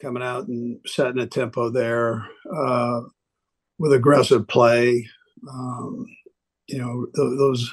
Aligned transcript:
coming 0.00 0.22
out 0.22 0.48
and 0.48 0.78
setting 0.86 1.18
a 1.20 1.26
tempo 1.26 1.70
there 1.70 2.26
uh, 2.54 3.00
with 3.78 3.92
aggressive 3.92 4.46
play. 4.48 5.06
Um, 5.48 6.06
you 6.66 6.78
know, 6.78 7.06
th- 7.14 7.38
those 7.38 7.70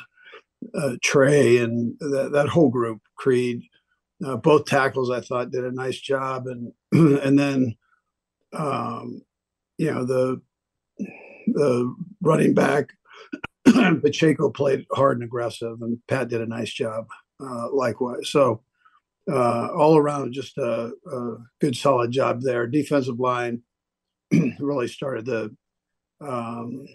uh, 0.76 0.96
Trey 1.04 1.58
and 1.58 1.98
that, 2.00 2.32
that 2.34 2.50
whole 2.50 2.70
group, 2.70 3.02
Creed, 3.16 3.62
uh, 4.26 4.38
both 4.38 4.66
tackles 4.66 5.12
I 5.12 5.22
thought 5.22 5.52
did 5.52 5.64
a 5.64 5.72
nice 5.72 6.00
job, 6.00 6.48
and 6.48 6.74
and 7.22 7.38
then 7.38 7.76
um, 8.54 9.22
you 9.78 9.92
know 9.92 10.06
the 10.06 10.42
the 11.48 11.96
running 12.22 12.54
back 12.54 12.90
Pacheco 14.02 14.50
played 14.50 14.86
hard 14.92 15.18
and 15.18 15.24
aggressive, 15.24 15.82
and 15.82 16.00
Pat 16.08 16.30
did 16.30 16.42
a 16.42 16.48
nice 16.48 16.72
job 16.74 17.08
uh, 17.40 17.72
likewise. 17.72 18.30
So 18.30 18.62
uh, 19.32 19.68
all 19.76 19.98
around, 19.98 20.34
just 20.34 20.58
a, 20.58 20.92
a, 21.12 21.36
good, 21.60 21.76
solid 21.76 22.12
job 22.12 22.42
there. 22.42 22.68
Defensive 22.68 23.20
line 23.20 23.62
really 24.60 24.88
started 24.88 25.26
the, 25.26 25.56
um, 26.22 26.86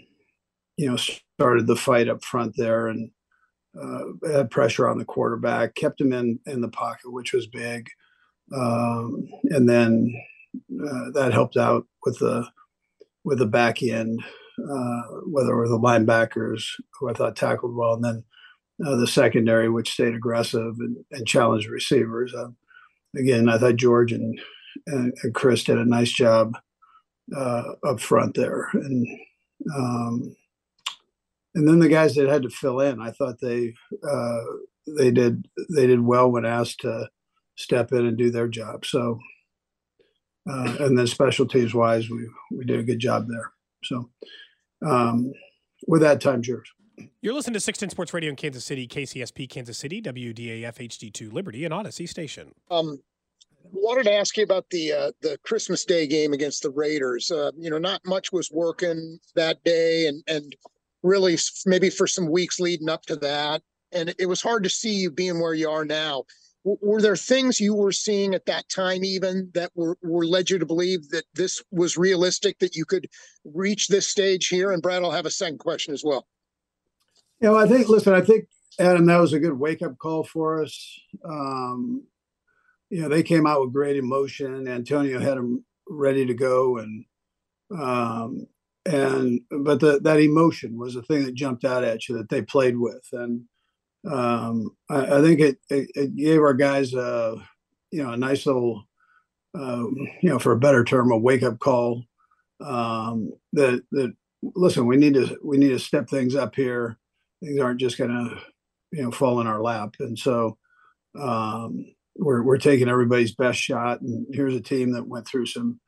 you 0.77 0.91
know, 0.91 0.97
started 0.97 1.67
the 1.67 1.77
fight 1.77 2.09
up 2.09 2.25
front 2.25 2.55
there 2.57 2.89
and 2.89 3.11
uh, 3.81 4.05
had 4.31 4.51
pressure 4.51 4.89
on 4.89 4.99
the 4.99 5.05
quarterback, 5.05 5.75
kept 5.75 6.01
him 6.01 6.13
in 6.13 6.39
in 6.47 6.61
the 6.61 6.69
pocket, 6.69 7.11
which 7.11 7.33
was 7.33 7.47
big, 7.47 7.89
um, 8.55 9.29
and 9.45 9.69
then 9.69 10.15
uh, 10.71 11.11
that 11.15 11.33
helped 11.33 11.57
out 11.57 11.87
with 12.05 12.19
the 12.19 12.47
with 13.25 13.39
the 13.39 13.47
back 13.47 13.83
end, 13.83 14.21
uh, 14.59 15.03
whether 15.27 15.53
it 15.53 15.57
were 15.57 15.69
the 15.69 15.79
linebackers 15.79 16.65
who 16.99 17.09
I 17.09 17.15
thought 17.15 17.37
tackled 17.37 17.75
well, 17.75 17.95
and 17.95 18.05
then 18.05 18.25
uh, 18.85 18.97
the 18.97 19.07
secondary, 19.07 19.69
which 19.69 19.93
stayed 19.93 20.15
aggressive 20.15 20.75
and, 20.81 20.97
and 21.11 21.27
challenged 21.27 21.69
receivers. 21.69 22.35
Uh, 22.35 22.49
again, 23.17 23.49
I 23.49 23.59
thought 23.59 23.77
George 23.77 24.13
and, 24.13 24.41
and, 24.87 25.13
and, 25.23 25.35
Chris 25.35 25.65
did 25.65 25.79
a 25.79 25.85
nice 25.85 26.11
job 26.11 26.57
uh, 27.37 27.63
up 27.87 28.01
front 28.01 28.35
there, 28.35 28.69
and 28.75 29.07
um, 29.75 30.37
and 31.55 31.69
then 31.69 31.79
the 31.79 31.89
guys 31.89 32.15
that 32.15 32.29
had 32.29 32.43
to 32.43 32.51
fill 32.51 32.81
in, 32.81 33.01
I 33.01 33.11
thought 33.11 33.41
they 33.41 33.75
uh, 34.09 34.41
they 34.99 35.11
did 35.11 35.47
they 35.75 35.87
did 35.87 36.01
well 36.01 36.31
when 36.31 36.45
asked 36.45 36.81
to 36.81 37.09
step 37.57 37.93
in 37.93 38.07
and 38.07 38.17
do 38.17 38.31
their 38.31 38.49
job. 38.49 38.85
So, 38.85 39.21
uh, 40.51 40.77
and 40.81 40.99
then 40.99 41.07
special 41.07 41.47
teams 41.47 41.75
wise, 41.75 42.11
we 42.11 42.29
we 42.51 42.65
did 42.65 42.81
a 42.81 42.85
good 42.85 42.99
job 42.99 43.29
there. 43.29 43.53
So, 43.85 44.11
um, 44.85 45.33
with 45.87 46.01
that, 46.03 46.21
time's 46.21 46.49
yours. 46.49 46.69
You're 47.21 47.35
listening 47.35 47.55
to 47.55 47.61
610 47.61 47.91
Sports 47.91 48.15
Radio 48.15 48.31
in 48.31 48.37
Kansas 48.37 48.65
City, 48.65 48.87
KCSP 48.87 49.49
Kansas 49.49 49.79
City, 49.79 50.03
WDAF 50.03 50.77
HD2 50.77 51.33
Liberty, 51.33 51.65
and 51.65 51.73
Audacy 51.73 52.09
Station. 52.09 52.53
Um, 52.71 52.99
wanted 53.73 54.05
to 54.05 54.13
ask 54.13 54.37
you 54.37 54.45
about 54.45 54.69
the 54.71 54.93
uh, 54.93 55.13
the 55.21 55.39
Christmas 55.45 55.85
Day 55.85 56.07
game 56.07 56.33
against 56.33 56.63
the 56.63 56.71
Raiders. 56.71 57.31
Uh, 57.31 57.51
you 57.57 57.71
know, 57.71 57.79
not 57.79 58.01
much 58.05 58.33
was 58.33 58.51
working 58.51 59.19
that 59.35 59.63
day, 59.65 60.07
and 60.07 60.23
and 60.27 60.55
really 61.03 61.37
maybe 61.67 61.91
for 61.91 62.07
some 62.07 62.31
weeks 62.31 62.61
leading 62.61 62.89
up 62.89 63.03
to 63.07 63.17
that, 63.17 63.63
and 63.93 64.15
it 64.19 64.27
was 64.27 64.43
hard 64.43 64.63
to 64.65 64.71
see 64.71 64.95
you 64.95 65.11
being 65.11 65.41
where 65.41 65.55
you 65.55 65.69
are 65.69 65.85
now. 65.85 66.25
W- 66.65 66.79
were 66.81 67.03
there 67.03 67.17
things 67.17 67.61
you 67.61 67.75
were 67.75 67.93
seeing 67.93 68.35
at 68.35 68.47
that 68.47 68.69
time 68.69 69.05
even 69.05 69.51
that 69.55 69.71
were, 69.75 69.97
were 70.03 70.25
led 70.25 70.49
you 70.49 70.59
to 70.59 70.67
believe 70.67 71.09
that 71.11 71.25
this 71.35 71.63
was 71.73 71.97
realistic 71.97 72.59
that 72.61 72.77
you 72.77 72.85
could 72.85 73.09
reach 73.45 73.89
this 73.89 74.09
stage 74.09 74.49
here? 74.49 74.71
And 74.71 74.83
Brad, 74.83 75.03
I'll 75.03 75.11
have 75.11 75.27
a 75.27 75.31
second 75.31 75.59
question 75.59 75.93
as 75.93 76.05
well. 76.05 76.27
Know, 77.43 77.57
I 77.57 77.67
think, 77.67 77.89
listen, 77.89 78.15
I 78.15 78.21
think, 78.21 78.47
Adam, 78.79 79.05
that 79.07 79.19
was 79.19 79.33
a 79.33 79.41
good 79.41 79.59
wake 79.59 79.83
up 79.83 79.99
call 79.99 80.23
for 80.23 80.63
us. 80.63 81.01
Um, 81.25 82.05
you 82.89 83.03
know, 83.03 83.09
they 83.09 83.25
came 83.25 83.49
out 83.49 83.61
with 83.61 83.73
great 83.73 83.97
emotion. 83.97 84.69
Antonio 84.69 85.19
had 85.19 85.37
them 85.37 85.65
ready 85.89 86.25
to 86.25 86.35
go. 86.35 86.79
And, 86.79 87.05
um, 87.77 88.47
and, 88.87 89.41
but 89.51 89.81
the, 89.81 89.99
that 90.01 90.21
emotion 90.21 90.79
was 90.79 90.95
the 90.95 91.03
thing 91.03 91.25
that 91.25 91.35
jumped 91.35 91.65
out 91.65 91.83
at 91.83 92.09
you 92.09 92.17
that 92.17 92.29
they 92.29 92.43
played 92.43 92.77
with. 92.77 93.05
And, 93.13 93.43
um, 94.09 94.77
I, 94.89 95.19
I 95.19 95.21
think 95.21 95.41
it, 95.41 95.59
it, 95.69 95.91
it, 95.97 96.17
gave 96.17 96.41
our 96.41 96.55
guys, 96.55 96.95
a, 96.95 97.37
you 97.91 98.05
know, 98.05 98.13
a 98.13 98.17
nice 98.17 98.47
little, 98.47 98.85
uh, 99.59 99.85
you 100.23 100.31
know, 100.31 100.39
for 100.39 100.53
a 100.53 100.59
better 100.59 100.85
term, 100.85 101.11
a 101.11 101.19
wake 101.19 101.43
up 101.43 101.59
call. 101.59 102.05
Um, 102.61 103.33
that, 103.53 103.83
that, 103.91 104.15
listen, 104.55 104.87
we 104.87 104.97
need 104.97 105.15
to, 105.15 105.37
we 105.43 105.59
need 105.59 105.71
to 105.71 105.79
step 105.81 106.09
things 106.09 106.37
up 106.37 106.55
here 106.55 106.99
things 107.43 107.61
aren't 107.61 107.81
just 107.81 107.99
going 107.99 108.11
to 108.11 108.39
you 108.93 109.03
know 109.03 109.11
fall 109.11 109.41
in 109.41 109.47
our 109.47 109.63
lap. 109.63 109.95
And 110.01 110.19
so 110.19 110.57
um, 111.19 111.87
we're, 112.17 112.43
we're 112.43 112.59
taking 112.59 112.89
everybody's 112.89 113.35
best 113.35 113.59
shot. 113.59 114.01
And 114.01 114.27
here's 114.33 114.55
a 114.55 114.61
team 114.61 114.93
that 114.93 115.07
went 115.07 115.27
through 115.27 115.47
some 115.47 115.81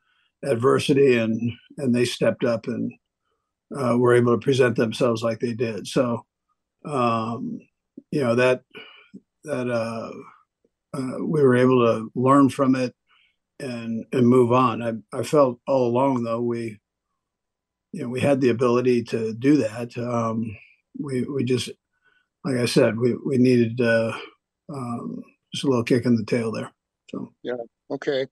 adversity 0.43 1.17
and 1.17 1.53
and 1.77 1.93
they 1.93 2.05
stepped 2.05 2.43
up 2.43 2.67
and 2.67 2.91
uh, 3.75 3.97
were 3.97 4.13
able 4.13 4.33
to 4.33 4.43
present 4.43 4.75
themselves 4.75 5.23
like 5.23 5.39
they 5.39 5.53
did. 5.53 5.87
So 5.87 6.25
um, 6.85 7.59
you 8.11 8.21
know 8.21 8.35
that 8.35 8.61
that 9.43 9.69
uh, 9.69 10.11
uh, 10.95 11.23
we 11.23 11.41
were 11.41 11.55
able 11.55 11.85
to 11.85 12.11
learn 12.15 12.49
from 12.49 12.75
it 12.75 12.93
and 13.59 14.05
and 14.11 14.27
move 14.27 14.51
on. 14.51 14.81
I, 14.81 15.17
I 15.17 15.23
felt 15.23 15.59
all 15.67 15.87
along 15.87 16.23
though 16.23 16.41
we 16.41 16.79
you 17.91 18.03
know 18.03 18.09
we 18.09 18.19
had 18.19 18.41
the 18.41 18.49
ability 18.49 19.03
to 19.05 19.33
do 19.33 19.57
that. 19.57 19.97
Um, 19.97 20.55
we 20.99 21.23
we 21.23 21.43
just 21.43 21.69
like 22.43 22.57
I 22.57 22.65
said, 22.65 22.97
we 22.97 23.15
we 23.25 23.37
needed 23.37 23.81
uh, 23.81 24.13
um, 24.73 25.23
just 25.53 25.63
a 25.63 25.67
little 25.67 25.83
kick 25.83 26.05
in 26.05 26.15
the 26.15 26.23
tail 26.25 26.51
there. 26.51 26.71
So 27.09 27.33
yeah, 27.43 27.57
okay. 27.89 28.27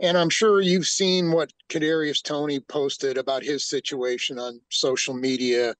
And 0.00 0.16
I'm 0.16 0.30
sure 0.30 0.60
you've 0.60 0.86
seen 0.86 1.32
what 1.32 1.52
Kadarius 1.70 2.22
Toney 2.22 2.60
posted 2.60 3.16
about 3.16 3.42
his 3.42 3.64
situation 3.66 4.38
on 4.38 4.60
social 4.70 5.14
media. 5.14 5.74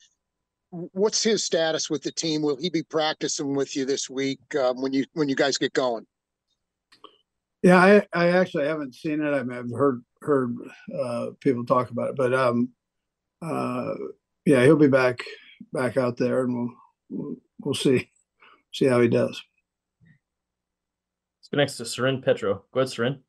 What's 0.71 1.23
his 1.23 1.45
status 1.45 1.89
with 1.89 2.03
the 2.03 2.11
team? 2.11 2.43
Will 2.43 2.57
he 2.57 2.71
be 2.71 2.83
practicing 2.83 3.55
with 3.55 3.77
you 3.77 3.85
this 3.85 4.11
week 4.11 4.41
um, 4.59 4.81
when 4.81 4.93
you 4.93 5.05
when 5.13 5.29
you 5.29 5.37
guys 5.37 5.59
get 5.59 5.73
going? 5.73 6.07
Yeah, 7.63 7.79
I, 7.79 8.07
I 8.13 8.29
actually 8.29 8.67
haven't 8.67 8.95
seen 8.95 9.23
it. 9.23 9.31
I 9.33 9.43
mean, 9.43 9.59
I've 9.59 9.71
heard 9.71 10.03
heard 10.21 10.57
uh, 10.99 11.29
people 11.41 11.65
talk 11.65 11.91
about 11.91 12.11
it, 12.11 12.17
but 12.17 12.35
um, 12.35 12.71
uh, 13.43 13.95
yeah, 14.45 14.65
he'll 14.65 14.77
be 14.77 14.89
back 14.89 15.21
back 15.73 15.97
out 15.97 16.17
there, 16.17 16.43
and 16.43 16.55
we'll 16.55 16.75
we'll, 17.11 17.37
we'll 17.61 17.75
see 17.75 18.11
see 18.73 18.87
how 18.87 19.01
he 19.01 19.09
does. 19.09 19.43
Let's 20.03 21.49
go 21.51 21.59
next 21.59 21.77
to 21.77 21.85
Soren 21.85 22.23
Petro. 22.23 22.65
Go 22.73 22.81
ahead, 22.81 22.91
Soren. 22.91 23.25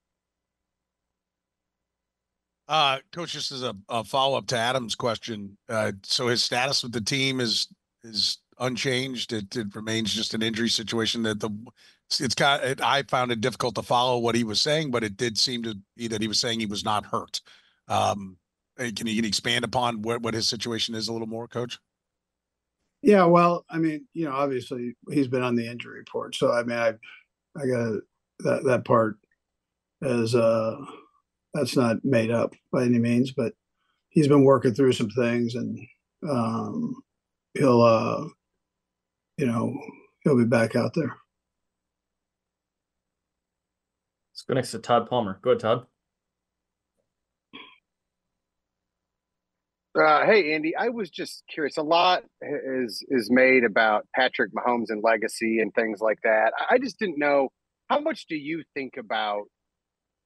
Uh, 2.67 2.97
coach, 3.11 3.33
this 3.33 3.51
is 3.51 3.61
a, 3.61 3.75
a 3.89 4.03
follow 4.03 4.37
up 4.37 4.47
to 4.47 4.57
Adam's 4.57 4.95
question. 4.95 5.55
Uh, 5.69 5.91
so 6.03 6.27
his 6.27 6.43
status 6.43 6.81
with 6.83 6.91
the 6.91 7.01
team 7.01 7.39
is 7.39 7.67
is 8.03 8.39
unchanged. 8.59 9.33
It, 9.33 9.55
it 9.55 9.75
remains 9.75 10.13
just 10.13 10.33
an 10.33 10.41
injury 10.41 10.69
situation. 10.69 11.23
That 11.23 11.39
the 11.39 11.51
it's 12.19 12.35
kind. 12.35 12.63
Of, 12.63 12.69
it, 12.69 12.81
I 12.81 13.03
found 13.03 13.31
it 13.31 13.41
difficult 13.41 13.75
to 13.75 13.83
follow 13.83 14.17
what 14.17 14.35
he 14.35 14.43
was 14.43 14.61
saying, 14.61 14.91
but 14.91 15.03
it 15.03 15.17
did 15.17 15.37
seem 15.37 15.63
to 15.63 15.75
be 15.95 16.07
that 16.07 16.21
he 16.21 16.27
was 16.27 16.39
saying 16.39 16.59
he 16.59 16.65
was 16.65 16.85
not 16.85 17.05
hurt. 17.05 17.41
Um, 17.87 18.37
can 18.77 18.87
you, 18.87 18.93
can 18.93 19.07
you 19.07 19.23
expand 19.23 19.63
upon 19.63 20.01
what, 20.01 20.21
what 20.21 20.33
his 20.33 20.47
situation 20.47 20.95
is 20.95 21.07
a 21.07 21.13
little 21.13 21.27
more, 21.27 21.47
Coach? 21.47 21.79
Yeah, 23.05 23.25
well, 23.25 23.65
I 23.69 23.77
mean, 23.77 24.07
you 24.15 24.25
know, 24.25 24.31
obviously 24.31 24.95
he's 25.11 25.27
been 25.27 25.43
on 25.43 25.55
the 25.55 25.67
injury 25.67 25.99
report, 25.99 26.33
so 26.35 26.51
I 26.51 26.63
mean, 26.63 26.77
I, 26.77 26.89
I 27.55 27.67
got 27.67 28.01
that 28.39 28.63
that 28.65 28.85
part 28.85 29.17
as 30.03 30.35
uh 30.35 30.77
that's 31.53 31.75
not 31.75 32.03
made 32.03 32.31
up 32.31 32.53
by 32.71 32.83
any 32.83 32.99
means, 32.99 33.31
but 33.31 33.53
he's 34.09 34.27
been 34.27 34.43
working 34.43 34.73
through 34.73 34.93
some 34.93 35.09
things 35.11 35.55
and 35.55 35.79
um, 36.27 36.95
he'll, 37.53 37.81
uh, 37.81 38.25
you 39.37 39.45
know, 39.45 39.77
he'll 40.23 40.37
be 40.37 40.45
back 40.45 40.75
out 40.75 40.93
there. 40.95 41.15
Let's 44.33 44.43
go 44.47 44.55
next 44.55 44.71
to 44.71 44.79
Todd 44.79 45.09
Palmer. 45.09 45.39
Go 45.43 45.51
ahead, 45.51 45.61
Todd. 45.61 45.87
Uh, 49.95 50.25
hey 50.25 50.53
Andy, 50.53 50.75
I 50.75 50.89
was 50.89 51.09
just 51.09 51.43
curious. 51.47 51.77
A 51.77 51.81
lot 51.81 52.23
is 52.41 53.01
is 53.07 53.31
made 53.31 53.63
about 53.63 54.05
Patrick 54.13 54.51
Mahomes 54.53 54.89
and 54.89 55.01
legacy 55.01 55.59
and 55.59 55.73
things 55.73 56.01
like 56.01 56.19
that. 56.23 56.51
I 56.69 56.77
just 56.79 56.99
didn't 56.99 57.17
know 57.17 57.49
how 57.87 57.99
much 57.99 58.25
do 58.27 58.35
you 58.35 58.63
think 58.73 58.97
about 58.97 59.43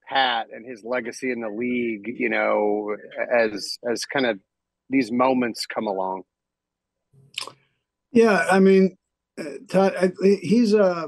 Pat 0.08 0.48
and 0.52 0.68
his 0.68 0.82
legacy 0.82 1.30
in 1.30 1.40
the 1.40 1.48
league. 1.48 2.16
You 2.18 2.30
know, 2.30 2.96
as 3.32 3.78
as 3.88 4.04
kind 4.04 4.26
of 4.26 4.40
these 4.88 5.12
moments 5.12 5.66
come 5.66 5.86
along. 5.86 6.22
Yeah, 8.10 8.44
I 8.50 8.58
mean, 8.58 8.96
uh, 9.38 9.44
Todd, 9.68 10.14
he's 10.42 10.74
uh, 10.74 11.06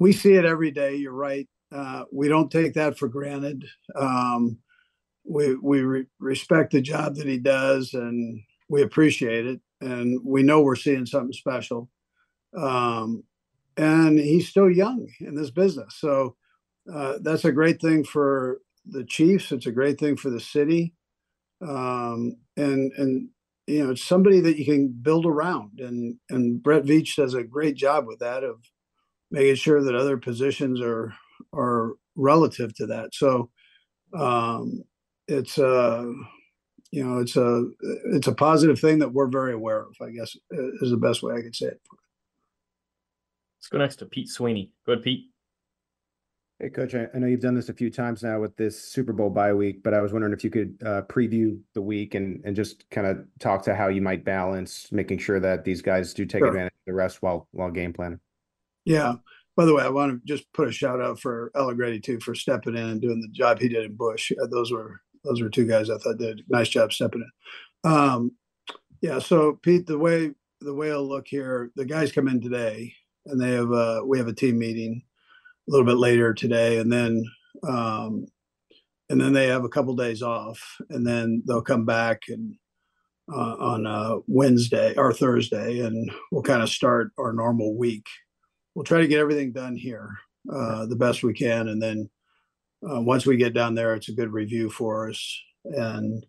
we 0.00 0.12
see 0.12 0.32
it 0.34 0.44
every 0.44 0.72
day. 0.72 0.96
You're 0.96 1.12
right. 1.12 1.48
Uh, 1.70 2.04
we 2.12 2.26
don't 2.26 2.50
take 2.50 2.74
that 2.74 2.98
for 2.98 3.06
granted. 3.06 3.66
Um, 3.94 4.58
we 5.24 5.54
we 5.56 5.80
re- 5.82 6.06
respect 6.18 6.72
the 6.72 6.80
job 6.80 7.16
that 7.16 7.26
he 7.26 7.38
does, 7.38 7.94
and 7.94 8.40
we 8.68 8.82
appreciate 8.82 9.46
it, 9.46 9.60
and 9.80 10.20
we 10.24 10.42
know 10.42 10.62
we're 10.62 10.76
seeing 10.76 11.06
something 11.06 11.32
special. 11.32 11.88
Um, 12.56 13.24
and 13.76 14.18
he's 14.18 14.48
still 14.48 14.70
young 14.70 15.08
in 15.20 15.34
this 15.34 15.50
business, 15.50 15.96
so 15.98 16.36
uh, 16.92 17.18
that's 17.22 17.44
a 17.44 17.52
great 17.52 17.80
thing 17.80 18.04
for 18.04 18.60
the 18.86 19.04
Chiefs. 19.04 19.52
It's 19.52 19.66
a 19.66 19.72
great 19.72 19.98
thing 19.98 20.16
for 20.16 20.30
the 20.30 20.40
city, 20.40 20.94
um, 21.66 22.36
and 22.56 22.92
and 22.96 23.28
you 23.66 23.84
know 23.84 23.92
it's 23.92 24.04
somebody 24.04 24.40
that 24.40 24.58
you 24.58 24.64
can 24.64 24.88
build 24.88 25.24
around, 25.24 25.80
and 25.80 26.16
and 26.28 26.62
Brett 26.62 26.84
Veach 26.84 27.16
does 27.16 27.34
a 27.34 27.44
great 27.44 27.76
job 27.76 28.06
with 28.06 28.18
that 28.18 28.44
of 28.44 28.60
making 29.30 29.54
sure 29.54 29.82
that 29.82 29.94
other 29.94 30.18
positions 30.18 30.80
are 30.80 31.14
are 31.54 31.92
relative 32.16 32.74
to 32.76 32.86
that. 32.86 33.14
So 33.14 33.50
um, 34.14 34.82
it's 35.38 35.58
a 35.58 36.12
you 36.90 37.04
know 37.04 37.18
it's 37.18 37.36
a 37.36 37.66
it's 38.14 38.26
a 38.28 38.34
positive 38.34 38.78
thing 38.78 38.98
that 39.00 39.12
we're 39.12 39.28
very 39.28 39.52
aware 39.52 39.80
of. 39.80 39.94
I 40.00 40.10
guess 40.10 40.36
is 40.50 40.90
the 40.90 40.96
best 40.96 41.22
way 41.22 41.34
I 41.34 41.42
could 41.42 41.56
say 41.56 41.66
it. 41.66 41.80
Let's 43.58 43.68
go 43.70 43.78
next 43.78 43.96
to 43.96 44.06
Pete 44.06 44.28
Sweeney. 44.28 44.72
Go 44.86 44.92
ahead, 44.92 45.04
Pete. 45.04 45.26
Hey, 46.58 46.68
Coach. 46.70 46.94
I, 46.94 47.06
I 47.14 47.18
know 47.18 47.26
you've 47.26 47.40
done 47.40 47.54
this 47.54 47.68
a 47.68 47.74
few 47.74 47.90
times 47.90 48.22
now 48.22 48.40
with 48.40 48.56
this 48.56 48.80
Super 48.80 49.12
Bowl 49.12 49.30
bye 49.30 49.52
week, 49.52 49.82
but 49.82 49.94
I 49.94 50.00
was 50.00 50.12
wondering 50.12 50.32
if 50.32 50.44
you 50.44 50.50
could 50.50 50.76
uh, 50.84 51.02
preview 51.02 51.58
the 51.74 51.82
week 51.82 52.14
and 52.14 52.40
and 52.44 52.54
just 52.54 52.88
kind 52.90 53.06
of 53.06 53.24
talk 53.40 53.62
to 53.64 53.74
how 53.74 53.88
you 53.88 54.02
might 54.02 54.24
balance 54.24 54.90
making 54.92 55.18
sure 55.18 55.40
that 55.40 55.64
these 55.64 55.82
guys 55.82 56.14
do 56.14 56.24
take 56.24 56.40
Sure. 56.40 56.48
advantage 56.48 56.72
of 56.72 56.86
the 56.86 56.94
rest 56.94 57.22
while 57.22 57.48
while 57.52 57.70
game 57.70 57.92
planning. 57.92 58.20
Yeah. 58.84 59.14
By 59.54 59.66
the 59.66 59.74
way, 59.74 59.82
I 59.82 59.90
want 59.90 60.12
to 60.12 60.26
just 60.26 60.50
put 60.54 60.66
a 60.68 60.72
shout 60.72 61.00
out 61.00 61.20
for 61.20 61.50
Allegretti 61.54 62.00
too 62.00 62.18
for 62.20 62.34
stepping 62.34 62.74
in 62.74 62.88
and 62.88 63.00
doing 63.02 63.20
the 63.20 63.28
job 63.28 63.58
he 63.58 63.68
did 63.68 63.84
in 63.84 63.94
Bush. 63.94 64.32
Uh, 64.40 64.46
Those 64.46 64.72
were 64.72 65.00
those 65.24 65.40
were 65.40 65.48
two 65.48 65.66
guys 65.66 65.90
I 65.90 65.98
thought 65.98 66.18
did 66.18 66.40
a 66.40 66.42
nice 66.48 66.68
job 66.68 66.92
stepping 66.92 67.24
in. 67.84 67.90
Um, 67.90 68.32
yeah. 69.00 69.18
So 69.18 69.58
Pete, 69.62 69.86
the 69.86 69.98
way 69.98 70.32
the 70.60 70.74
way 70.74 70.92
I'll 70.92 71.06
look 71.06 71.26
here, 71.26 71.70
the 71.76 71.84
guys 71.84 72.12
come 72.12 72.28
in 72.28 72.40
today, 72.40 72.94
and 73.26 73.40
they 73.40 73.52
have 73.52 73.72
uh, 73.72 74.02
we 74.06 74.18
have 74.18 74.28
a 74.28 74.32
team 74.32 74.58
meeting 74.58 75.02
a 75.68 75.70
little 75.70 75.86
bit 75.86 75.96
later 75.96 76.34
today, 76.34 76.78
and 76.78 76.92
then 76.92 77.24
um, 77.66 78.26
and 79.10 79.20
then 79.20 79.32
they 79.32 79.46
have 79.48 79.64
a 79.64 79.68
couple 79.68 79.94
days 79.94 80.22
off, 80.22 80.60
and 80.90 81.06
then 81.06 81.42
they'll 81.46 81.62
come 81.62 81.84
back 81.84 82.22
and 82.28 82.54
uh, 83.32 83.56
on 83.58 83.86
uh, 83.86 84.16
Wednesday 84.26 84.94
or 84.96 85.12
Thursday, 85.12 85.80
and 85.80 86.10
we'll 86.30 86.42
kind 86.42 86.62
of 86.62 86.68
start 86.68 87.12
our 87.18 87.32
normal 87.32 87.76
week. 87.76 88.06
We'll 88.74 88.84
try 88.84 89.00
to 89.00 89.06
get 89.06 89.20
everything 89.20 89.52
done 89.52 89.76
here 89.76 90.16
uh, 90.52 90.86
the 90.86 90.96
best 90.96 91.22
we 91.22 91.34
can, 91.34 91.68
and 91.68 91.82
then 91.82 92.08
uh, 92.88 93.00
once 93.00 93.26
we 93.26 93.36
get 93.36 93.54
down 93.54 93.74
there, 93.74 93.94
it's 93.94 94.08
a 94.08 94.14
good 94.14 94.32
review 94.32 94.70
for 94.70 95.08
us, 95.08 95.40
and 95.64 96.24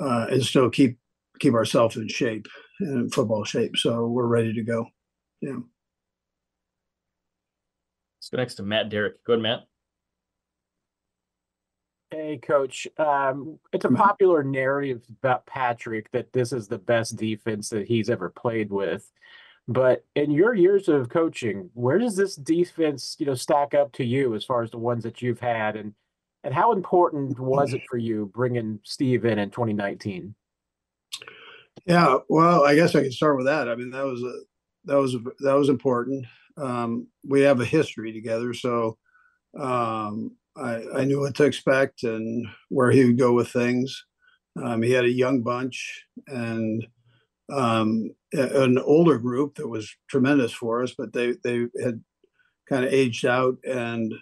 uh, 0.00 0.26
and 0.30 0.44
still 0.44 0.70
keep 0.70 0.98
keep 1.40 1.54
ourselves 1.54 1.96
in 1.96 2.08
shape 2.08 2.46
in 2.80 3.10
football 3.10 3.44
shape. 3.44 3.76
So 3.76 4.06
we're 4.06 4.26
ready 4.26 4.52
to 4.52 4.62
go. 4.62 4.86
Yeah. 5.40 5.58
Let's 8.18 8.28
go 8.30 8.38
next 8.38 8.54
to 8.56 8.62
Matt 8.62 8.90
Derrick. 8.90 9.24
Go 9.24 9.32
ahead, 9.32 9.42
Matt. 9.42 9.60
Hey, 12.10 12.38
coach. 12.38 12.88
Um, 12.98 13.58
it's 13.72 13.84
a 13.84 13.90
popular 13.90 14.42
narrative 14.42 15.02
about 15.08 15.46
Patrick 15.46 16.10
that 16.10 16.32
this 16.32 16.52
is 16.52 16.66
the 16.66 16.78
best 16.78 17.16
defense 17.16 17.68
that 17.70 17.86
he's 17.86 18.10
ever 18.10 18.28
played 18.28 18.70
with. 18.70 19.08
But 19.70 20.04
in 20.16 20.32
your 20.32 20.52
years 20.52 20.88
of 20.88 21.10
coaching, 21.10 21.70
where 21.74 21.98
does 21.98 22.16
this 22.16 22.34
defense, 22.34 23.14
you 23.20 23.26
know, 23.26 23.36
stack 23.36 23.72
up 23.72 23.92
to 23.92 24.04
you 24.04 24.34
as 24.34 24.44
far 24.44 24.64
as 24.64 24.72
the 24.72 24.78
ones 24.78 25.04
that 25.04 25.22
you've 25.22 25.38
had, 25.38 25.76
and 25.76 25.94
and 26.42 26.52
how 26.52 26.72
important 26.72 27.38
was 27.38 27.72
it 27.72 27.82
for 27.88 27.96
you 27.96 28.32
bringing 28.34 28.80
Steve 28.82 29.24
in 29.24 29.38
in 29.38 29.50
2019? 29.50 30.34
Yeah, 31.86 32.16
well, 32.28 32.64
I 32.64 32.74
guess 32.74 32.96
I 32.96 33.02
can 33.02 33.12
start 33.12 33.36
with 33.36 33.46
that. 33.46 33.68
I 33.68 33.76
mean, 33.76 33.90
that 33.90 34.04
was 34.04 34.20
a 34.24 34.40
that 34.86 34.96
was 34.96 35.14
a, 35.14 35.20
that 35.38 35.54
was 35.54 35.68
important. 35.68 36.26
Um, 36.56 37.06
we 37.24 37.42
have 37.42 37.60
a 37.60 37.64
history 37.64 38.12
together, 38.12 38.52
so 38.52 38.98
um, 39.56 40.36
I, 40.56 40.82
I 40.96 41.04
knew 41.04 41.20
what 41.20 41.36
to 41.36 41.44
expect 41.44 42.02
and 42.02 42.44
where 42.70 42.90
he 42.90 43.04
would 43.04 43.18
go 43.18 43.34
with 43.34 43.50
things. 43.50 44.04
Um, 44.60 44.82
he 44.82 44.90
had 44.90 45.04
a 45.04 45.12
young 45.12 45.42
bunch 45.42 46.06
and 46.26 46.84
um, 47.52 48.10
an 48.32 48.78
older 48.78 49.18
group 49.18 49.56
that 49.56 49.68
was 49.68 49.94
tremendous 50.08 50.52
for 50.52 50.82
us, 50.82 50.94
but 50.96 51.12
they 51.12 51.34
they 51.42 51.66
had 51.82 52.02
kind 52.68 52.84
of 52.84 52.92
aged 52.92 53.26
out, 53.26 53.56
and 53.64 54.12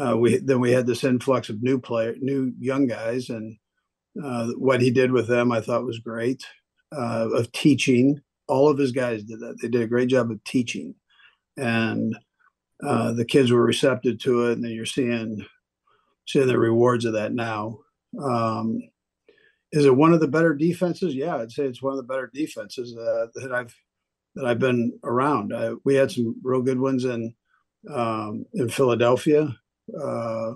uh, 0.00 0.16
we 0.16 0.38
then 0.38 0.60
we 0.60 0.72
had 0.72 0.86
this 0.86 1.04
influx 1.04 1.48
of 1.48 1.62
new 1.62 1.78
player, 1.78 2.14
new 2.20 2.52
young 2.58 2.86
guys, 2.86 3.28
and 3.28 3.56
uh, 4.22 4.48
what 4.58 4.80
he 4.80 4.90
did 4.90 5.12
with 5.12 5.28
them, 5.28 5.52
I 5.52 5.60
thought 5.60 5.84
was 5.84 5.98
great. 5.98 6.44
Uh, 6.94 7.28
of 7.32 7.50
teaching, 7.52 8.20
all 8.48 8.68
of 8.68 8.76
his 8.76 8.92
guys 8.92 9.22
did 9.22 9.40
that. 9.40 9.56
They 9.60 9.68
did 9.68 9.82
a 9.82 9.86
great 9.86 10.08
job 10.08 10.30
of 10.30 10.42
teaching, 10.44 10.94
and 11.56 12.16
uh, 12.84 13.12
the 13.12 13.24
kids 13.24 13.50
were 13.50 13.64
receptive 13.64 14.18
to 14.20 14.46
it. 14.46 14.52
And 14.52 14.64
then 14.64 14.72
you're 14.72 14.86
seeing 14.86 15.46
seeing 16.26 16.46
the 16.46 16.58
rewards 16.58 17.04
of 17.04 17.14
that 17.14 17.32
now. 17.32 17.78
Um, 18.22 18.80
is 19.72 19.86
it 19.86 19.96
one 19.96 20.12
of 20.12 20.20
the 20.20 20.28
better 20.28 20.54
defenses? 20.54 21.14
Yeah, 21.14 21.36
I'd 21.36 21.52
say 21.52 21.64
it's 21.64 21.82
one 21.82 21.92
of 21.92 21.96
the 21.96 22.12
better 22.12 22.30
defenses 22.32 22.96
uh, 22.96 23.26
that 23.36 23.52
I've 23.52 23.74
that 24.34 24.46
I've 24.46 24.58
been 24.58 24.98
around. 25.04 25.54
I, 25.54 25.72
we 25.84 25.94
had 25.94 26.10
some 26.10 26.36
real 26.42 26.62
good 26.62 26.78
ones 26.78 27.04
in 27.04 27.34
um, 27.92 28.44
in 28.54 28.68
Philadelphia, 28.68 29.54
uh, 30.00 30.52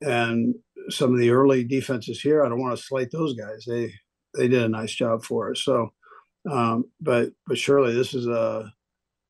and 0.00 0.54
some 0.88 1.12
of 1.12 1.20
the 1.20 1.30
early 1.30 1.64
defenses 1.64 2.20
here. 2.20 2.44
I 2.44 2.48
don't 2.48 2.60
want 2.60 2.76
to 2.76 2.82
slight 2.82 3.10
those 3.10 3.34
guys. 3.34 3.64
They 3.66 3.92
they 4.34 4.48
did 4.48 4.62
a 4.62 4.68
nice 4.68 4.92
job 4.92 5.24
for 5.24 5.50
us. 5.50 5.62
So, 5.62 5.92
um, 6.50 6.84
but 7.00 7.30
but 7.46 7.58
surely 7.58 7.94
this 7.94 8.14
is 8.14 8.26
a 8.26 8.72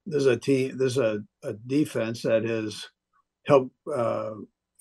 this 0.06 0.21
is 0.21 0.26
a 0.26 0.37
team. 0.37 0.78
This 0.78 0.92
is 0.92 0.99
a, 0.99 1.18
a 1.42 1.54
defense 1.66 2.23
that 2.23 2.45
has 2.45 2.87
helped 3.47 3.73
uh, 3.92 4.35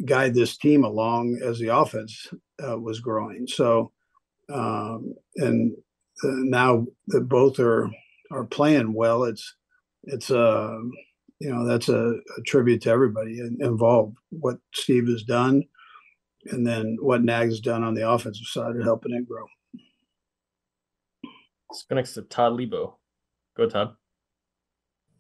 guide 0.04 0.34
this 0.34 0.58
team 0.58 0.84
along 0.84 1.40
as 1.44 1.60
the 1.60 1.76
offense 1.76 2.28
uh, 2.66 2.78
was 2.80 3.00
growing. 3.00 3.48
So, 3.48 3.92
um, 4.54 5.14
and 5.36 5.76
uh, 6.24 6.28
now 6.32 6.86
that 7.08 7.28
both 7.28 7.60
are 7.60 7.90
are 8.32 8.46
playing 8.46 8.94
well, 8.94 9.24
it's 9.24 9.56
it's 10.04 10.30
a 10.30 10.80
you 11.40 11.50
know 11.52 11.66
that's 11.66 11.90
a, 11.90 12.14
a 12.38 12.42
tribute 12.46 12.82
to 12.84 12.90
everybody 12.90 13.40
involved. 13.60 14.18
What 14.30 14.58
Steve 14.74 15.08
has 15.08 15.24
done, 15.24 15.64
and 16.46 16.66
then 16.66 16.98
what 17.02 17.24
Nags 17.24 17.54
has 17.54 17.60
done 17.60 17.84
on 17.84 17.94
the 17.94 18.10
offensive 18.10 18.48
side 18.48 18.76
of 18.76 18.84
helping 18.84 19.14
it 19.14 19.28
grow. 19.28 19.46
Let's 21.70 21.84
go 21.90 21.96
next 21.96 22.14
to 22.14 22.22
Todd 22.24 22.54
Leabo. 22.54 22.96
Go 23.58 23.68
Todd. 23.68 23.96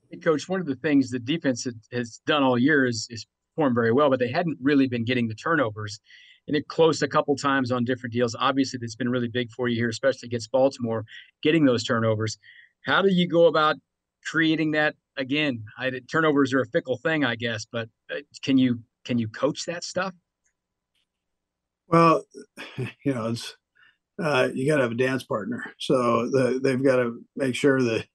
Hey, 0.09 0.17
Coach, 0.17 0.47
one 0.47 0.61
of 0.61 0.67
the 0.67 0.75
things 0.75 1.09
the 1.09 1.19
defense 1.19 1.63
has, 1.63 1.75
has 1.91 2.21
done 2.25 2.43
all 2.43 2.57
year 2.57 2.85
is, 2.85 3.07
is 3.09 3.25
performed 3.55 3.75
very 3.75 3.91
well, 3.91 4.09
but 4.09 4.19
they 4.19 4.31
hadn't 4.31 4.57
really 4.61 4.87
been 4.87 5.03
getting 5.03 5.27
the 5.27 5.35
turnovers. 5.35 5.99
And 6.47 6.55
it 6.55 6.67
closed 6.67 7.01
a 7.01 7.07
couple 7.07 7.35
times 7.35 7.71
on 7.71 7.85
different 7.85 8.13
deals. 8.13 8.35
Obviously, 8.39 8.79
that's 8.79 8.95
been 8.95 9.09
really 9.09 9.27
big 9.27 9.51
for 9.51 9.67
you 9.67 9.75
here, 9.75 9.89
especially 9.89 10.27
against 10.27 10.51
Baltimore, 10.51 11.05
getting 11.41 11.65
those 11.65 11.83
turnovers. 11.83 12.37
How 12.85 13.01
do 13.01 13.11
you 13.11 13.27
go 13.27 13.47
about 13.47 13.77
creating 14.25 14.71
that 14.71 14.95
again? 15.17 15.63
I, 15.77 15.91
turnovers 16.11 16.53
are 16.53 16.61
a 16.61 16.67
fickle 16.67 16.97
thing, 16.97 17.25
I 17.25 17.35
guess, 17.35 17.65
but 17.65 17.89
uh, 18.11 18.19
can 18.43 18.57
you 18.57 18.79
can 19.05 19.17
you 19.17 19.27
coach 19.27 19.65
that 19.65 19.83
stuff? 19.83 20.13
Well, 21.87 22.25
you 22.77 23.13
know, 23.13 23.29
it's 23.29 23.55
uh, 24.21 24.49
you 24.53 24.67
got 24.67 24.77
to 24.77 24.83
have 24.83 24.91
a 24.91 24.95
dance 24.95 25.23
partner, 25.23 25.73
so 25.79 26.29
the, 26.29 26.59
they've 26.63 26.83
got 26.83 26.97
to 26.97 27.21
make 27.35 27.55
sure 27.55 27.81
that 27.81 28.05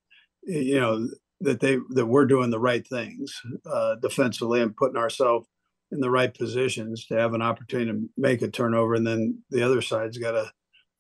you 0.43 0.81
know 0.81 1.09
that 1.41 1.61
they 1.61 1.79
that 1.91 2.07
we're 2.07 2.27
doing 2.27 2.51
the 2.51 2.59
right 2.59 2.87
things 2.87 3.41
uh, 3.71 3.97
defensively 3.97 4.61
and 4.61 4.77
putting 4.77 4.97
ourselves 4.97 5.47
in 5.93 6.01
the 6.01 6.11
right 6.11 6.33
positions 6.33 7.07
to 7.07 7.15
have 7.15 7.35
an 7.35 7.43
opportunity 7.43 7.91
to 7.91 8.09
make 8.17 8.43
a 8.43 8.49
turnover, 8.49 8.95
and 8.95 9.07
then 9.07 9.43
the 9.51 9.63
other 9.63 9.83
side's 9.83 10.19
got 10.19 10.33
to 10.33 10.51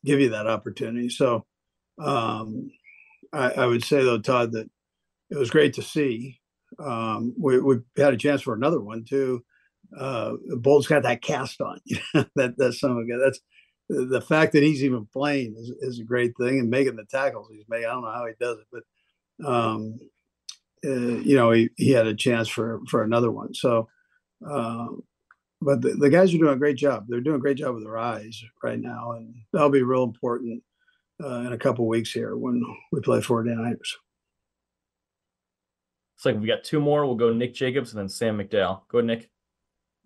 give 0.04 0.20
you 0.20 0.30
that 0.30 0.46
opportunity. 0.46 1.08
So 1.08 1.46
um, 1.98 2.70
I, 3.32 3.50
I, 3.52 3.66
would 3.66 3.84
say 3.84 4.02
though, 4.02 4.18
Todd, 4.18 4.52
that 4.52 4.68
it 5.30 5.38
was 5.38 5.50
great 5.50 5.74
to 5.74 5.82
see. 5.82 6.40
Um, 6.78 7.34
we, 7.38 7.60
we 7.60 7.76
had 7.96 8.14
a 8.14 8.18
chance 8.18 8.42
for 8.42 8.54
another 8.54 8.80
one 8.80 9.04
too. 9.04 9.44
Uh, 9.96 10.34
Bolt's 10.56 10.86
got 10.86 11.02
that 11.02 11.22
cast 11.22 11.60
on. 11.60 11.78
that 12.36 12.54
that's 12.56 12.80
some 12.80 12.96
of. 12.96 13.06
That's 13.22 13.40
the 13.88 14.20
fact 14.20 14.52
that 14.52 14.62
he's 14.62 14.84
even 14.84 15.06
playing 15.12 15.56
is, 15.58 15.70
is 15.80 16.00
a 16.00 16.04
great 16.04 16.32
thing, 16.38 16.60
and 16.60 16.70
making 16.70 16.96
the 16.96 17.04
tackles 17.04 17.48
he's 17.50 17.64
made. 17.68 17.84
I 17.84 17.90
don't 17.90 18.02
know 18.02 18.12
how 18.12 18.26
he 18.26 18.34
does 18.40 18.58
it, 18.58 18.66
but 18.70 19.46
um, 19.46 19.98
uh, 20.84 21.18
you 21.20 21.36
know, 21.36 21.50
he, 21.50 21.70
he 21.76 21.90
had 21.90 22.06
a 22.06 22.14
chance 22.14 22.48
for 22.48 22.80
for 22.88 23.02
another 23.02 23.30
one. 23.30 23.54
So, 23.54 23.88
uh, 24.46 24.88
but 25.60 25.82
the, 25.82 25.90
the, 25.90 26.08
guys 26.08 26.34
are 26.34 26.38
doing 26.38 26.54
a 26.54 26.58
great 26.58 26.76
job. 26.76 27.04
They're 27.08 27.20
doing 27.20 27.36
a 27.36 27.40
great 27.40 27.58
job 27.58 27.74
with 27.74 27.84
their 27.84 27.98
eyes 27.98 28.42
right 28.62 28.80
now, 28.80 29.12
and 29.12 29.34
that'll 29.52 29.68
be 29.70 29.82
real 29.82 30.04
important 30.04 30.62
uh, 31.22 31.40
in 31.40 31.52
a 31.52 31.58
couple 31.58 31.86
weeks 31.86 32.10
here 32.10 32.36
when 32.36 32.64
we 32.92 33.00
play 33.00 33.20
49ers. 33.20 33.96
It's 36.16 36.24
like 36.24 36.38
we 36.38 36.46
got 36.46 36.64
two 36.64 36.80
more. 36.80 37.06
We'll 37.06 37.14
go 37.14 37.32
Nick 37.32 37.54
Jacobs 37.54 37.92
and 37.92 38.00
then 38.00 38.08
Sam 38.08 38.38
McDowell. 38.38 38.82
Go 38.88 38.98
ahead, 38.98 39.06
Nick. 39.06 39.30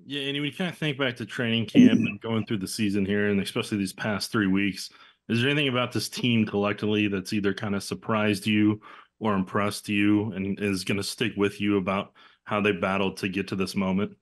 Yeah, 0.05 0.23
and 0.23 0.35
when 0.37 0.45
you 0.45 0.53
kind 0.53 0.71
of 0.71 0.77
think 0.77 0.99
back 0.99 1.17
to 1.17 1.27
training 1.27 1.67
camp 1.67 2.01
and 2.01 2.21
going 2.21 2.47
through 2.47 2.59
the 2.59 2.69
season 2.69 3.07
here, 3.07 3.29
and 3.29 3.41
especially 3.41 3.79
these 3.79 3.93
past 3.93 4.31
three 4.31 4.47
weeks, 4.47 4.91
is 5.29 5.41
there 5.41 5.51
anything 5.51 5.69
about 5.69 5.93
this 5.93 6.09
team 6.09 6.45
collectively 6.45 7.09
that's 7.09 7.33
either 7.33 7.55
kind 7.55 7.75
of 7.75 7.83
surprised 7.83 8.47
you 8.47 8.81
or 9.21 9.35
impressed 9.35 9.89
you 9.89 10.33
and 10.33 10.59
is 10.61 10.85
going 10.85 10.99
to 10.99 11.03
stick 11.03 11.33
with 11.37 11.61
you 11.61 11.79
about 11.79 12.13
how 12.45 12.61
they 12.61 12.73
battled 12.73 13.17
to 13.19 13.29
get 13.29 13.49
to 13.49 13.57
this 13.57 13.75
moment? 13.75 14.17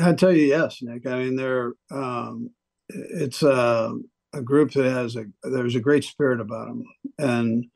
I 0.00 0.12
tell 0.14 0.32
you, 0.32 0.46
yes, 0.46 0.78
Nick. 0.80 1.06
I 1.06 1.18
mean, 1.18 1.36
they're 1.36 1.72
um, 1.90 2.50
it's 2.88 3.42
a, 3.42 3.94
a 4.32 4.42
group 4.42 4.72
that 4.72 4.90
has 4.90 5.16
a 5.16 5.24
there's 5.42 5.74
a 5.74 5.80
great 5.80 6.04
spirit 6.04 6.40
about 6.40 6.68
them, 6.68 6.84
and 7.18 7.66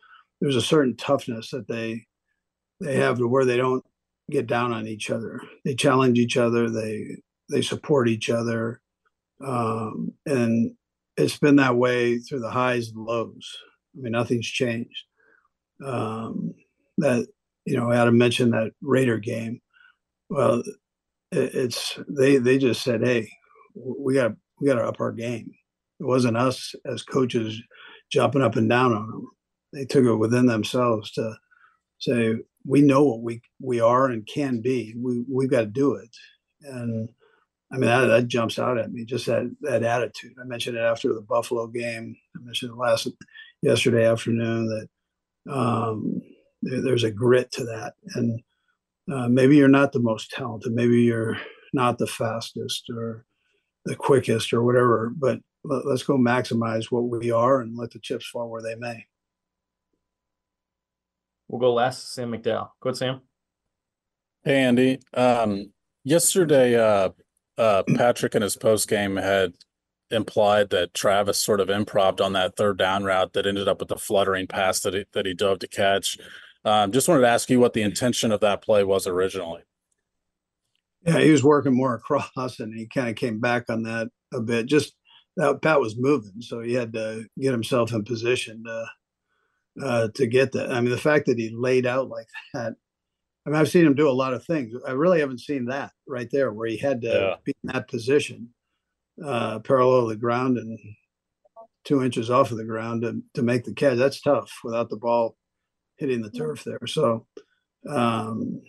there's 0.41 0.57
a 0.57 0.63
certain 0.63 0.97
toughness 0.97 1.51
that 1.51 1.69
they 1.69 2.07
they 2.81 2.97
have 2.97 3.19
to 3.19 3.29
where 3.29 3.45
they 3.45 3.57
don't 3.57 3.85
get 4.31 4.47
down 4.47 4.73
on 4.73 4.87
each 4.87 5.11
other. 5.11 5.41
They 5.65 5.75
challenge 5.75 6.19
each 6.19 6.37
other. 6.37 6.71
They 6.71 7.19
they 7.51 7.63
support 7.63 8.09
each 8.09 8.31
other, 8.31 8.81
um, 9.45 10.13
and 10.25 10.73
it's 11.17 11.39
been 11.39 11.57
that 11.57 11.77
way 11.77 12.19
through 12.19 12.41
the 12.41 12.51
highs 12.51 12.89
and 12.89 13.05
lows. 13.05 13.57
I 13.97 14.01
mean, 14.01 14.13
nothing's 14.13 14.47
changed. 14.47 15.05
Um, 15.85 16.55
that 16.99 17.27
you 17.67 17.77
know, 17.77 17.93
Adam 17.93 18.17
mentioned 18.17 18.55
that 18.55 18.73
Raider 18.81 19.19
game. 19.19 19.61
Well, 20.31 20.63
it's 21.33 21.99
they 22.09 22.38
they 22.38 22.59
just 22.59 22.83
said, 22.83 23.02
"Hey, 23.02 23.28
we 23.75 24.14
got 24.14 24.33
we 24.61 24.66
got 24.66 24.76
to 24.76 24.85
up 24.85 25.00
our 25.00 25.12
game." 25.12 25.50
It 26.00 26.04
wasn't 26.04 26.37
us 26.37 26.75
as 26.85 27.02
coaches 27.02 27.61
jumping 28.11 28.42
up 28.42 28.56
and 28.56 28.68
down 28.68 28.92
on 28.92 29.11
them. 29.11 29.28
They 29.73 29.85
took 29.85 30.04
it 30.04 30.16
within 30.16 30.47
themselves 30.47 31.11
to 31.12 31.35
say, 31.99 32.37
"We 32.64 32.80
know 32.83 33.04
what 33.04 33.23
we 33.23 33.40
we 33.61 33.80
are 33.80 34.06
and 34.06 34.26
can 34.26 34.61
be. 34.61 34.95
We 34.97 35.25
we've 35.28 35.50
got 35.50 35.61
to 35.61 35.66
do 35.66 35.95
it." 35.95 36.11
And 36.62 37.09
I 37.73 37.76
mean, 37.76 37.87
that, 37.87 38.06
that 38.06 38.28
jumps 38.28 38.59
out 38.59 38.78
at 38.78 38.92
me. 38.92 39.04
Just 39.04 39.26
that 39.26 39.50
that 39.62 39.83
attitude. 39.83 40.35
I 40.40 40.45
mentioned 40.45 40.76
it 40.76 40.83
after 40.83 41.12
the 41.12 41.21
Buffalo 41.23 41.66
game. 41.66 42.16
I 42.37 42.40
mentioned 42.42 42.73
it 42.73 42.76
last 42.76 43.09
yesterday 43.62 44.06
afternoon 44.06 44.68
that 44.68 45.52
um, 45.52 46.21
there, 46.62 46.83
there's 46.83 47.04
a 47.04 47.11
grit 47.11 47.50
to 47.52 47.64
that, 47.64 47.95
and 48.14 48.40
uh, 49.13 49.29
maybe 49.29 49.57
you're 49.57 49.69
not 49.69 49.93
the 49.93 50.01
most 50.01 50.31
talented, 50.31 50.73
maybe 50.73 51.03
you're 51.03 51.39
not 51.73 51.99
the 51.99 52.07
fastest 52.07 52.89
or 52.91 53.25
the 53.85 53.95
quickest 53.95 54.53
or 54.53 54.63
whatever, 54.63 55.13
but 55.17 55.41
let, 55.65 55.85
us 55.87 56.03
go 56.03 56.17
maximize 56.17 56.87
what 56.91 57.05
we 57.05 57.31
are 57.31 57.61
and 57.61 57.77
let 57.77 57.91
the 57.91 57.99
chips 57.99 58.27
fall 58.27 58.49
where 58.49 58.63
they 58.63 58.75
may. 58.75 59.07
We'll 61.49 61.61
go 61.61 61.73
last, 61.73 62.13
Sam 62.13 62.33
McDowell. 62.33 62.71
Go 62.81 62.89
ahead, 62.89 62.97
Sam. 62.97 63.21
Hey, 64.45 64.63
Andy. 64.63 64.99
Um, 65.15 65.73
yesterday, 66.03 66.77
uh, 66.77 67.11
uh, 67.57 67.83
Patrick 67.95 68.35
in 68.35 68.43
his 68.43 68.57
post 68.57 68.89
game 68.89 69.17
had 69.17 69.55
implied 70.11 70.71
that 70.71 70.95
Travis 70.95 71.41
sort 71.41 71.61
of 71.61 71.71
improved 71.71 72.21
on 72.21 72.33
that 72.35 72.57
third 72.57 72.79
down 72.79 73.05
route 73.05 73.33
that 73.33 73.47
ended 73.47 73.69
up 73.69 73.81
with 73.81 73.89
the 73.89 73.97
fluttering 73.97 74.47
pass 74.47 74.81
that 74.81 74.95
he, 74.95 75.05
that 75.13 75.27
he 75.27 75.35
dove 75.35 75.61
to 75.61 75.69
catch. 75.69 76.19
Um, 76.67 76.91
just 76.91 77.07
wanted 77.07 77.21
to 77.21 77.29
ask 77.29 77.49
you 77.49 77.61
what 77.61 77.75
the 77.75 77.83
intention 77.83 78.33
of 78.33 78.41
that 78.41 78.61
play 78.61 78.83
was 78.83 79.07
originally. 79.07 79.63
Yeah, 81.07 81.21
he 81.21 81.31
was 81.31 81.45
working 81.45 81.73
more 81.73 81.95
across, 81.95 82.59
and 82.59 82.75
he 82.75 82.89
kind 82.89 83.09
of 83.09 83.15
came 83.15 83.39
back 83.39 83.71
on 83.71 83.85
that 83.85 84.09
a 84.35 84.41
bit. 84.41 84.67
Just 84.67 84.95
that 85.37 85.63
Pat 85.63 85.81
was 85.81 85.97
moving, 85.97 86.41
so 86.41 86.61
he 86.61 86.75
had 86.75 86.93
to 86.95 87.25
get 87.39 87.53
himself 87.53 87.93
in 87.93 88.03
position 88.03 88.65
to 88.65 88.87
uh, 89.81 90.09
to 90.17 90.27
get 90.27 90.51
that. 90.53 90.73
I 90.73 90.81
mean, 90.81 90.91
the 90.91 90.99
fact 90.99 91.27
that 91.27 91.39
he 91.39 91.51
laid 91.51 91.87
out 91.87 92.09
like 92.09 92.27
that. 92.53 92.75
I 93.47 93.51
mean, 93.51 93.61
I've 93.61 93.71
seen 93.71 93.87
him 93.87 93.95
do 93.95 94.09
a 94.09 94.11
lot 94.11 94.35
of 94.35 94.45
things. 94.45 94.75
I 94.89 94.91
really 94.91 95.21
haven't 95.21 95.39
seen 95.39 95.67
that 95.67 95.93
right 96.09 96.29
there, 96.33 96.53
where 96.53 96.67
he 96.67 96.77
had 96.77 97.01
to 97.03 97.09
yeah. 97.09 97.35
be 97.45 97.55
in 97.63 97.73
that 97.75 97.87
position, 97.87 98.49
uh, 99.25 99.61
parallel 99.61 100.09
to 100.09 100.15
the 100.15 100.17
ground 100.17 100.59
and 100.59 100.77
two 101.85 102.03
inches 102.03 102.29
off 102.29 102.51
of 102.51 102.57
the 102.57 102.65
ground 102.65 103.03
to, 103.03 103.23
to 103.35 103.43
make 103.43 103.63
the 103.63 103.73
catch. 103.73 103.99
That's 103.99 104.21
tough 104.21 104.51
without 104.65 104.91
the 104.91 104.97
ball 104.97 105.37
hitting 105.97 106.23
the 106.23 106.31
turf 106.31 106.65
there. 106.65 106.87
So 106.87 107.26
um, 107.88 108.61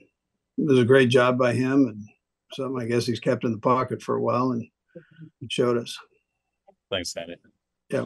it 0.58 0.68
was 0.68 0.80
a 0.80 0.86
great 0.86 1.10
job 1.10 1.38
by 1.38 1.54
him 1.54 1.88
and 1.88 2.04
something 2.54 2.82
I 2.82 2.88
guess 2.88 3.06
he's 3.06 3.20
kept 3.20 3.44
in 3.44 3.52
the 3.52 3.58
pocket 3.58 4.02
for 4.02 4.16
a 4.16 4.22
while 4.22 4.52
and 4.52 4.68
it 5.42 5.52
showed 5.52 5.78
us. 5.78 5.98
Thanks, 6.90 7.12
Sandy. 7.12 7.36
Yeah. 7.90 8.06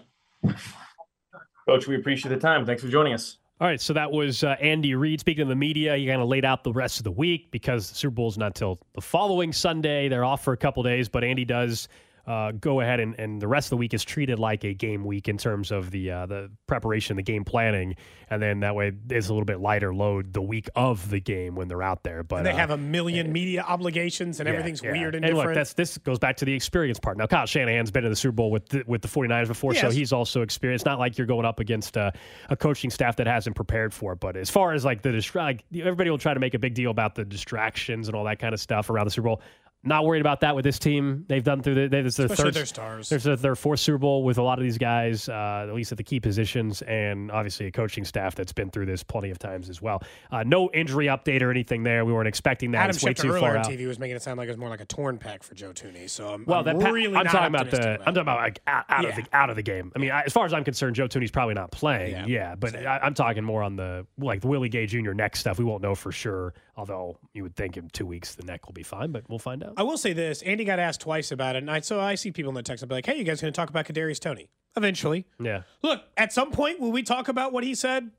Coach, 1.67 1.87
we 1.87 1.95
appreciate 1.95 2.29
the 2.29 2.37
time. 2.37 2.65
Thanks 2.65 2.81
for 2.81 2.89
joining 2.89 3.13
us. 3.13 3.37
All 3.59 3.67
right, 3.67 3.79
so 3.79 3.93
that 3.93 4.11
was 4.11 4.43
uh, 4.43 4.55
Andy 4.59 4.95
Reid. 4.95 5.19
Speaking 5.19 5.45
to 5.45 5.49
the 5.49 5.55
media, 5.55 5.95
he 5.95 6.07
kind 6.07 6.19
of 6.19 6.27
laid 6.27 6.45
out 6.45 6.63
the 6.63 6.73
rest 6.73 6.97
of 6.97 7.03
the 7.03 7.11
week 7.11 7.51
because 7.51 7.89
the 7.89 7.95
Super 7.95 8.15
Bowl 8.15 8.27
is 8.27 8.35
not 8.35 8.47
until 8.47 8.79
the 8.95 9.01
following 9.01 9.53
Sunday. 9.53 10.09
They're 10.09 10.25
off 10.25 10.43
for 10.43 10.53
a 10.53 10.57
couple 10.57 10.81
days, 10.81 11.07
but 11.07 11.23
Andy 11.23 11.45
does 11.45 11.87
uh, 12.31 12.53
go 12.53 12.79
ahead 12.79 13.01
and, 13.01 13.13
and 13.19 13.41
the 13.41 13.47
rest 13.47 13.65
of 13.65 13.71
the 13.71 13.77
week 13.77 13.93
is 13.93 14.05
treated 14.05 14.39
like 14.39 14.63
a 14.63 14.73
game 14.73 15.03
week 15.03 15.27
in 15.27 15.37
terms 15.37 15.69
of 15.69 15.91
the 15.91 16.09
uh, 16.09 16.25
the 16.25 16.49
preparation, 16.65 17.17
the 17.17 17.21
game 17.21 17.43
planning, 17.43 17.93
and 18.29 18.41
then 18.41 18.61
that 18.61 18.73
way 18.73 18.93
it's 19.09 19.27
a 19.27 19.33
little 19.33 19.45
bit 19.45 19.59
lighter 19.59 19.93
load 19.93 20.31
the 20.31 20.41
week 20.41 20.69
of 20.73 21.09
the 21.09 21.19
game 21.19 21.55
when 21.55 21.67
they're 21.67 21.83
out 21.83 22.03
there. 22.03 22.23
But 22.23 22.37
and 22.37 22.45
they 22.45 22.51
uh, 22.51 22.55
have 22.55 22.69
a 22.69 22.77
million 22.77 23.33
media 23.33 23.63
obligations 23.67 24.39
and 24.39 24.47
yeah, 24.47 24.53
everything's 24.53 24.81
yeah. 24.81 24.93
weird 24.93 25.13
and, 25.13 25.25
and 25.25 25.35
different. 25.35 25.49
look, 25.49 25.55
that's 25.55 25.73
this 25.73 25.97
goes 25.97 26.19
back 26.19 26.37
to 26.37 26.45
the 26.45 26.53
experience 26.53 26.99
part. 26.99 27.17
Now 27.17 27.27
Kyle 27.27 27.45
Shanahan's 27.45 27.91
been 27.91 28.05
in 28.05 28.09
the 28.09 28.15
Super 28.15 28.31
Bowl 28.31 28.49
with 28.49 28.69
the, 28.69 28.85
with 28.87 29.01
the 29.01 29.09
49ers 29.09 29.47
before, 29.47 29.73
yes. 29.73 29.81
so 29.81 29.89
he's 29.89 30.13
also 30.13 30.41
experienced. 30.41 30.85
Not 30.85 30.99
like 30.99 31.17
you're 31.17 31.27
going 31.27 31.45
up 31.45 31.59
against 31.59 31.97
a, 31.97 32.13
a 32.49 32.55
coaching 32.55 32.91
staff 32.91 33.17
that 33.17 33.27
hasn't 33.27 33.57
prepared 33.57 33.93
for 33.93 34.13
it. 34.13 34.21
But 34.21 34.37
as 34.37 34.49
far 34.49 34.71
as 34.71 34.85
like 34.85 35.01
the 35.01 35.11
like 35.35 35.65
everybody 35.75 36.09
will 36.09 36.17
try 36.17 36.33
to 36.33 36.39
make 36.39 36.53
a 36.53 36.59
big 36.59 36.75
deal 36.75 36.91
about 36.91 37.15
the 37.15 37.25
distractions 37.25 38.07
and 38.07 38.15
all 38.15 38.23
that 38.23 38.39
kind 38.39 38.53
of 38.53 38.61
stuff 38.61 38.89
around 38.89 39.03
the 39.03 39.11
Super 39.11 39.25
Bowl. 39.25 39.41
Not 39.83 40.05
worried 40.05 40.21
about 40.21 40.41
that 40.41 40.55
with 40.55 40.63
this 40.63 40.77
team. 40.77 41.25
They've 41.27 41.43
done 41.43 41.63
through 41.63 41.73
the, 41.73 41.87
they, 41.87 42.01
their 42.03 42.27
third 42.27 42.53
their 42.53 42.67
stars. 42.67 43.09
There's 43.09 43.25
a, 43.25 43.35
their 43.35 43.55
fourth 43.55 43.79
Super 43.79 43.97
Bowl 43.97 44.23
with 44.23 44.37
a 44.37 44.43
lot 44.43 44.59
of 44.59 44.63
these 44.63 44.77
guys, 44.77 45.27
uh, 45.27 45.65
at 45.67 45.73
least 45.73 45.91
at 45.91 45.97
the 45.97 46.03
key 46.03 46.19
positions, 46.19 46.83
and 46.83 47.31
obviously 47.31 47.65
a 47.65 47.71
coaching 47.71 48.05
staff 48.05 48.35
that's 48.35 48.53
been 48.53 48.69
through 48.69 48.85
this 48.85 49.01
plenty 49.01 49.31
of 49.31 49.39
times 49.39 49.69
as 49.69 49.81
well. 49.81 50.03
Uh, 50.31 50.43
no 50.43 50.69
injury 50.71 51.07
update 51.07 51.41
or 51.41 51.49
anything 51.49 51.81
there. 51.81 52.05
We 52.05 52.13
weren't 52.13 52.27
expecting 52.27 52.71
that. 52.71 52.81
Adam 52.81 52.95
it's 52.95 53.03
way 53.03 53.15
Schefter 53.15 53.39
too 53.39 53.45
on 53.45 53.63
TV 53.65 53.87
was 53.87 53.97
making 53.97 54.17
it 54.17 54.21
sound 54.21 54.37
like 54.37 54.47
it 54.47 54.51
was 54.51 54.57
more 54.59 54.69
like 54.69 54.81
a 54.81 54.85
torn 54.85 55.17
pack 55.17 55.41
for 55.41 55.55
Joe 55.55 55.71
Thuney. 55.71 56.07
So 56.07 56.29
I'm, 56.29 56.45
well, 56.45 56.59
I'm 56.59 56.79
that 56.79 56.91
really 56.91 57.15
I'm 57.15 57.25
talking 57.25 57.47
about 57.47 57.71
the 57.71 57.95
about 57.95 58.07
I'm 58.07 58.13
talking 58.13 58.21
about 58.21 58.39
like 58.39 58.59
out, 58.67 58.85
out 58.87 59.03
yeah. 59.03 59.09
of 59.09 59.15
the 59.15 59.25
out 59.33 59.49
of 59.49 59.55
the 59.55 59.63
game. 59.63 59.91
I 59.95 59.99
mean, 59.99 60.11
I, 60.11 60.21
as 60.21 60.33
far 60.33 60.45
as 60.45 60.53
I'm 60.53 60.63
concerned, 60.63 60.95
Joe 60.95 61.07
Thuney's 61.07 61.31
probably 61.31 61.55
not 61.55 61.71
playing. 61.71 62.11
Yeah, 62.11 62.25
yeah 62.27 62.55
but 62.55 62.75
I, 62.75 62.99
am 63.01 63.15
talking 63.15 63.43
more 63.43 63.63
on 63.63 63.77
the 63.77 64.05
like 64.19 64.41
the 64.41 64.47
Willie 64.47 64.69
Gay 64.69 64.85
Jr. 64.85 65.13
neck 65.13 65.35
stuff. 65.35 65.57
We 65.57 65.65
won't 65.65 65.81
know 65.81 65.95
for 65.95 66.11
sure. 66.11 66.53
Although 66.77 67.17
you 67.33 67.43
would 67.43 67.55
think 67.55 67.77
in 67.77 67.89
two 67.89 68.05
weeks 68.05 68.35
the 68.35 68.43
neck 68.43 68.65
will 68.65 68.73
be 68.73 68.83
fine, 68.83 69.11
but 69.11 69.29
we'll 69.29 69.39
find 69.39 69.63
out. 69.63 69.73
I 69.77 69.83
will 69.83 69.97
say 69.97 70.13
this: 70.13 70.41
Andy 70.41 70.63
got 70.63 70.79
asked 70.79 71.01
twice 71.01 71.31
about 71.31 71.55
it, 71.55 71.59
and 71.59 71.71
I 71.71 71.81
so 71.81 71.99
I 71.99 72.15
see 72.15 72.31
people 72.31 72.49
in 72.49 72.55
the 72.55 72.63
text 72.63 72.81
and 72.81 72.89
be 72.89 72.95
like, 72.95 73.05
"Hey, 73.05 73.17
you 73.17 73.23
guys 73.23 73.41
going 73.41 73.53
to 73.53 73.55
talk 73.55 73.69
about 73.69 73.85
Kadarius 73.85 74.19
Toney 74.19 74.49
Eventually, 74.77 75.25
yeah. 75.39 75.63
Look, 75.81 76.01
at 76.15 76.31
some 76.31 76.51
point, 76.51 76.79
will 76.79 76.93
we 76.93 77.03
talk 77.03 77.27
about 77.27 77.51
what 77.51 77.65
he 77.65 77.75
said 77.75 78.09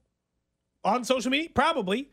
on 0.84 1.04
social 1.04 1.30
media? 1.30 1.48
Probably. 1.54 2.10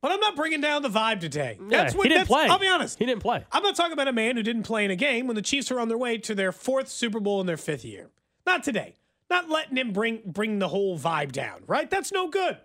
But 0.00 0.12
I'm 0.12 0.20
not 0.20 0.36
bringing 0.36 0.60
down 0.60 0.82
the 0.82 0.88
vibe 0.88 1.20
today. 1.20 1.58
That's 1.60 1.92
yeah, 1.92 1.98
what, 1.98 2.06
he 2.06 2.14
didn't 2.14 2.28
play. 2.28 2.46
I'll 2.46 2.58
be 2.58 2.68
honest. 2.68 2.98
He 2.98 3.04
didn't 3.04 3.20
play. 3.20 3.44
I'm 3.50 3.62
not 3.62 3.74
talking 3.74 3.92
about 3.92 4.08
a 4.08 4.12
man 4.12 4.36
who 4.36 4.42
didn't 4.42 4.62
play 4.62 4.84
in 4.84 4.90
a 4.90 4.96
game 4.96 5.26
when 5.26 5.34
the 5.34 5.42
Chiefs 5.42 5.70
are 5.70 5.80
on 5.80 5.88
their 5.88 5.98
way 5.98 6.18
to 6.18 6.34
their 6.34 6.52
fourth 6.52 6.88
Super 6.88 7.20
Bowl 7.20 7.40
in 7.40 7.46
their 7.46 7.56
fifth 7.56 7.84
year. 7.84 8.08
Not 8.46 8.62
today. 8.62 8.94
Not 9.28 9.50
letting 9.50 9.76
him 9.76 9.92
bring 9.92 10.22
bring 10.24 10.60
the 10.60 10.68
whole 10.68 10.98
vibe 10.98 11.32
down. 11.32 11.64
Right? 11.66 11.90
That's 11.90 12.12
no 12.12 12.28
good. 12.28 12.56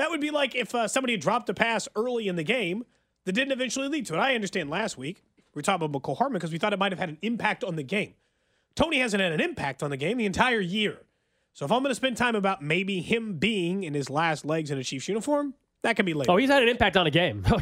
That 0.00 0.08
would 0.08 0.22
be 0.22 0.30
like 0.30 0.54
if 0.54 0.74
uh, 0.74 0.88
somebody 0.88 1.18
dropped 1.18 1.50
a 1.50 1.54
pass 1.54 1.86
early 1.94 2.26
in 2.26 2.36
the 2.36 2.42
game 2.42 2.84
that 3.26 3.32
didn't 3.32 3.52
eventually 3.52 3.86
lead 3.86 4.06
to 4.06 4.14
it. 4.14 4.18
I 4.18 4.34
understand 4.34 4.70
last 4.70 4.96
week 4.96 5.22
we 5.54 5.58
were 5.58 5.62
talking 5.62 5.84
about 5.84 6.02
Mecole 6.02 6.16
Hardman 6.16 6.38
because 6.38 6.52
we 6.52 6.56
thought 6.56 6.72
it 6.72 6.78
might 6.78 6.90
have 6.90 6.98
had 6.98 7.10
an 7.10 7.18
impact 7.20 7.62
on 7.62 7.76
the 7.76 7.82
game. 7.82 8.14
Toney 8.74 9.00
hasn't 9.00 9.22
had 9.22 9.30
an 9.30 9.42
impact 9.42 9.82
on 9.82 9.90
the 9.90 9.98
game 9.98 10.16
the 10.16 10.24
entire 10.24 10.58
year. 10.60 11.02
So 11.52 11.66
if 11.66 11.70
I'm 11.70 11.80
going 11.82 11.90
to 11.90 11.94
spend 11.94 12.16
time 12.16 12.34
about 12.34 12.62
maybe 12.62 13.02
him 13.02 13.34
being 13.34 13.84
in 13.84 13.92
his 13.92 14.08
last 14.08 14.46
legs 14.46 14.70
in 14.70 14.78
a 14.78 14.82
Chiefs 14.82 15.06
uniform, 15.06 15.52
That 15.82 15.96
can 15.96 16.06
be 16.06 16.14
later. 16.14 16.32
Oh, 16.32 16.38
he's 16.38 16.48
had 16.48 16.62
an 16.62 16.70
impact 16.70 16.96
on 16.96 17.06
a 17.06 17.10
game. 17.10 17.44
Oh, 17.52 17.60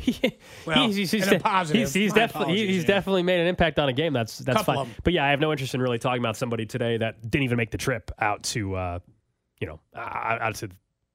Well, 0.64 0.86
he's, 0.86 0.94
he's, 0.94 1.10
he's, 1.10 1.26
a 1.26 1.40
positive. 1.40 1.80
he's, 1.80 1.92
he's 1.92 2.12
definitely 2.12 2.68
he's, 2.68 2.82
yeah. 2.82 2.86
definitely 2.86 3.24
made 3.24 3.40
an 3.40 3.48
impact 3.48 3.80
on 3.80 3.88
a 3.88 3.92
game. 3.92 4.12
That's 4.12 4.38
that's 4.38 4.58
Couple 4.58 4.84
fine. 4.84 4.94
But 5.02 5.12
yeah, 5.12 5.24
I 5.24 5.30
have 5.30 5.40
no 5.40 5.50
interest 5.50 5.74
in 5.74 5.80
really 5.80 5.98
talking 5.98 6.22
about 6.22 6.36
somebody 6.36 6.66
today 6.66 6.98
that 6.98 7.20
didn't 7.28 7.42
even 7.42 7.56
make 7.56 7.72
the 7.72 7.78
trip 7.78 8.12
out 8.20 8.44
to 8.44 8.76
uh, 8.76 8.98
you 9.60 9.66
know 9.66 9.80
out 9.96 10.54
to 10.56 10.68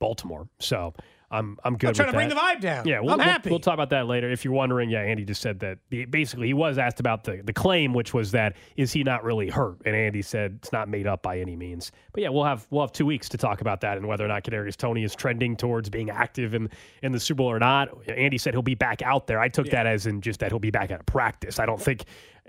Baltimore. 0.04 0.50
So 0.60 0.94
I'm 1.32 1.58
I'm 1.64 1.78
good. 1.78 1.88
I'm 1.88 1.94
trying 1.94 2.10
to 2.10 2.14
bring 2.14 2.30
that. 2.30 2.36
the 2.36 2.42
vibe 2.42 2.62
down. 2.62 2.88
Yeah, 2.88 3.00
we'll, 3.00 3.12
I'm 3.12 3.18
we'll- 3.20 3.28
happy. 3.28 3.50
We'll, 3.50 3.60
talk 3.60 3.74
about 3.74 3.90
that 3.92 4.06
later. 4.06 4.30
If 4.30 4.44
you're 4.44 4.54
wondering, 4.54 4.90
yeah, 4.90 5.00
Andy 5.00 5.24
just 5.24 5.42
said 5.42 5.60
that 5.62 5.80
the, 5.90 6.04
basically 6.06 6.48
he 6.48 6.54
was 6.54 6.78
asked 6.78 7.00
about 7.00 7.24
the, 7.24 7.42
the 7.42 7.54
claim, 7.54 7.94
which 7.94 8.14
was 8.14 8.32
that 8.32 8.56
is 8.76 8.92
he 8.92 9.02
not 9.04 9.24
really 9.24 9.50
hurt? 9.50 9.78
And 9.86 9.96
Andy 9.96 10.22
said 10.22 10.60
it's 10.62 10.74
not 10.74 10.90
made 10.90 11.08
up 11.08 11.24
by 11.24 11.40
any 11.40 11.56
means. 11.56 11.92
But 12.12 12.22
yeah, 12.22 12.30
we'll 12.30 12.44
have 12.44 12.68
we'll 12.70 12.84
have 12.84 12.92
two 12.92 13.06
weeks 13.06 13.30
to 13.30 13.38
talk 13.38 13.62
about 13.62 13.80
that 13.82 13.98
and 13.98 14.06
whether 14.06 14.26
or 14.26 14.28
not 14.28 14.44
Kadarius 14.44 14.76
Toney 14.76 15.06
is 15.06 15.16
trending 15.16 15.56
towards 15.56 15.90
being 15.90 16.10
active 16.10 16.54
in 16.54 16.70
in 17.02 17.14
the 17.14 17.20
Super 17.20 17.38
Bowl 17.38 17.52
or 17.52 17.60
not. 17.60 17.90
Andy 18.10 18.38
said 18.38 18.54
he'll 18.54 18.62
be 18.62 18.76
back 18.76 19.02
out 19.02 19.26
there. 19.26 19.40
I 19.40 19.48
took 19.48 19.70
that 19.70 19.88
as 19.88 20.06
in 20.06 20.20
just 20.20 20.42
that 20.42 20.52
he'll 20.52 20.60
be 20.60 20.72
back 20.72 20.92
at 20.92 21.00
a 21.00 21.06
practice. 21.06 21.58
I 21.58 21.66
don't 21.66 21.82
think. 21.82 22.04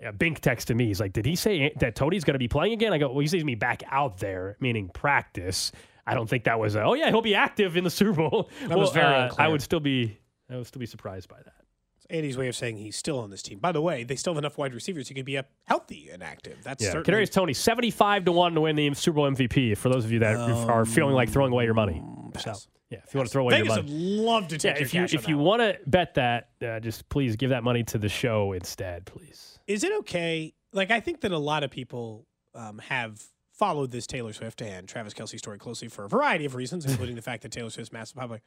Uh, 0.05 0.11
Bink 0.11 0.41
texted 0.41 0.75
me. 0.75 0.87
He's 0.89 0.99
like, 0.99 1.13
"Did 1.13 1.25
he 1.25 1.37
say 1.37 1.73
that 1.79 1.95
Toney's 1.95 2.25
going 2.25 2.35
to 2.35 2.39
be 2.41 2.49
playing 2.49 2.73
again?" 2.73 2.93
I 2.93 2.99
go, 2.99 3.11
"Well, 3.13 3.21
he 3.21 3.29
says 3.29 3.45
me 3.45 3.55
back 3.55 3.85
out 3.89 4.19
there, 4.19 4.57
meaning 4.59 4.89
practice." 4.89 5.71
I 6.07 6.15
don't 6.15 6.29
think 6.29 6.45
that 6.45 6.59
was 6.59 6.75
a, 6.75 6.83
oh 6.83 6.95
yeah, 6.95 7.09
he'll 7.09 7.23
be 7.23 7.35
active 7.35 7.77
in 7.77 7.85
the 7.85 7.91
Super 7.91 8.13
Bowl. 8.13 8.51
That 8.69 8.79
was 8.79 8.93
very 8.93 9.15
uh, 9.15 9.31
I 9.39 9.49
would 9.49 9.63
still 9.63 9.81
be 9.81 10.19
I 10.51 10.57
would 10.57 10.67
still 10.67 10.81
be 10.81 10.87
surprised 10.87 11.29
by 11.29 11.39
that. 11.39 11.55
It's 11.97 12.07
Andy's 12.11 12.37
way 12.37 12.49
of 12.49 12.57
saying 12.57 12.77
he's 12.77 12.97
still 12.97 13.19
on 13.19 13.31
this 13.31 13.43
team. 13.43 13.59
By 13.59 13.73
the 13.73 13.81
way, 13.81 14.05
they 14.05 14.17
still 14.17 14.35
have 14.35 14.39
enough 14.39 14.59
wide 14.59 14.75
receivers. 14.75 15.09
He 15.09 15.15
could 15.15 15.25
be 15.25 15.39
up 15.39 15.47
healthy 15.65 16.11
and 16.13 16.23
active. 16.23 16.59
That's 16.63 16.83
Yeah, 16.83 16.93
certainly 16.93 17.25
Kadarius 17.25 17.31
Toney 17.31 17.55
seventy 17.55 17.91
five 17.91 18.25
to 18.25 18.33
one 18.33 18.55
to 18.55 18.63
win 18.63 18.77
the 18.77 18.93
Super 18.95 19.17
Bowl 19.17 19.31
MVP. 19.31 19.77
For 19.77 19.89
those 19.89 20.05
of 20.05 20.13
you 20.13 20.19
that 20.21 20.37
are 20.37 20.85
feeling 20.85 21.15
like 21.15 21.31
throwing 21.31 21.53
away 21.53 21.65
your 21.65 21.75
money, 21.75 22.03
so 22.39 22.55
yeah, 22.91 23.01
if 23.07 23.15
you 23.15 23.19
want 23.19 23.29
to 23.29 23.33
throw 23.33 23.43
away 23.43 23.55
Vegas 23.55 23.75
your 23.75 23.83
money, 23.83 23.93
would 23.93 24.25
love 24.25 24.49
to 24.49 24.59
take 24.59 24.75
yeah, 24.75 24.79
your 24.79 24.87
if 24.87 24.95
you 24.95 25.01
cash 25.01 25.11
on 25.11 25.19
if 25.19 25.23
that 25.23 25.29
you 25.31 25.39
want 25.39 25.61
to 25.63 25.79
bet 25.87 26.15
that, 26.15 26.49
uh, 26.63 26.81
just 26.81 27.09
please 27.09 27.37
give 27.37 27.51
that 27.51 27.65
money 27.65 27.83
to 27.85 27.99
the 27.99 28.09
show 28.09 28.53
instead, 28.53 29.07
please. 29.07 29.59
Is 29.67 29.85
it 29.85 29.93
okay? 30.01 30.55
Like, 30.73 30.91
I 30.91 31.01
think 31.01 31.21
that 31.23 31.33
a 31.33 31.39
lot 31.39 31.65
of 31.65 31.71
people 31.71 32.27
um, 32.55 32.79
have 32.79 33.23
followed 33.57 33.91
this 33.91 34.07
Taylor 34.07 34.33
Swift 34.33 34.61
and 34.61 34.89
Travis 34.89 35.15
Kelce 35.15 35.39
story 35.39 35.59
closely 35.59 35.89
for 35.89 36.05
a 36.05 36.09
variety 36.09 36.45
of 36.45 36.55
reasons, 36.55 36.85
including 36.89 37.17
the 37.17 37.23
fact 37.23 37.43
that 37.43 37.53
Taylor 37.53 37.71
Swift's 37.71 37.93
massive 37.93 38.17
public. 38.17 38.43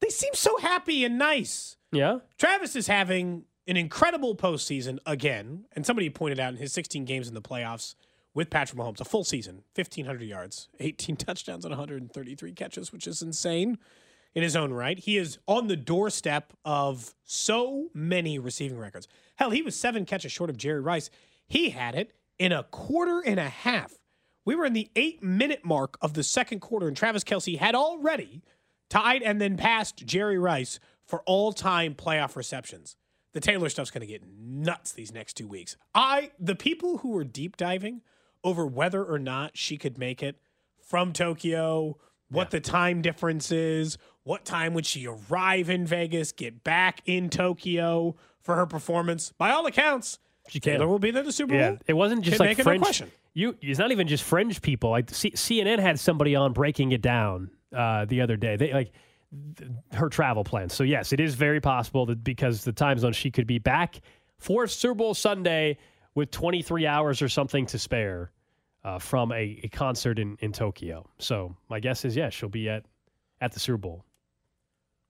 They 0.00 0.08
seem 0.08 0.32
so 0.34 0.56
happy 0.58 1.04
and 1.04 1.18
nice. 1.18 1.76
Yeah, 1.92 2.20
Travis 2.38 2.74
is 2.74 2.86
having 2.86 3.44
an 3.66 3.76
incredible 3.76 4.34
postseason 4.34 4.98
again, 5.06 5.66
and 5.76 5.84
somebody 5.84 6.08
pointed 6.10 6.40
out 6.40 6.52
in 6.52 6.58
his 6.58 6.72
16 6.72 7.04
games 7.04 7.28
in 7.28 7.34
the 7.34 7.42
playoffs 7.42 7.94
with 8.34 8.50
Patrick 8.50 8.78
Mahomes, 8.80 9.00
a 9.00 9.04
full 9.04 9.24
season, 9.24 9.62
1,500 9.74 10.22
yards, 10.22 10.68
18 10.78 11.16
touchdowns, 11.16 11.64
and 11.64 11.72
133 11.72 12.52
catches, 12.52 12.92
which 12.92 13.06
is 13.06 13.22
insane 13.22 13.78
in 14.34 14.42
his 14.42 14.56
own 14.56 14.72
right. 14.72 14.98
He 14.98 15.16
is 15.16 15.38
on 15.46 15.66
the 15.66 15.76
doorstep 15.76 16.52
of 16.64 17.14
so 17.24 17.88
many 17.92 18.38
receiving 18.38 18.78
records. 18.78 19.08
Hell, 19.36 19.50
he 19.50 19.62
was 19.62 19.76
seven 19.76 20.04
catches 20.04 20.32
short 20.32 20.50
of 20.50 20.56
Jerry 20.56 20.80
Rice. 20.80 21.10
He 21.46 21.70
had 21.70 21.94
it 21.94 22.12
in 22.38 22.52
a 22.52 22.62
quarter 22.64 23.20
and 23.24 23.40
a 23.40 23.48
half. 23.48 23.92
We 24.50 24.56
were 24.56 24.64
in 24.64 24.72
the 24.72 24.90
eight 24.96 25.22
minute 25.22 25.64
mark 25.64 25.96
of 26.02 26.14
the 26.14 26.24
second 26.24 26.58
quarter, 26.58 26.88
and 26.88 26.96
Travis 26.96 27.22
Kelce 27.22 27.56
had 27.56 27.76
already 27.76 28.42
tied 28.88 29.22
and 29.22 29.40
then 29.40 29.56
passed 29.56 30.04
Jerry 30.04 30.40
Rice 30.40 30.80
for 31.06 31.22
all 31.24 31.52
time 31.52 31.94
playoff 31.94 32.34
receptions. 32.34 32.96
The 33.32 33.38
Taylor 33.38 33.68
stuff's 33.68 33.92
going 33.92 34.00
to 34.00 34.08
get 34.12 34.24
nuts 34.26 34.90
these 34.90 35.12
next 35.14 35.34
two 35.34 35.46
weeks. 35.46 35.76
I, 35.94 36.32
the 36.40 36.56
people 36.56 36.98
who 36.98 37.10
were 37.10 37.22
deep 37.22 37.56
diving 37.56 38.00
over 38.42 38.66
whether 38.66 39.04
or 39.04 39.20
not 39.20 39.56
she 39.56 39.76
could 39.76 39.98
make 39.98 40.20
it 40.20 40.34
from 40.82 41.12
Tokyo, 41.12 41.96
what 42.28 42.50
the 42.50 42.58
time 42.58 43.02
difference 43.02 43.52
is, 43.52 43.98
what 44.24 44.44
time 44.44 44.74
would 44.74 44.84
she 44.84 45.06
arrive 45.06 45.70
in 45.70 45.86
Vegas, 45.86 46.32
get 46.32 46.64
back 46.64 47.02
in 47.06 47.30
Tokyo 47.30 48.16
for 48.40 48.56
her 48.56 48.66
performance. 48.66 49.32
By 49.38 49.52
all 49.52 49.64
accounts, 49.66 50.18
She 50.48 50.58
can. 50.58 50.72
Taylor 50.72 50.88
will 50.88 50.98
be 50.98 51.12
there 51.12 51.22
the 51.22 51.30
Super 51.30 51.54
Yeah, 51.54 51.68
Bowl. 51.70 51.78
it 51.86 51.92
wasn't 51.92 52.22
just 52.22 52.38
Can 52.38 52.46
like 52.48 52.58
make 52.58 52.66
it, 53.34 53.38
no 53.38 53.46
fringe. 53.46 53.54
question. 53.54 53.60
you, 53.62 53.70
it's 53.70 53.78
not 53.78 53.92
even 53.92 54.08
just 54.08 54.24
fringe 54.24 54.62
people. 54.62 54.90
Like 54.90 55.10
C- 55.10 55.32
CNN 55.32 55.78
had 55.78 55.98
somebody 55.98 56.34
on 56.36 56.52
breaking 56.52 56.92
it 56.92 57.02
down 57.02 57.50
uh, 57.76 58.04
the 58.06 58.20
other 58.20 58.36
day. 58.36 58.56
They 58.56 58.72
like 58.72 58.92
th- 59.56 59.70
her 59.92 60.08
travel 60.08 60.44
plans. 60.44 60.74
So 60.74 60.84
yes, 60.84 61.12
it 61.12 61.20
is 61.20 61.34
very 61.34 61.60
possible 61.60 62.06
that 62.06 62.22
because 62.24 62.64
the 62.64 62.72
time 62.72 62.98
zone, 62.98 63.12
she 63.12 63.30
could 63.30 63.46
be 63.46 63.58
back 63.58 64.00
for 64.38 64.66
Super 64.66 64.94
Bowl 64.94 65.14
Sunday 65.14 65.78
with 66.14 66.30
23 66.30 66.86
hours 66.86 67.22
or 67.22 67.28
something 67.28 67.66
to 67.66 67.78
spare 67.78 68.32
uh, 68.84 68.98
from 68.98 69.32
a, 69.32 69.60
a 69.62 69.68
concert 69.68 70.18
in, 70.18 70.36
in 70.40 70.52
Tokyo. 70.52 71.08
So 71.18 71.54
my 71.68 71.80
guess 71.80 72.04
is 72.04 72.16
yes, 72.16 72.32
she'll 72.34 72.48
be 72.48 72.68
at 72.68 72.84
at 73.40 73.52
the 73.52 73.60
Super 73.60 73.78
Bowl. 73.78 74.04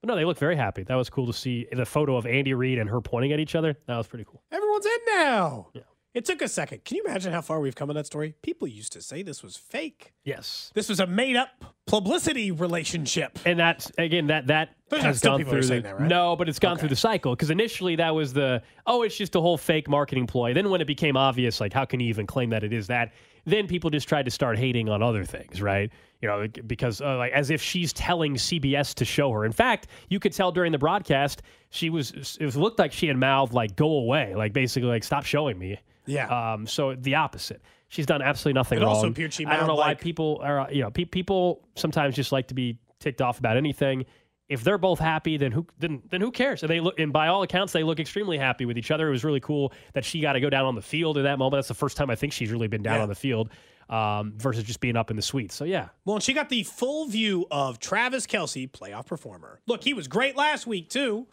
But 0.02 0.08
no, 0.08 0.16
they 0.16 0.24
look 0.24 0.38
very 0.38 0.56
happy. 0.56 0.82
That 0.82 0.94
was 0.94 1.10
cool 1.10 1.26
to 1.26 1.32
see 1.32 1.66
the 1.72 1.84
photo 1.84 2.16
of 2.16 2.26
Andy 2.26 2.54
Reid 2.54 2.78
and 2.78 2.88
her 2.88 3.00
pointing 3.00 3.32
at 3.32 3.40
each 3.40 3.54
other. 3.54 3.76
That 3.86 3.96
was 3.96 4.06
pretty 4.06 4.24
cool. 4.24 4.42
Everyone's 4.50 4.86
in 4.86 4.98
now. 5.14 5.68
It 6.12 6.24
took 6.24 6.42
a 6.42 6.48
second. 6.48 6.84
Can 6.84 6.96
you 6.96 7.04
imagine 7.04 7.32
how 7.32 7.40
far 7.40 7.60
we've 7.60 7.76
come 7.76 7.88
in 7.88 7.94
that 7.94 8.06
story? 8.06 8.34
People 8.42 8.66
used 8.66 8.92
to 8.94 9.00
say 9.00 9.22
this 9.22 9.44
was 9.44 9.56
fake. 9.56 10.12
Yes. 10.24 10.72
This 10.74 10.88
was 10.88 10.98
a 10.98 11.06
made 11.06 11.36
up 11.36 11.64
publicity 11.86 12.50
relationship. 12.50 13.38
And 13.44 13.60
that's 13.60 13.92
again 13.96 14.26
that 14.26 14.48
that 14.48 14.70
There's 14.88 15.02
has 15.04 15.20
gone 15.20 15.38
people 15.38 15.52
that 15.52 15.58
are 15.58 15.62
through 15.62 15.76
the, 15.76 15.82
that, 15.82 16.00
right? 16.00 16.08
no, 16.08 16.34
but 16.34 16.48
it's 16.48 16.58
gone 16.58 16.78
through 16.78 16.88
the 16.88 16.96
cycle 16.96 17.36
because 17.36 17.50
initially 17.50 17.94
that 17.96 18.12
was 18.12 18.32
the 18.32 18.60
oh 18.88 19.02
it's 19.02 19.16
just 19.16 19.36
a 19.36 19.40
whole 19.40 19.56
fake 19.56 19.88
marketing 19.88 20.26
ploy. 20.26 20.52
Then 20.52 20.68
when 20.70 20.80
it 20.80 20.86
became 20.86 21.16
obvious, 21.16 21.60
like 21.60 21.72
how 21.72 21.84
can 21.84 22.00
you 22.00 22.08
even 22.08 22.26
claim 22.26 22.50
that 22.50 22.64
it 22.64 22.72
is 22.72 22.88
that? 22.88 23.12
Then 23.44 23.68
people 23.68 23.88
just 23.88 24.08
tried 24.08 24.24
to 24.24 24.30
start 24.32 24.58
hating 24.58 24.88
on 24.88 25.02
other 25.04 25.24
things, 25.24 25.62
right? 25.62 25.90
You 26.20 26.28
know, 26.28 26.46
because 26.66 27.00
uh, 27.00 27.18
like 27.18 27.32
as 27.32 27.50
if 27.50 27.62
she's 27.62 27.92
telling 27.92 28.34
CBS 28.34 28.94
to 28.94 29.04
show 29.04 29.30
her. 29.30 29.44
In 29.44 29.52
fact, 29.52 29.86
you 30.08 30.18
could 30.18 30.32
tell 30.32 30.50
during 30.50 30.72
the 30.72 30.78
broadcast 30.78 31.42
she 31.70 31.88
was 31.88 32.36
it 32.40 32.56
looked 32.56 32.80
like 32.80 32.92
she 32.92 33.06
had 33.06 33.16
mouthed 33.16 33.54
like 33.54 33.76
go 33.76 33.90
away, 33.92 34.34
like 34.34 34.52
basically 34.52 34.88
like 34.88 35.04
stop 35.04 35.24
showing 35.24 35.56
me. 35.56 35.78
Yeah. 36.06 36.52
Um. 36.52 36.66
So 36.66 36.94
the 36.94 37.14
opposite. 37.16 37.62
She's 37.88 38.06
done 38.06 38.22
absolutely 38.22 38.58
nothing 38.58 38.78
It 38.78 38.82
wrong. 38.84 38.94
also 38.94 39.08
appeared 39.08 39.32
she 39.32 39.44
I 39.44 39.56
don't 39.56 39.66
know 39.66 39.74
mouthed, 39.74 39.78
why 39.80 39.94
people 39.94 40.40
are 40.42 40.68
you 40.70 40.82
know 40.82 40.90
pe- 40.90 41.04
people 41.06 41.66
sometimes 41.74 42.14
just 42.14 42.30
like 42.32 42.48
to 42.48 42.54
be 42.54 42.78
ticked 43.00 43.20
off 43.20 43.38
about 43.38 43.56
anything. 43.56 44.04
If 44.48 44.64
they're 44.64 44.78
both 44.78 44.98
happy, 44.98 45.36
then 45.36 45.52
who 45.52 45.66
then 45.78 46.02
then 46.10 46.20
who 46.20 46.30
cares? 46.30 46.62
And 46.62 46.70
they 46.70 46.80
look 46.80 46.98
and 46.98 47.12
by 47.12 47.28
all 47.28 47.42
accounts 47.42 47.72
they 47.72 47.82
look 47.82 48.00
extremely 48.00 48.38
happy 48.38 48.64
with 48.64 48.76
each 48.78 48.90
other. 48.90 49.08
It 49.08 49.12
was 49.12 49.24
really 49.24 49.40
cool 49.40 49.72
that 49.94 50.04
she 50.04 50.20
got 50.20 50.32
to 50.34 50.40
go 50.40 50.50
down 50.50 50.66
on 50.66 50.74
the 50.74 50.82
field 50.82 51.16
in 51.18 51.24
that 51.24 51.38
moment. 51.38 51.58
That's 51.58 51.68
the 51.68 51.74
first 51.74 51.96
time 51.96 52.10
I 52.10 52.14
think 52.16 52.32
she's 52.32 52.50
really 52.50 52.68
been 52.68 52.82
down 52.82 52.96
Yeah. 52.96 53.02
on 53.02 53.08
the 53.08 53.14
field 53.14 53.50
um, 53.88 54.34
versus 54.36 54.62
just 54.64 54.80
being 54.80 54.96
up 54.96 55.10
in 55.10 55.16
the 55.16 55.22
suite. 55.22 55.50
So 55.52 55.64
yeah, 55.64 55.88
Well, 56.04 56.16
and 56.16 56.22
she 56.22 56.32
got 56.32 56.48
the 56.48 56.62
full 56.64 57.06
view 57.06 57.46
of 57.50 57.78
Travis 57.80 58.26
Kelce, 58.26 58.70
playoff 58.70 59.06
performer. 59.06 59.60
Look, 59.66 59.82
he 59.84 59.94
was 59.94 60.06
great 60.08 60.36
last 60.36 60.64
week 60.66 60.88
too, 60.90 61.26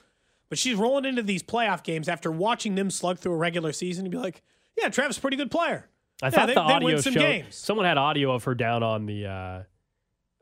but 0.49 0.57
she's 0.57 0.75
rolling 0.75 1.05
into 1.05 1.21
these 1.23 1.43
playoff 1.43 1.83
games 1.83 2.07
after 2.09 2.31
watching 2.31 2.73
them 2.75 2.89
slug 2.89 3.19
through 3.19 3.33
a 3.33 3.37
regular 3.37 3.73
season 3.73 4.05
and 4.05 4.11
be 4.11 4.17
like, 4.17 4.41
"Yeah, 4.77 4.89
Travis, 4.89 5.17
pretty 5.19 5.37
good 5.37 5.51
player." 5.51 5.89
I 6.21 6.27
Yeah, 6.27 6.29
thought 6.31 6.45
they, 6.47 6.53
the 6.55 6.59
audio 6.61 7.01
showed 7.01 7.13
games. 7.13 7.55
someone 7.55 7.85
had 7.85 7.97
audio 7.97 8.31
of 8.33 8.43
her 8.45 8.55
down 8.55 8.83
on 8.83 9.05
the. 9.05 9.25
Uh, 9.25 9.63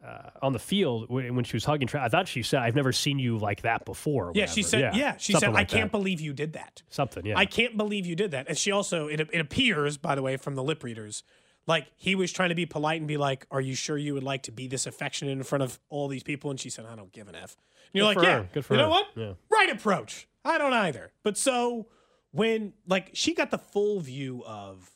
uh, 0.06 0.30
on 0.43 0.54
the 0.54 0.60
field 0.60 1.10
when, 1.10 1.34
when 1.36 1.43
she 1.43 1.56
was 1.56 1.65
hugging, 1.65 1.88
Tra- 1.88 2.04
I 2.04 2.10
thought 2.10 2.28
she 2.28 2.43
said, 2.43 2.60
"I've 2.62 2.76
never 2.76 2.91
seen 2.91 3.17
you 3.17 3.39
like 3.39 3.63
that 3.63 3.86
before." 3.86 4.28
or 4.28 4.32
Yeah, 4.36 4.45
she 4.45 4.62
said. 4.62 4.95
Yeah, 4.95 5.17
she 5.17 5.34
something 5.34 5.48
said, 5.48 5.54
like 5.56 5.74
"I 5.74 5.78
can't 5.78 5.91
believe 5.91 6.21
you 6.21 6.32
did 6.32 6.54
that." 6.54 6.84
something." 6.89 7.26
Yeah, 7.26 7.38
I 7.39 7.45
can't 7.48 7.76
believe 7.76 8.06
you 8.06 8.15
did 8.15 8.30
that. 8.32 8.48
And 8.48 8.56
she 8.56 8.69
also, 8.71 9.08
it, 9.08 9.19
it 9.19 9.39
appears, 9.41 9.98
by 9.98 10.13
the 10.13 10.21
way, 10.21 10.38
from 10.38 10.54
the 10.54 10.62
lip 10.62 10.84
readers, 10.84 11.24
like 11.65 11.88
he 11.95 12.13
was 12.13 12.32
trying 12.32 12.50
to 12.50 12.56
be 12.56 12.67
polite 12.67 13.00
and 13.02 13.08
be 13.08 13.17
like, 13.17 13.48
"Are 13.50 13.62
you 13.62 13.74
sure 13.74 13.98
you 13.98 14.13
would 14.13 14.24
like 14.24 14.43
to 14.43 14.52
be 14.52 14.67
this 14.67 14.86
affectionate 14.86 15.32
in 15.32 15.41
front 15.43 15.63
of 15.63 15.80
all 15.89 16.08
these 16.08 16.21
people?" 16.24 16.52
And 16.52 16.60
she 16.60 16.69
said, 16.69 16.86
"I 16.86 16.95
don't 16.95 17.12
give 17.12 17.28
an 17.28 17.34
f." 17.34 17.56
And 17.91 17.93
you're 17.93 18.13
Good 18.13 18.17
like, 18.19 18.28
"Yeah, 18.28 18.38
her. 18.39 18.50
Good 18.54 18.65
for 18.65 18.76
you 18.76 18.82
know 18.82 18.89
what? 18.89 19.08
Yeah. 19.15 19.34
Right 19.50 19.71
approach. 19.71 20.28
I 20.43 20.60
don't 20.60 20.74
either." 20.74 21.13
But 21.24 21.36
so 21.36 21.88
when 22.36 22.74
like 22.86 23.12
she 23.13 23.34
got 23.34 23.50
the 23.50 23.58
full 23.58 24.00
view 24.02 24.43
of 24.45 24.91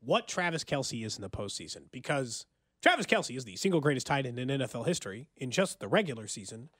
what 0.00 0.26
Travis 0.26 0.64
Kelce 0.64 1.04
is 1.04 1.16
in 1.16 1.22
the 1.22 1.30
postseason, 1.30 1.90
because 1.92 2.46
Travis 2.82 3.06
Kelce 3.06 3.36
is 3.36 3.44
the 3.44 3.56
single 3.56 3.80
greatest 3.80 4.06
tight 4.06 4.26
end 4.26 4.38
in 4.38 4.48
NFL 4.48 4.86
history 4.86 5.28
in 5.36 5.50
just 5.50 5.80
the 5.80 5.86
regular 5.86 6.26
season. 6.26 6.70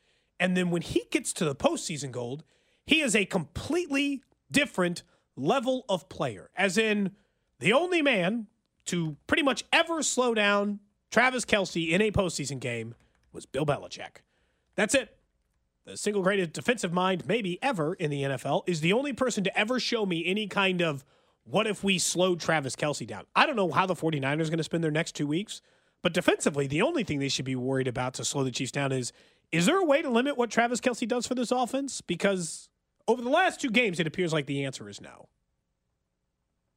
And 0.40 0.56
then 0.56 0.70
when 0.70 0.82
he 0.82 1.04
gets 1.10 1.32
to 1.34 1.44
the 1.44 1.54
postseason 1.54 2.10
gold, 2.10 2.42
he 2.86 3.00
is 3.00 3.14
a 3.14 3.26
completely 3.26 4.22
different 4.50 5.02
level 5.36 5.84
of 5.88 6.08
player. 6.08 6.50
As 6.56 6.78
in, 6.78 7.12
the 7.60 7.72
only 7.72 8.02
man 8.02 8.48
to 8.86 9.16
pretty 9.26 9.42
much 9.42 9.62
ever 9.72 10.02
slow 10.02 10.34
down 10.34 10.80
Travis 11.10 11.44
Kelce 11.44 11.90
in 11.90 12.00
a 12.00 12.10
postseason 12.10 12.58
game 12.58 12.94
was 13.32 13.46
Bill 13.46 13.66
Belichick. 13.66 14.22
That's 14.74 14.94
it. 14.94 15.16
The 15.84 15.96
single 15.96 16.22
greatest 16.22 16.52
defensive 16.52 16.92
mind, 16.92 17.26
maybe 17.26 17.58
ever 17.60 17.94
in 17.94 18.10
the 18.10 18.22
NFL, 18.22 18.62
is 18.66 18.80
the 18.80 18.92
only 18.92 19.12
person 19.12 19.42
to 19.44 19.58
ever 19.58 19.80
show 19.80 20.06
me 20.06 20.24
any 20.24 20.46
kind 20.46 20.80
of 20.80 21.04
what 21.44 21.66
if 21.66 21.82
we 21.82 21.98
slowed 21.98 22.40
Travis 22.40 22.76
Kelce 22.76 23.06
down. 23.06 23.24
I 23.34 23.46
don't 23.46 23.56
know 23.56 23.70
how 23.72 23.86
the 23.86 23.94
49ers 23.94 24.22
are 24.24 24.44
going 24.44 24.58
to 24.58 24.64
spend 24.64 24.84
their 24.84 24.92
next 24.92 25.16
two 25.16 25.26
weeks, 25.26 25.60
but 26.00 26.14
defensively, 26.14 26.68
the 26.68 26.82
only 26.82 27.02
thing 27.02 27.18
they 27.18 27.28
should 27.28 27.44
be 27.44 27.56
worried 27.56 27.88
about 27.88 28.14
to 28.14 28.24
slow 28.24 28.44
the 28.44 28.52
Chiefs 28.52 28.72
down 28.72 28.92
is 28.92 29.12
is 29.50 29.66
there 29.66 29.78
a 29.78 29.84
way 29.84 30.00
to 30.00 30.08
limit 30.08 30.38
what 30.38 30.50
Travis 30.50 30.80
Kelce 30.80 31.06
does 31.06 31.26
for 31.26 31.34
this 31.34 31.50
offense? 31.50 32.00
Because 32.00 32.70
over 33.06 33.20
the 33.20 33.28
last 33.28 33.60
two 33.60 33.70
games, 33.70 34.00
it 34.00 34.06
appears 34.06 34.32
like 34.32 34.46
the 34.46 34.64
answer 34.64 34.88
is 34.88 35.00
no. 35.00 35.28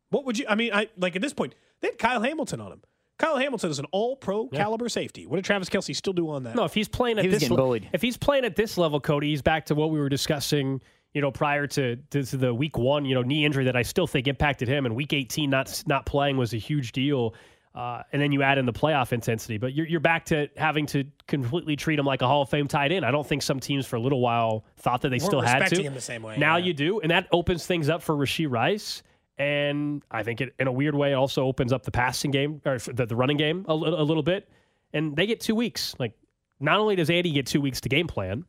What 0.10 0.26
would 0.26 0.38
you? 0.38 0.46
I 0.50 0.56
mean, 0.56 0.74
I 0.74 0.90
like 0.98 1.16
at 1.16 1.22
this 1.22 1.34
point, 1.34 1.56
they 1.82 1.90
had 1.90 1.98
Kyle 1.98 2.22
Hamilton 2.22 2.60
on 2.60 2.72
him. 2.72 2.82
Kyle 3.18 3.38
Hamilton 3.38 3.70
is 3.72 3.80
an 3.80 3.86
all-pro 3.92 4.48
caliber 4.48 4.90
safety. 4.90 5.26
What 5.26 5.38
did 5.38 5.46
Travis 5.46 5.70
Kelce 5.70 5.96
still 5.96 6.14
do 6.14 6.30
on 6.30 6.44
that? 6.44 6.56
No, 6.56 6.66
if 6.66 6.74
he's 6.74 6.90
playing 6.90 7.18
at 7.18 7.24
He 7.24 7.30
was 7.30 7.36
this 7.36 7.44
getting 7.44 7.56
le- 7.58 7.64
bullied. 7.64 7.90
if 7.94 8.02
he's 8.02 8.18
playing 8.18 8.44
at 8.46 8.56
this 8.56 8.78
level, 8.78 9.00
Cody, 9.00 9.30
he's 9.30 9.42
back 9.42 9.66
to 9.68 9.76
what 9.76 9.90
we 9.92 10.00
were 10.00 10.10
discussing. 10.10 10.82
You 11.14 11.22
know, 11.22 11.32
prior 11.32 11.66
to, 11.68 11.96
to, 11.96 12.24
to 12.24 12.36
the 12.36 12.54
week 12.54 12.78
one, 12.78 13.06
you 13.06 13.16
know, 13.16 13.22
knee 13.22 13.46
injury 13.46 13.64
that 13.66 13.76
I 13.78 13.84
still 13.84 14.06
think 14.06 14.28
impacted 14.28 14.68
him, 14.68 14.86
and 14.86 14.94
week 14.94 15.14
eighteen 15.14 15.50
not 15.50 15.82
not 15.88 16.06
playing 16.06 16.36
was 16.36 16.54
a 16.54 16.58
huge 16.58 16.92
deal. 16.92 17.34
Uh, 17.74 18.02
and 18.14 18.22
then 18.22 18.32
you 18.34 18.42
add 18.42 18.58
in 18.58 18.66
the 18.66 18.74
playoff 18.74 19.14
intensity, 19.14 19.58
but 19.58 19.74
you're 19.74 19.86
you're 19.88 20.00
back 20.02 20.26
to 20.26 20.50
having 20.58 20.86
to 20.88 21.06
completely 21.28 21.78
treat 21.78 21.98
him 21.98 22.06
like 22.06 22.22
a 22.22 22.28
Hall 22.28 22.42
of 22.42 22.50
Fame 22.50 22.68
tight 22.68 22.92
end. 22.92 23.06
I 23.06 23.12
don't 23.12 23.26
think 23.26 23.44
some 23.44 23.62
teams 23.62 23.86
for 23.86 23.96
a 23.96 24.00
little 24.02 24.20
while 24.20 24.66
thought 24.76 25.02
that 25.04 25.10
they 25.10 25.16
Weren't 25.16 25.24
still 25.24 25.42
had 25.42 25.68
to. 25.70 25.82
him 25.84 25.94
the 25.94 26.02
same 26.02 26.22
way, 26.22 26.36
Now 26.38 26.58
yeah. 26.58 26.66
you 26.66 26.74
do, 26.74 27.00
and 27.00 27.12
that 27.12 27.28
opens 27.32 27.66
things 27.66 27.88
up 27.88 28.02
for 28.04 28.14
Rashee 28.16 28.50
Rice. 28.52 29.02
And 29.38 30.04
I 30.10 30.24
think 30.24 30.40
it, 30.42 30.54
in 30.60 30.68
a 30.68 30.72
weird 30.72 30.96
way, 30.96 31.12
it 31.12 31.16
also 31.16 31.44
opens 31.44 31.74
up 31.74 31.84
the 31.84 31.92
passing 31.92 32.32
game 32.32 32.62
or 32.66 32.78
the, 32.80 33.06
the 33.06 33.16
running 33.16 33.38
game 33.38 33.66
a, 33.68 33.74
a 33.74 33.76
little 33.76 34.24
bit. 34.24 34.50
And 34.94 35.16
they 35.16 35.26
get 35.26 35.42
two 35.42 35.56
weeks. 35.56 35.94
Like, 36.00 36.14
not 36.60 36.80
only 36.80 36.96
does 36.96 37.10
Andy 37.10 37.32
get 37.32 37.46
two 37.46 37.60
weeks 37.60 37.82
to 37.82 37.90
game 37.90 38.08
plan, 38.08 38.46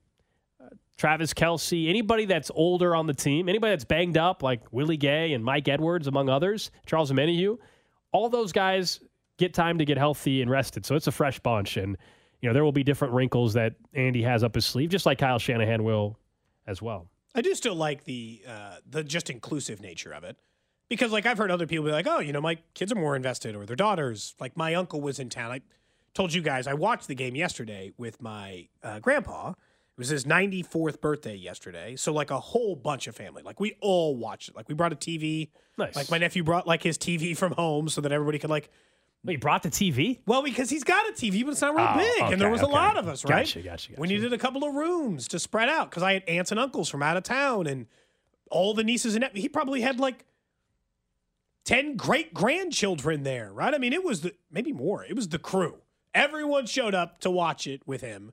uh, 0.60 0.68
Travis 0.96 1.34
Kelce, 1.34 1.88
anybody 1.88 2.24
that's 2.24 2.52
older 2.54 2.94
on 2.94 3.08
the 3.08 3.14
team, 3.14 3.48
anybody 3.48 3.72
that's 3.72 3.84
banged 3.84 4.16
up, 4.16 4.44
like 4.44 4.62
Willie 4.70 4.96
Gay 4.96 5.32
and 5.32 5.44
Mike 5.44 5.66
Edwards, 5.66 6.06
among 6.06 6.28
others, 6.28 6.70
Charles 6.86 7.10
Omenihu, 7.10 7.58
all 8.12 8.28
those 8.28 8.52
guys 8.52 9.00
get 9.38 9.52
time 9.52 9.78
to 9.78 9.84
get 9.84 9.98
healthy 9.98 10.40
and 10.40 10.48
rested. 10.48 10.86
So 10.86 10.94
it's 10.94 11.08
a 11.08 11.12
fresh 11.12 11.40
bunch. 11.40 11.76
And, 11.76 11.96
you 12.40 12.48
know, 12.48 12.54
there 12.54 12.62
will 12.64 12.70
be 12.70 12.84
different 12.84 13.12
wrinkles 13.12 13.54
that 13.54 13.74
Andy 13.92 14.22
has 14.22 14.44
up 14.44 14.54
his 14.54 14.64
sleeve, 14.64 14.90
just 14.90 15.04
like 15.04 15.18
Kyle 15.18 15.40
Shanahan 15.40 15.82
will 15.82 16.16
as 16.68 16.80
well. 16.80 17.08
I 17.34 17.42
do 17.42 17.54
still 17.54 17.74
like 17.74 18.04
the 18.04 18.40
uh, 18.48 18.76
the 18.88 19.04
just 19.04 19.28
inclusive 19.28 19.80
nature 19.82 20.12
of 20.12 20.24
it. 20.24 20.38
Because 20.88 21.12
like 21.12 21.26
I've 21.26 21.38
heard 21.38 21.50
other 21.50 21.66
people 21.66 21.84
be 21.84 21.92
like, 21.92 22.06
"Oh, 22.06 22.20
you 22.20 22.32
know, 22.32 22.40
my 22.40 22.58
kids 22.74 22.92
are 22.92 22.96
more 22.96 23.16
invested 23.16 23.56
or 23.56 23.66
their 23.66 23.76
daughters." 23.76 24.34
Like 24.38 24.56
my 24.56 24.74
uncle 24.74 25.00
was 25.00 25.18
in 25.18 25.28
town. 25.28 25.50
I 25.50 25.60
told 26.14 26.32
you 26.32 26.42
guys 26.42 26.66
I 26.66 26.74
watched 26.74 27.08
the 27.08 27.14
game 27.14 27.34
yesterday 27.34 27.92
with 27.98 28.22
my 28.22 28.68
uh, 28.82 29.00
grandpa. 29.00 29.50
It 29.50 30.00
was 30.00 30.08
his 30.08 30.24
94th 30.24 31.00
birthday 31.00 31.34
yesterday. 31.34 31.96
So 31.96 32.12
like 32.12 32.30
a 32.30 32.38
whole 32.38 32.76
bunch 32.76 33.06
of 33.06 33.16
family. 33.16 33.42
Like 33.42 33.58
we 33.58 33.76
all 33.80 34.14
watched 34.14 34.50
it. 34.50 34.56
Like 34.56 34.68
we 34.68 34.74
brought 34.74 34.92
a 34.92 34.96
TV. 34.96 35.48
Nice. 35.78 35.96
Like 35.96 36.10
my 36.10 36.18
nephew 36.18 36.44
brought 36.44 36.66
like 36.66 36.82
his 36.82 36.98
TV 36.98 37.36
from 37.36 37.52
home 37.52 37.88
so 37.88 38.00
that 38.02 38.12
everybody 38.12 38.38
could 38.38 38.50
like 38.50 38.70
Wait, 39.24 39.40
brought 39.40 39.64
the 39.64 39.70
TV? 39.70 40.20
Well, 40.24 40.42
because 40.42 40.70
he's 40.70 40.84
got 40.84 41.08
a 41.08 41.12
TV, 41.12 41.42
but 41.44 41.50
it's 41.50 41.60
not 41.60 41.74
real 41.74 41.88
Oh, 41.90 41.96
big, 41.96 42.32
and 42.32 42.40
there 42.40 42.46
okay, 42.48 42.52
was 42.52 42.60
a 42.60 42.66
lot 42.66 42.96
of 42.96 43.08
us, 43.08 43.24
right? 43.24 43.44
Gotcha, 43.44 43.60
gotcha, 43.60 43.92
We 43.98 44.06
needed 44.06 44.32
a 44.32 44.38
couple 44.38 44.62
of 44.62 44.72
rooms 44.72 45.26
to 45.28 45.40
spread 45.40 45.68
out 45.68 45.90
because 45.90 46.04
I 46.04 46.12
had 46.12 46.22
aunts 46.28 46.52
and 46.52 46.60
uncles 46.60 46.88
from 46.88 47.02
out 47.02 47.16
of 47.16 47.24
town, 47.24 47.66
and 47.66 47.86
all 48.52 48.72
the 48.72 48.84
nieces 48.84 49.16
and 49.16 49.22
nephews. 49.22 49.42
He 49.42 49.48
probably 49.48 49.80
had 49.80 49.98
like 49.98 50.24
ten 51.66 51.96
great 51.96 52.32
grandchildren 52.32 53.22
there, 53.24 53.52
right? 53.52 53.74
I 53.74 53.78
mean, 53.78 53.92
it 53.92 54.02
was 54.02 54.22
the 54.22 54.34
maybe 54.50 54.72
more. 54.72 55.04
It 55.04 55.14
was 55.14 55.28
the 55.28 55.38
crew. 55.38 55.76
Everyone 56.14 56.64
showed 56.64 56.94
up 56.94 57.20
to 57.20 57.30
watch 57.30 57.66
it 57.66 57.86
with 57.86 58.00
him, 58.00 58.32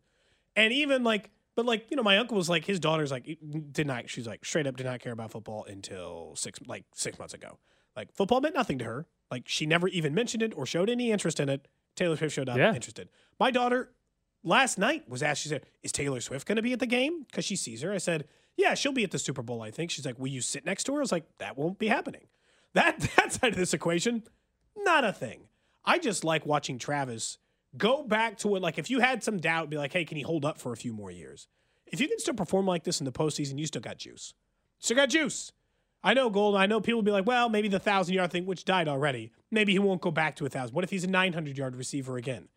and 0.55 0.71
even 0.71 1.03
like, 1.03 1.29
but 1.55 1.65
like 1.65 1.91
you 1.91 1.97
know, 1.97 2.03
my 2.03 2.17
uncle 2.17 2.37
was 2.37 2.49
like 2.49 2.63
his 2.63 2.79
daughter's 2.79 3.11
like 3.11 3.37
did 3.73 3.85
not. 3.87 4.09
She's 4.09 4.25
like 4.27 4.45
straight 4.45 4.65
up 4.67 4.77
did 4.77 4.85
not 4.85 5.01
care 5.01 5.11
about 5.11 5.31
football 5.31 5.65
until 5.65 6.33
six 6.37 6.59
like 6.65 6.85
six 6.95 7.19
months 7.19 7.33
ago. 7.33 7.59
Like 7.97 8.13
football 8.13 8.39
meant 8.39 8.55
nothing 8.55 8.77
to 8.79 8.85
her. 8.85 9.05
Like 9.29 9.43
she 9.47 9.65
never 9.65 9.89
even 9.89 10.13
mentioned 10.13 10.41
it 10.43 10.53
or 10.55 10.65
showed 10.65 10.89
any 10.89 11.11
interest 11.11 11.39
in 11.41 11.49
it. 11.49 11.67
Taylor 11.95 12.15
Swift 12.15 12.33
showed 12.33 12.47
up 12.49 12.57
Yeah. 12.57 12.73
interested. 12.73 13.09
My 13.39 13.51
daughter 13.51 13.91
last 14.43 14.77
night 14.77 15.07
was 15.09 15.21
asked. 15.21 15.41
She 15.43 15.49
said, 15.49 15.65
"Is 15.83 15.91
Taylor 15.91 16.21
Swift 16.21 16.47
going 16.47 16.55
to 16.55 16.61
be 16.61 16.73
at 16.73 16.79
the 16.79 16.85
game?" 16.87 17.23
Because 17.23 17.45
she 17.45 17.55
sees 17.55 17.81
her. 17.81 17.91
I 17.91 17.97
said, 17.97 18.27
"Yeah, 18.57 18.73
she'll 18.73 18.93
be 18.93 19.03
at 19.03 19.11
the 19.11 19.19
Super 19.19 19.41
Bowl." 19.43 19.61
I 19.61 19.69
think 19.71 19.91
she's 19.91 20.05
like, 20.05 20.17
"Will 20.17 20.27
you 20.27 20.41
sit 20.41 20.65
next 20.65 20.85
to 20.85 20.93
her?" 20.93 20.99
I 20.99 21.01
was 21.01 21.11
like, 21.11 21.37
"That 21.37 21.57
won't 21.57 21.77
be 21.79 21.87
happening." 21.87 22.27
That 22.73 22.99
that 23.17 23.33
side 23.33 23.51
of 23.53 23.57
this 23.57 23.73
equation, 23.73 24.23
not 24.77 25.03
a 25.03 25.13
thing. 25.13 25.47
I 25.85 25.99
just 25.99 26.23
like 26.23 26.45
watching 26.45 26.77
Travis 26.77 27.37
go 27.77 28.03
back 28.03 28.37
to 28.39 28.55
it. 28.55 28.61
Like 28.61 28.77
if 28.77 28.89
you 28.89 28.99
had 28.99 29.23
some 29.23 29.39
doubt, 29.39 29.69
be 29.69 29.77
like, 29.77 29.93
"Hey, 29.93 30.05
can 30.05 30.17
he 30.17 30.23
hold 30.23 30.45
up 30.45 30.59
for 30.59 30.73
a 30.73 30.77
few 30.77 30.93
more 30.93 31.11
years?" 31.11 31.47
If 31.87 32.01
you 32.01 32.07
can 32.07 32.19
still 32.19 32.33
perform 32.33 32.65
like 32.65 32.83
this 32.83 32.99
in 32.99 33.05
the 33.05 33.11
postseason, 33.11 33.59
you 33.59 33.67
still 33.67 33.81
got 33.81 33.97
juice. 33.97 34.33
Still 34.79 34.97
got 34.97 35.09
juice. 35.09 35.51
I 36.03 36.13
know 36.13 36.29
Gold. 36.29 36.55
I 36.55 36.65
know 36.65 36.81
people 36.81 36.97
will 36.97 37.03
be 37.03 37.11
like, 37.11 37.25
well, 37.25 37.47
maybe 37.47 37.69
the 37.69 37.79
thousand 37.79 38.15
yard 38.15 38.31
thing, 38.31 38.45
which 38.45 38.65
died 38.65 38.87
already. 38.87 39.31
Maybe 39.51 39.71
he 39.71 39.79
won't 39.79 40.01
go 40.01 40.11
back 40.11 40.35
to 40.37 40.45
a 40.45 40.49
thousand. 40.49 40.75
What 40.75 40.83
if 40.83 40.89
he's 40.89 41.05
a 41.05 41.07
900 41.07 41.57
yard 41.57 41.75
receiver 41.75 42.17
again? 42.17 42.49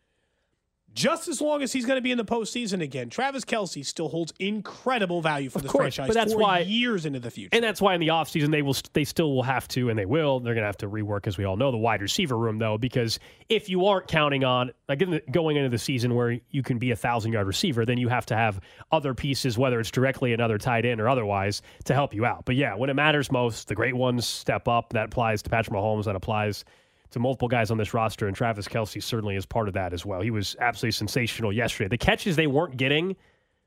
Just 0.97 1.27
as 1.27 1.39
long 1.39 1.61
as 1.61 1.71
he's 1.71 1.85
going 1.85 1.97
to 1.97 2.01
be 2.01 2.11
in 2.11 2.17
the 2.17 2.25
postseason 2.25 2.81
again, 2.81 3.11
Travis 3.11 3.45
Kelce 3.45 3.85
still 3.85 4.09
holds 4.09 4.33
incredible 4.39 5.21
value 5.21 5.51
for 5.51 5.59
Of 5.59 5.67
course, 5.67 5.95
franchise 5.95 6.07
but 6.07 6.13
that's 6.15 6.33
for 6.33 6.39
why- 6.39 6.59
years 6.61 7.05
into 7.05 7.19
the 7.19 7.29
future. 7.29 7.49
And 7.51 7.63
that's 7.63 7.79
why 7.79 7.93
in 7.93 8.01
the 8.01 8.07
offseason 8.07 8.49
they 8.49 8.63
will 8.63 8.75
they 8.93 9.03
still 9.03 9.35
will 9.35 9.43
have 9.43 9.67
to 9.69 9.89
and 9.89 9.99
they 9.99 10.05
will 10.07 10.39
they're 10.39 10.55
going 10.55 10.63
to 10.63 10.67
have 10.67 10.77
to 10.77 10.89
rework 10.89 11.27
as 11.27 11.37
we 11.37 11.45
all 11.45 11.55
know 11.55 11.69
the 11.69 11.77
wide 11.77 12.01
receiver 12.01 12.35
room 12.35 12.57
though 12.57 12.79
because 12.79 13.19
if 13.47 13.69
you 13.69 13.85
aren't 13.85 14.07
counting 14.07 14.43
on 14.43 14.71
like 14.89 15.01
in 15.03 15.11
the, 15.11 15.21
going 15.29 15.55
into 15.55 15.69
the 15.69 15.77
season 15.77 16.15
where 16.15 16.39
you 16.49 16.63
can 16.63 16.79
be 16.79 16.89
a 16.89 16.95
thousand 16.95 17.31
yard 17.31 17.45
receiver 17.45 17.85
then 17.85 17.99
you 17.99 18.07
have 18.09 18.25
to 18.25 18.35
have 18.35 18.59
other 18.91 19.13
pieces 19.13 19.55
whether 19.55 19.79
it's 19.79 19.91
directly 19.91 20.33
another 20.33 20.57
tight 20.57 20.83
end 20.83 20.99
or 20.99 21.07
otherwise 21.07 21.61
to 21.85 21.93
help 21.93 22.13
you 22.13 22.25
out. 22.25 22.43
But 22.45 22.55
yeah, 22.55 22.73
when 22.75 22.89
it 22.89 22.95
matters 22.95 23.31
most, 23.31 23.67
the 23.67 23.75
great 23.75 23.95
ones 23.95 24.25
step 24.25 24.67
up. 24.67 24.93
That 24.93 25.05
applies 25.05 25.43
to 25.43 25.49
Patrick 25.51 25.75
Mahomes. 25.75 26.05
That 26.05 26.15
applies 26.15 26.65
to 27.11 27.19
multiple 27.19 27.47
guys 27.47 27.71
on 27.71 27.77
this 27.77 27.93
roster, 27.93 28.27
and 28.27 28.35
Travis 28.35 28.67
Kelce 28.67 29.01
certainly 29.01 29.35
is 29.35 29.45
part 29.45 29.67
of 29.67 29.73
that 29.75 29.93
as 29.93 30.05
well. 30.05 30.21
He 30.21 30.31
was 30.31 30.55
absolutely 30.59 30.91
sensational 30.91 31.53
yesterday. 31.53 31.87
The 31.87 31.97
catches 31.97 32.35
they 32.35 32.47
weren't 32.47 32.77
getting 32.77 33.15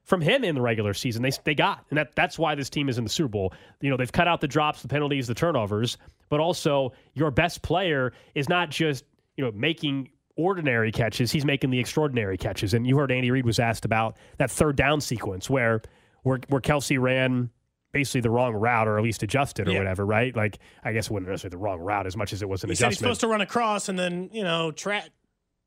from 0.05 0.21
him 0.21 0.45
in 0.45 0.55
the 0.55 0.61
regular 0.61 0.95
season, 0.95 1.23
they 1.23 1.31
they 1.45 1.55
got, 1.55 1.85
and 1.91 1.99
that 1.99 2.15
that's 2.15 2.39
why 2.39 2.55
this 2.55 2.71
team 2.71 2.89
is 2.89 2.99
in 2.99 3.05
the 3.05 3.11
Super 3.11 3.29
Bowl. 3.29 3.53
You 3.81 3.91
know, 3.91 3.97
they've 3.97 4.11
cut 4.11 4.27
out 4.27 4.41
the 4.41 4.49
drops, 4.49 4.83
the 4.83 4.89
penalties, 4.89 5.27
the 5.27 5.35
turnovers, 5.35 5.99
but 6.29 6.41
also 6.41 6.93
your 7.15 7.31
best 7.31 7.63
player 7.63 8.13
is 8.35 8.49
not 8.49 8.71
just 8.71 9.05
you 9.37 9.45
know 9.45 9.53
making 9.53 10.11
ordinary 10.37 10.91
catches; 10.91 11.31
he's 11.31 11.45
making 11.45 11.71
the 11.71 11.79
extraordinary 11.79 12.37
catches. 12.37 12.75
And 12.75 12.87
you 12.87 12.97
heard 12.97 13.13
Andy 13.13 13.31
Reid 13.31 13.45
was 13.47 13.59
asked 13.59 13.85
about 13.85 14.17
that 14.39 14.51
third 14.51 14.77
down 14.77 15.01
sequence 15.01 15.49
where 15.49 15.83
where 16.23 16.41
where 16.49 16.61
Kelce 16.61 17.01
ran 17.01 17.51
basically 17.93 18.21
the 18.21 18.31
wrong 18.31 18.55
route 18.55 18.87
or 18.89 18.99
at 18.99 19.05
least 19.05 19.23
adjusted 19.23 19.69
or 19.69 19.73
Yeah. 19.73 19.79
whatever, 19.79 20.05
right? 20.07 20.35
Like 20.35 20.59
I 20.85 20.93
guess 20.93 21.07
it 21.07 21.13
wasn't 21.13 21.29
necessarily 21.31 21.51
be 21.57 21.59
the 21.59 21.63
wrong 21.65 21.81
route 21.81 22.07
as 22.07 22.17
much 22.17 22.33
as 22.33 22.43
it 22.43 22.49
was 22.49 22.63
an 22.65 22.71
he 22.71 22.77
said 22.77 22.89
he's 22.89 22.99
supposed 22.99 23.21
to 23.21 23.29
run 23.29 23.41
across, 23.41 23.89
and 23.89 23.99
then 23.99 24.31
you 24.33 24.43
know, 24.45 24.71
Tra- 24.73 25.05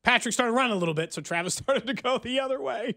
Patrick 0.02 0.32
started 0.32 0.52
running 0.52 0.72
a 0.72 0.76
little 0.78 0.94
bit, 0.94 1.12
so 1.12 1.20
Travis 1.22 1.54
started 1.62 1.86
to 1.86 1.94
go 1.94 2.18
the 2.18 2.40
other 2.40 2.60
way. 2.60 2.96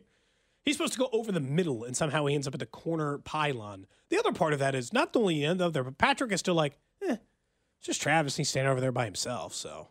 He's 0.63 0.75
supposed 0.75 0.93
to 0.93 0.99
go 0.99 1.09
over 1.13 1.31
the 1.31 1.39
middle, 1.39 1.85
and 1.85 1.95
somehow 1.95 2.25
he 2.25 2.35
ends 2.35 2.45
up 2.47 2.53
at 2.53 2.59
the 2.59 2.65
corner 2.65 3.19
pylon. 3.19 3.85
The 4.09 4.17
other 4.19 4.33
part 4.33 4.51
of 4.51 4.59
that 4.59 4.75
is 4.75 4.91
not 4.91 5.13
the 5.13 5.19
only 5.21 5.43
end 5.45 5.61
up 5.61 5.71
there, 5.71 5.83
but 5.83 5.97
Patrick 5.97 6.31
is 6.33 6.41
still 6.41 6.55
like, 6.55 6.77
eh, 7.07 7.13
it's 7.13 7.85
just 7.85 8.01
Travis. 8.01 8.33
and 8.35 8.39
He's 8.39 8.49
standing 8.49 8.69
over 8.69 8.81
there 8.81 8.91
by 8.91 9.05
himself, 9.05 9.53
so 9.53 9.87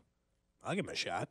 I'll 0.62 0.74
give 0.74 0.84
him 0.84 0.92
a 0.92 0.96
shot. 0.96 1.30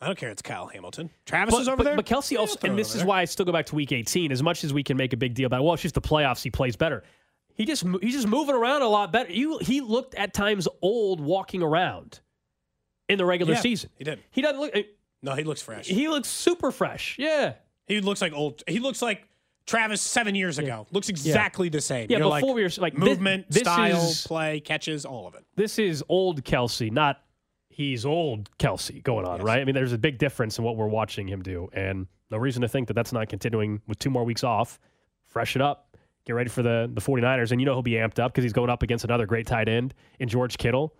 I 0.00 0.06
don't 0.06 0.16
care. 0.16 0.30
It's 0.30 0.40
Kyle 0.42 0.68
Hamilton. 0.68 1.10
Travis 1.26 1.54
but, 1.54 1.60
is 1.62 1.68
over 1.68 1.78
but, 1.78 1.84
there. 1.84 1.96
But 1.96 2.06
Kelce 2.06 2.38
also, 2.38 2.56
I'll 2.62 2.70
and 2.70 2.78
this 2.78 2.90
is 2.94 2.98
there. 3.00 3.06
why 3.06 3.20
I 3.20 3.24
still 3.24 3.44
go 3.44 3.52
back 3.52 3.66
to 3.66 3.74
Week 3.74 3.90
18. 3.92 4.30
As 4.30 4.42
much 4.44 4.62
as 4.62 4.72
we 4.72 4.82
can 4.84 4.96
make 4.96 5.12
a 5.12 5.16
big 5.16 5.34
deal 5.34 5.46
about, 5.46 5.64
well, 5.64 5.74
it's 5.74 5.82
just 5.82 5.96
the 5.96 6.00
playoffs. 6.00 6.42
He 6.42 6.50
plays 6.50 6.76
better. 6.76 7.02
He 7.58 7.64
just 7.66 7.84
he's 8.00 8.14
just 8.14 8.28
moving 8.28 8.54
around 8.54 8.80
a 8.82 8.88
lot 8.88 9.12
better. 9.12 9.30
He 9.30 9.54
he 9.58 9.80
looked 9.82 10.14
at 10.14 10.32
times 10.32 10.66
old 10.80 11.20
walking 11.20 11.60
around 11.62 12.20
in 13.08 13.18
the 13.18 13.26
regular 13.26 13.54
Yeah, 13.54 13.60
season. 13.60 13.90
He 13.96 14.04
did. 14.04 14.20
He 14.30 14.40
doesn't 14.40 14.60
look. 14.60 14.74
Uh, 14.74 14.82
no, 15.22 15.34
he 15.34 15.42
looks 15.44 15.60
fresh. 15.60 15.86
He 15.88 16.08
looks 16.08 16.28
super 16.28 16.70
fresh. 16.70 17.16
Yeah. 17.18 17.54
He 17.86 18.00
looks 18.00 18.22
like 18.22 18.32
old. 18.32 18.62
He 18.68 18.78
looks 18.78 19.02
like 19.02 19.24
Travis 19.66 20.00
seven 20.00 20.34
years 20.34 20.58
ago. 20.58 20.86
Looks 20.92 21.08
exactly 21.08 21.68
the 21.68 21.80
same. 21.80 22.06
Yeah, 22.08 22.18
You're 22.18 22.26
before 22.30 22.48
like, 22.50 22.54
we 22.54 22.62
were 22.62 22.70
like 22.78 22.96
movement, 22.96 23.50
this 23.50 23.62
style, 23.62 24.08
is- 24.08 24.24
play, 24.26 24.60
catches, 24.60 25.04
all 25.04 25.26
of 25.26 25.34
it. 25.34 25.44
This 25.56 25.78
is 25.80 26.04
old 26.08 26.44
Kelce, 26.44 26.92
not 26.92 27.20
he's 27.68 28.04
old 28.06 28.50
Kelce 28.58 29.02
going 29.02 29.26
on, 29.26 29.40
right? 29.42 29.60
I 29.60 29.64
mean, 29.64 29.74
there's 29.74 29.92
a 29.92 29.98
big 29.98 30.18
difference 30.18 30.58
in 30.58 30.64
what 30.64 30.76
we're 30.76 30.86
watching 30.88 31.26
him 31.28 31.42
do, 31.42 31.68
and 31.72 32.06
no 32.30 32.36
reason 32.36 32.62
to 32.62 32.68
think 32.68 32.86
that 32.88 32.94
that's 32.94 33.12
not 33.12 33.28
continuing 33.28 33.80
with 33.88 33.98
two 33.98 34.10
more 34.10 34.24
weeks 34.24 34.44
off. 34.44 34.78
Fresh 35.26 35.56
it 35.56 35.62
up, 35.62 35.87
get 36.28 36.34
ready 36.34 36.50
for 36.50 36.62
the 36.62 36.88
the 36.92 37.00
49ers, 37.00 37.50
and 37.50 37.60
you 37.60 37.64
know 37.64 37.72
he'll 37.72 37.82
be 37.82 37.92
amped 37.92 38.20
up 38.20 38.32
because 38.32 38.44
he's 38.44 38.52
going 38.52 38.70
up 38.70 38.82
against 38.82 39.04
another 39.04 39.26
great 39.26 39.46
tight 39.46 39.68
end 39.68 39.94
in 40.20 40.28
George 40.28 40.56
Kittle. 40.58 40.94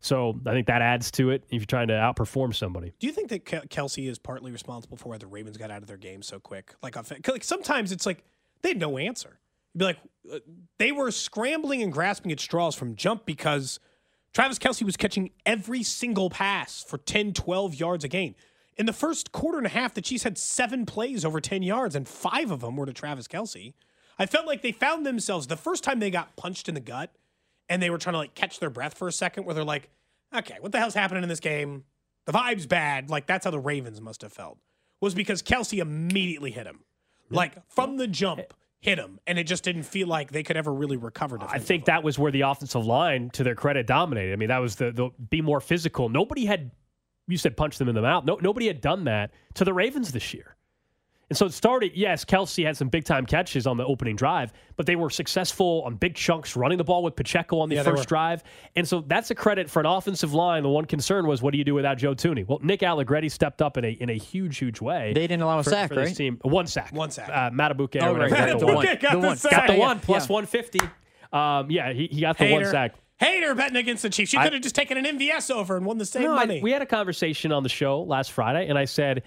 So 0.00 0.40
I 0.46 0.52
think 0.52 0.66
that 0.66 0.80
adds 0.80 1.10
to 1.12 1.30
it 1.30 1.44
if 1.50 1.60
you're 1.60 1.66
trying 1.66 1.88
to 1.88 1.94
outperform 1.94 2.54
somebody. 2.54 2.94
Do 2.98 3.06
you 3.06 3.12
think 3.12 3.28
that 3.28 3.44
Kelce 3.44 4.08
is 4.08 4.18
partly 4.18 4.50
responsible 4.50 4.96
for 4.96 5.10
why 5.10 5.18
the 5.18 5.26
Ravens 5.26 5.58
got 5.58 5.70
out 5.70 5.82
of 5.82 5.88
their 5.88 5.98
game 5.98 6.22
so 6.22 6.40
quick? 6.40 6.74
Like, 6.82 6.96
like 7.28 7.44
sometimes 7.44 7.92
it's 7.92 8.06
like 8.06 8.24
they 8.62 8.70
had 8.70 8.80
no 8.80 8.96
answer. 8.96 9.40
You'd 9.74 9.78
be 9.78 9.84
like, 9.84 9.98
uh, 10.32 10.38
they 10.78 10.90
were 10.90 11.10
scrambling 11.10 11.82
and 11.82 11.92
grasping 11.92 12.32
at 12.32 12.40
straws 12.40 12.74
from 12.74 12.96
jump 12.96 13.26
because 13.26 13.78
Travis 14.32 14.58
Kelce 14.58 14.82
was 14.82 14.96
catching 14.96 15.30
every 15.44 15.82
single 15.82 16.30
pass 16.30 16.82
for 16.82 16.96
10, 16.96 17.34
12 17.34 17.74
yards 17.74 18.02
a 18.02 18.08
game. 18.08 18.34
In 18.78 18.86
the 18.86 18.94
first 18.94 19.32
quarter 19.32 19.58
and 19.58 19.66
a 19.66 19.70
half, 19.70 19.92
the 19.92 20.00
Chiefs 20.00 20.22
had 20.22 20.38
seven 20.38 20.86
plays 20.86 21.26
over 21.26 21.42
10 21.42 21.62
yards, 21.62 21.94
and 21.94 22.08
five 22.08 22.50
of 22.50 22.60
them 22.60 22.76
were 22.76 22.86
to 22.86 22.94
Travis 22.94 23.28
Kelce. 23.28 23.74
I 24.20 24.26
felt 24.26 24.46
like 24.46 24.60
they 24.60 24.72
found 24.72 25.06
themselves 25.06 25.46
the 25.46 25.56
first 25.56 25.82
time 25.82 25.98
they 25.98 26.10
got 26.10 26.36
punched 26.36 26.68
in 26.68 26.74
the 26.74 26.80
gut 26.80 27.10
and 27.70 27.82
they 27.82 27.88
were 27.88 27.96
trying 27.96 28.12
to 28.12 28.18
like 28.18 28.34
catch 28.34 28.60
their 28.60 28.68
breath 28.68 28.98
for 28.98 29.08
a 29.08 29.12
second 29.12 29.44
where 29.44 29.54
they're 29.54 29.64
like, 29.64 29.88
okay, 30.36 30.56
what 30.60 30.72
the 30.72 30.78
hell's 30.78 30.92
happening 30.92 31.22
in 31.22 31.28
this 31.30 31.40
game? 31.40 31.84
The 32.26 32.32
vibe's 32.32 32.66
bad. 32.66 33.08
Like 33.08 33.26
that's 33.26 33.46
how 33.46 33.50
the 33.50 33.58
Ravens 33.58 33.98
must 33.98 34.20
have 34.20 34.32
felt. 34.32 34.58
Was 35.00 35.14
because 35.14 35.42
Kelce 35.42 35.78
immediately 35.78 36.50
hit 36.50 36.66
him. 36.66 36.80
Like 37.30 37.66
from 37.70 37.96
the 37.96 38.06
jump, 38.06 38.42
hit 38.80 38.98
him. 38.98 39.20
And 39.26 39.38
it 39.38 39.44
just 39.44 39.64
didn't 39.64 39.84
feel 39.84 40.06
like 40.06 40.32
they 40.32 40.42
could 40.42 40.58
ever 40.58 40.72
really 40.72 40.98
recover 40.98 41.38
I 41.40 41.58
think 41.58 41.86
that 41.86 42.02
was 42.02 42.18
where 42.18 42.30
the 42.30 42.42
offensive 42.42 42.84
line, 42.84 43.30
to 43.30 43.42
their 43.42 43.54
credit, 43.54 43.86
dominated. 43.86 44.34
I 44.34 44.36
mean, 44.36 44.48
that 44.48 44.58
was 44.58 44.76
the, 44.76 44.92
the 44.92 45.10
be 45.30 45.40
more 45.40 45.60
physical. 45.60 46.10
Nobody 46.10 46.44
had 46.44 46.72
you 47.26 47.38
said 47.38 47.56
punch 47.56 47.78
them 47.78 47.88
in 47.88 47.94
the 47.94 48.02
mouth. 48.02 48.24
No, 48.24 48.38
nobody 48.42 48.66
had 48.66 48.82
done 48.82 49.04
that 49.04 49.30
to 49.54 49.64
the 49.64 49.72
Ravens 49.72 50.12
this 50.12 50.34
year. 50.34 50.56
And 51.30 51.36
so 51.36 51.46
it 51.46 51.52
started, 51.52 51.92
yes, 51.94 52.24
Kelce 52.24 52.66
had 52.66 52.76
some 52.76 52.88
big 52.88 53.04
time 53.04 53.24
catches 53.24 53.64
on 53.64 53.76
the 53.76 53.84
opening 53.86 54.16
drive, 54.16 54.52
but 54.76 54.84
they 54.86 54.96
were 54.96 55.10
successful 55.10 55.82
on 55.86 55.94
big 55.94 56.16
chunks 56.16 56.56
running 56.56 56.76
the 56.76 56.82
ball 56.82 57.04
with 57.04 57.14
Pacheco 57.14 57.60
on 57.60 57.68
the 57.68 57.76
Yeah, 57.76 57.84
first 57.84 58.08
drive. 58.08 58.42
And 58.74 58.86
so 58.86 59.02
that's 59.06 59.30
a 59.30 59.36
credit 59.36 59.70
for 59.70 59.78
an 59.78 59.86
offensive 59.86 60.34
line. 60.34 60.64
The 60.64 60.68
one 60.68 60.86
concern 60.86 61.28
was 61.28 61.40
what 61.40 61.52
do 61.52 61.58
you 61.58 61.62
do 61.64 61.72
without 61.72 61.98
Joe 61.98 62.16
Thuney? 62.16 62.44
Well, 62.44 62.58
Nick 62.64 62.82
Allegretti 62.82 63.28
stepped 63.28 63.62
up 63.62 63.76
in 63.76 63.84
a 63.84 63.90
in 63.90 64.10
a 64.10 64.14
huge, 64.18 64.58
huge 64.58 64.80
way. 64.80 65.12
They 65.14 65.28
didn't 65.28 65.42
allow 65.42 65.60
a 65.60 65.62
for- 65.62 65.70
sack, 65.70 65.90
for 65.92 66.00
right? 66.00 66.16
Team. 66.16 66.38
One 66.42 66.66
sack. 66.66 66.92
One 66.92 67.12
sack. 67.12 67.28
Uh, 67.28 67.50
Madubuike 67.50 68.02
Oh, 68.02 68.08
or 68.08 68.12
whatever. 68.14 68.34
right, 68.34 68.48
got 68.50 68.58
the 68.58 68.58
the 68.58 68.66
one. 68.66 68.74
one. 68.74 68.84
got 68.86 69.00
The 69.00 69.20
the 69.20 69.26
one. 69.28 69.36
sack. 69.36 69.50
Got 69.52 69.66
the 69.68 69.72
Yeah, 69.74 69.78
one 69.78 69.96
yeah. 69.98 70.02
plus 70.04 70.28
150. 70.28 70.80
Um, 71.32 71.70
yeah, 71.70 71.92
he, 71.92 72.08
he 72.08 72.20
got 72.22 72.38
the 72.38 72.50
one 72.52 72.64
sack. 72.64 72.94
Hater 73.18 73.54
betting 73.54 73.76
against 73.76 74.02
the 74.02 74.10
Chiefs. 74.10 74.32
You 74.32 74.40
could 74.40 74.54
have 74.54 74.62
just 74.62 74.74
taken 74.74 74.96
an 74.96 75.04
MVS 75.04 75.50
over 75.54 75.76
and 75.76 75.86
won 75.86 75.98
the 75.98 76.06
same 76.06 76.22
No, 76.22 76.32
I- 76.32 76.46
money. 76.46 76.60
we 76.62 76.72
had 76.72 76.82
a 76.82 76.86
conversation 76.86 77.52
on 77.52 77.62
the 77.62 77.68
show 77.68 78.02
last 78.02 78.32
Friday, 78.32 78.66
and 78.68 78.76
I 78.78 78.86
said, 78.86 79.22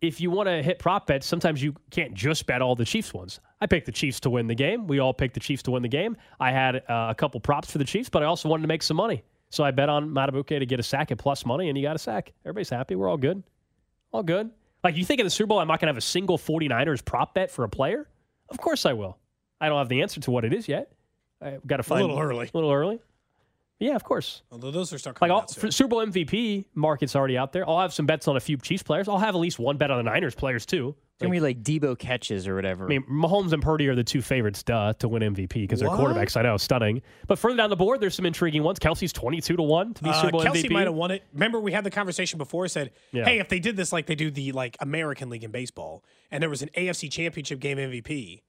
if 0.00 0.20
you 0.20 0.30
want 0.30 0.48
to 0.48 0.62
hit 0.62 0.78
prop 0.78 1.06
bets, 1.06 1.26
sometimes 1.26 1.62
you 1.62 1.74
can't 1.90 2.14
just 2.14 2.46
bet 2.46 2.62
all 2.62 2.76
the 2.76 2.84
Chiefs 2.84 3.12
ones. 3.12 3.40
I 3.60 3.66
picked 3.66 3.86
the 3.86 3.92
Chiefs 3.92 4.20
to 4.20 4.30
win 4.30 4.46
the 4.46 4.54
game. 4.54 4.86
We 4.86 5.00
all 5.00 5.12
picked 5.12 5.34
the 5.34 5.40
Chiefs 5.40 5.62
to 5.64 5.72
win 5.72 5.82
the 5.82 5.88
game. 5.88 6.16
I 6.38 6.52
had 6.52 6.76
uh, 6.76 7.08
a 7.10 7.14
couple 7.16 7.40
props 7.40 7.70
for 7.70 7.78
the 7.78 7.84
Chiefs, 7.84 8.08
but 8.08 8.22
I 8.22 8.26
also 8.26 8.48
wanted 8.48 8.62
to 8.62 8.68
make 8.68 8.82
some 8.82 8.96
money. 8.96 9.24
So 9.50 9.64
I 9.64 9.70
bet 9.70 9.88
on 9.88 10.10
Madubuike 10.10 10.58
to 10.58 10.66
get 10.66 10.78
a 10.78 10.82
sack 10.82 11.10
at 11.10 11.18
plus 11.18 11.44
money, 11.44 11.68
and 11.68 11.76
he 11.76 11.82
got 11.82 11.96
a 11.96 11.98
sack. 11.98 12.32
Everybody's 12.44 12.70
happy. 12.70 12.94
We're 12.94 13.08
all 13.08 13.16
good. 13.16 13.42
All 14.12 14.22
good. 14.22 14.50
Like, 14.84 14.96
you 14.96 15.04
think 15.04 15.20
in 15.20 15.26
the 15.26 15.30
Super 15.30 15.48
Bowl, 15.48 15.58
I'm 15.58 15.66
not 15.66 15.80
going 15.80 15.86
to 15.86 15.92
have 15.92 15.96
a 15.96 16.02
single 16.02 16.38
49ers 16.38 17.04
prop 17.04 17.34
bet 17.34 17.50
for 17.50 17.64
a 17.64 17.68
player? 17.68 18.08
Of 18.50 18.58
course 18.58 18.86
I 18.86 18.92
will. 18.92 19.18
I 19.60 19.68
don't 19.68 19.78
have 19.78 19.88
the 19.88 20.02
answer 20.02 20.20
to 20.20 20.30
what 20.30 20.44
it 20.44 20.54
is 20.54 20.68
yet. 20.68 20.92
I've 21.40 21.66
got 21.66 21.78
to 21.78 21.82
find 21.82 22.02
a 22.02 22.06
little 22.06 22.20
early. 22.20 22.46
A 22.52 22.56
little 22.56 22.72
early. 22.72 23.00
Yeah, 23.80 23.94
of 23.94 24.02
course. 24.02 24.42
Although 24.50 24.72
those 24.72 24.92
are 24.92 24.98
starting 24.98 25.18
Like 25.20 25.28
coming 25.28 25.32
all, 25.32 25.40
out 25.42 25.50
soon. 25.50 25.60
for 25.60 25.70
Super 25.70 25.88
Bowl 25.90 26.04
MVP 26.06 26.64
market's 26.74 27.14
already 27.14 27.38
out 27.38 27.52
there. 27.52 27.68
I'll 27.68 27.80
have 27.80 27.92
some 27.92 28.06
bets 28.06 28.26
on 28.26 28.36
a 28.36 28.40
few 28.40 28.56
Chiefs 28.56 28.82
players. 28.82 29.08
I'll 29.08 29.18
have 29.18 29.34
at 29.36 29.38
least 29.38 29.58
one 29.60 29.76
bet 29.76 29.90
on 29.92 29.98
the 30.04 30.10
Niners 30.10 30.34
players 30.34 30.66
too. 30.66 30.96
It's 31.14 31.22
gonna 31.22 31.32
be 31.32 31.40
like 31.40 31.62
Deebo 31.64 31.98
catches 31.98 32.46
or 32.46 32.54
whatever. 32.54 32.84
I 32.84 32.88
mean, 32.88 33.02
Mahomes 33.10 33.52
and 33.52 33.60
Purdy 33.60 33.88
are 33.88 33.94
the 33.96 34.04
two 34.04 34.22
favorites, 34.22 34.62
duh, 34.62 34.92
to 34.94 35.08
win 35.08 35.22
MVP 35.22 35.48
because 35.62 35.80
they're 35.80 35.88
quarterbacks. 35.88 36.36
I 36.36 36.42
know, 36.42 36.56
stunning. 36.56 37.02
But 37.26 37.40
further 37.40 37.56
down 37.56 37.70
the 37.70 37.76
board, 37.76 38.00
there's 38.00 38.14
some 38.14 38.24
intriguing 38.26 38.62
ones. 38.62 38.78
Kelce's 38.78 39.12
twenty-two 39.12 39.56
to 39.56 39.62
one 39.62 39.94
to 39.94 40.02
be 40.04 40.10
Uh, 40.10 40.12
Super 40.12 40.30
Bowl 40.32 40.42
Kelce 40.44 40.62
MVP. 40.64 40.70
might 40.70 40.86
have 40.86 40.94
won 40.94 41.10
it. 41.10 41.24
Remember, 41.32 41.58
we 41.60 41.72
had 41.72 41.82
the 41.82 41.90
conversation 41.90 42.38
before. 42.38 42.68
Said, 42.68 42.92
Yeah. 43.12 43.24
"Hey, 43.24 43.38
if 43.40 43.48
they 43.48 43.58
did 43.58 43.76
this 43.76 43.92
like 43.92 44.06
they 44.06 44.14
do 44.14 44.30
the 44.30 44.52
like 44.52 44.76
American 44.80 45.28
League 45.28 45.42
in 45.42 45.50
baseball, 45.50 46.04
and 46.30 46.40
there 46.40 46.50
was 46.50 46.62
an 46.62 46.70
AFC 46.76 47.08
Championship 47.10 47.58
game 47.58 47.78
MVP, 47.78 48.42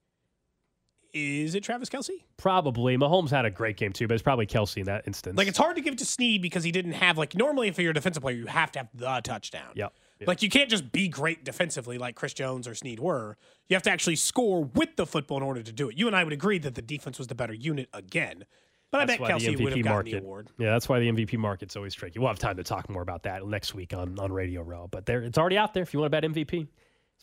is 1.12 1.54
it 1.54 1.62
Travis 1.62 1.88
Kelce? 1.88 2.22
Probably. 2.36 2.96
Mahomes 2.96 3.30
had 3.30 3.44
a 3.44 3.50
great 3.50 3.76
game 3.76 3.92
too, 3.92 4.06
but 4.06 4.14
it's 4.14 4.22
probably 4.22 4.46
Kelce 4.46 4.78
in 4.78 4.86
that 4.86 5.06
instance. 5.06 5.36
Like 5.36 5.48
it's 5.48 5.58
hard 5.58 5.76
to 5.76 5.82
give 5.82 5.94
it 5.94 5.98
to 5.98 6.06
Sneed 6.06 6.42
because 6.42 6.64
he 6.64 6.72
didn't 6.72 6.92
have 6.92 7.18
like 7.18 7.34
normally 7.34 7.68
if 7.68 7.78
you're 7.78 7.90
a 7.90 7.94
defensive 7.94 8.22
player, 8.22 8.36
you 8.36 8.46
have 8.46 8.72
to 8.72 8.80
have 8.80 8.88
the 8.94 9.20
touchdown. 9.22 9.72
Yep. 9.74 9.92
Yep. 10.20 10.28
Like 10.28 10.42
you 10.42 10.50
can't 10.50 10.68
just 10.68 10.92
be 10.92 11.08
great 11.08 11.44
defensively 11.44 11.96
like 11.96 12.14
Chris 12.14 12.34
Jones 12.34 12.68
or 12.68 12.74
Sneed 12.74 13.00
were. 13.00 13.36
You 13.68 13.74
have 13.74 13.82
to 13.84 13.90
actually 13.90 14.16
score 14.16 14.64
with 14.64 14.96
the 14.96 15.06
football 15.06 15.38
in 15.38 15.42
order 15.42 15.62
to 15.62 15.72
do 15.72 15.88
it. 15.88 15.96
You 15.96 16.06
and 16.06 16.16
I 16.16 16.24
would 16.24 16.32
agree 16.32 16.58
that 16.58 16.74
the 16.74 16.82
defense 16.82 17.18
was 17.18 17.28
the 17.28 17.34
better 17.34 17.54
unit 17.54 17.88
again. 17.92 18.44
But 18.90 19.06
That's 19.06 19.20
I 19.20 19.28
bet 19.28 19.36
Kelce 19.36 19.62
would 19.62 19.72
have 19.72 19.82
gotten 19.84 19.84
market. 19.84 20.10
the 20.10 20.18
award. 20.18 20.48
Yeah, 20.58 20.70
that's 20.72 20.88
why 20.88 20.98
the 20.98 21.10
MVP 21.10 21.38
market's 21.38 21.76
always 21.76 21.94
tricky. 21.94 22.18
We'll 22.18 22.28
have 22.28 22.40
time 22.40 22.56
to 22.56 22.64
talk 22.64 22.90
more 22.90 23.02
about 23.02 23.22
that 23.22 23.46
next 23.46 23.72
week 23.72 23.94
on, 23.94 24.18
on 24.18 24.32
Radio 24.32 24.62
Row. 24.62 24.88
But 24.90 25.06
there, 25.06 25.22
it's 25.22 25.38
already 25.38 25.56
out 25.56 25.74
there 25.74 25.84
if 25.84 25.94
you 25.94 26.00
want 26.00 26.12
to 26.12 26.20
bet 26.20 26.28
MVP. 26.28 26.66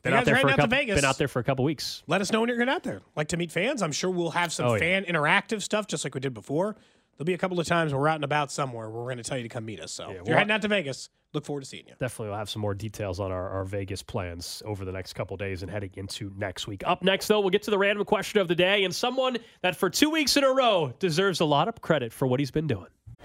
Been 0.03 0.13
out 0.13 0.25
there 0.25 0.35
for 0.37 0.47
a 0.47 0.55
couple. 0.55 0.67
Been 0.67 1.05
out 1.05 1.17
there 1.17 1.27
for 1.27 1.39
a 1.39 1.43
couple 1.43 1.65
weeks. 1.65 2.03
Let 2.07 2.21
us 2.21 2.31
know 2.31 2.39
when 2.39 2.49
you're 2.49 2.57
going 2.57 2.69
out 2.69 2.83
there. 2.83 3.01
Like 3.15 3.29
to 3.29 3.37
meet 3.37 3.51
fans. 3.51 3.81
I'm 3.81 3.91
sure 3.91 4.09
we'll 4.09 4.31
have 4.31 4.53
some 4.53 4.67
Oh, 4.67 4.73
yeah. 4.75 4.79
fan 4.79 5.05
interactive 5.05 5.61
stuff 5.61 5.87
just 5.87 6.03
like 6.03 6.13
we 6.13 6.19
did 6.21 6.33
before. 6.33 6.75
There'll 7.17 7.25
be 7.25 7.33
a 7.33 7.37
couple 7.37 7.59
of 7.59 7.65
times 7.65 7.93
we're 7.93 8.07
out 8.07 8.15
and 8.15 8.23
about 8.23 8.51
somewhere 8.51 8.89
where 8.89 8.99
we're 9.01 9.07
going 9.07 9.17
to 9.17 9.23
tell 9.23 9.37
you 9.37 9.43
to 9.43 9.49
come 9.49 9.65
meet 9.65 9.79
us. 9.81 9.91
So 9.91 10.11
if 10.11 10.27
you're 10.27 10.37
heading 10.37 10.51
out 10.51 10.61
to 10.61 10.67
Vegas, 10.67 11.09
look 11.33 11.45
forward 11.45 11.61
to 11.61 11.65
seeing 11.67 11.87
you. 11.87 11.95
Definitely, 11.99 12.27
we'll 12.29 12.37
have 12.37 12.49
some 12.49 12.61
more 12.61 12.75
details 12.75 13.19
on 13.19 13.31
our, 13.31 13.49
our 13.49 13.63
Vegas 13.63 14.03
plans 14.03 14.61
over 14.65 14.85
the 14.85 14.91
next 14.91 15.13
couple 15.13 15.35
days 15.35 15.63
and 15.63 15.71
heading 15.71 15.89
into 15.95 16.31
next 16.37 16.67
week. 16.67 16.83
Up 16.85 17.01
next, 17.01 17.27
though, 17.27 17.39
we'll 17.39 17.49
get 17.49 17.63
to 17.63 17.71
the 17.71 17.77
random 17.77 18.05
question 18.05 18.39
of 18.39 18.47
the 18.47 18.53
day 18.55 18.83
and 18.83 18.93
someone 18.93 19.37
that 19.63 19.75
for 19.75 19.89
two 19.89 20.11
weeks 20.11 20.37
in 20.37 20.43
a 20.43 20.49
row 20.53 20.93
deserves 20.99 21.39
a 21.39 21.45
lot 21.45 21.67
of 21.67 21.81
credit 21.81 22.13
for 22.13 22.27
what 22.27 22.39
he's 22.39 22.51
been 22.51 22.67
doing. 22.67 22.85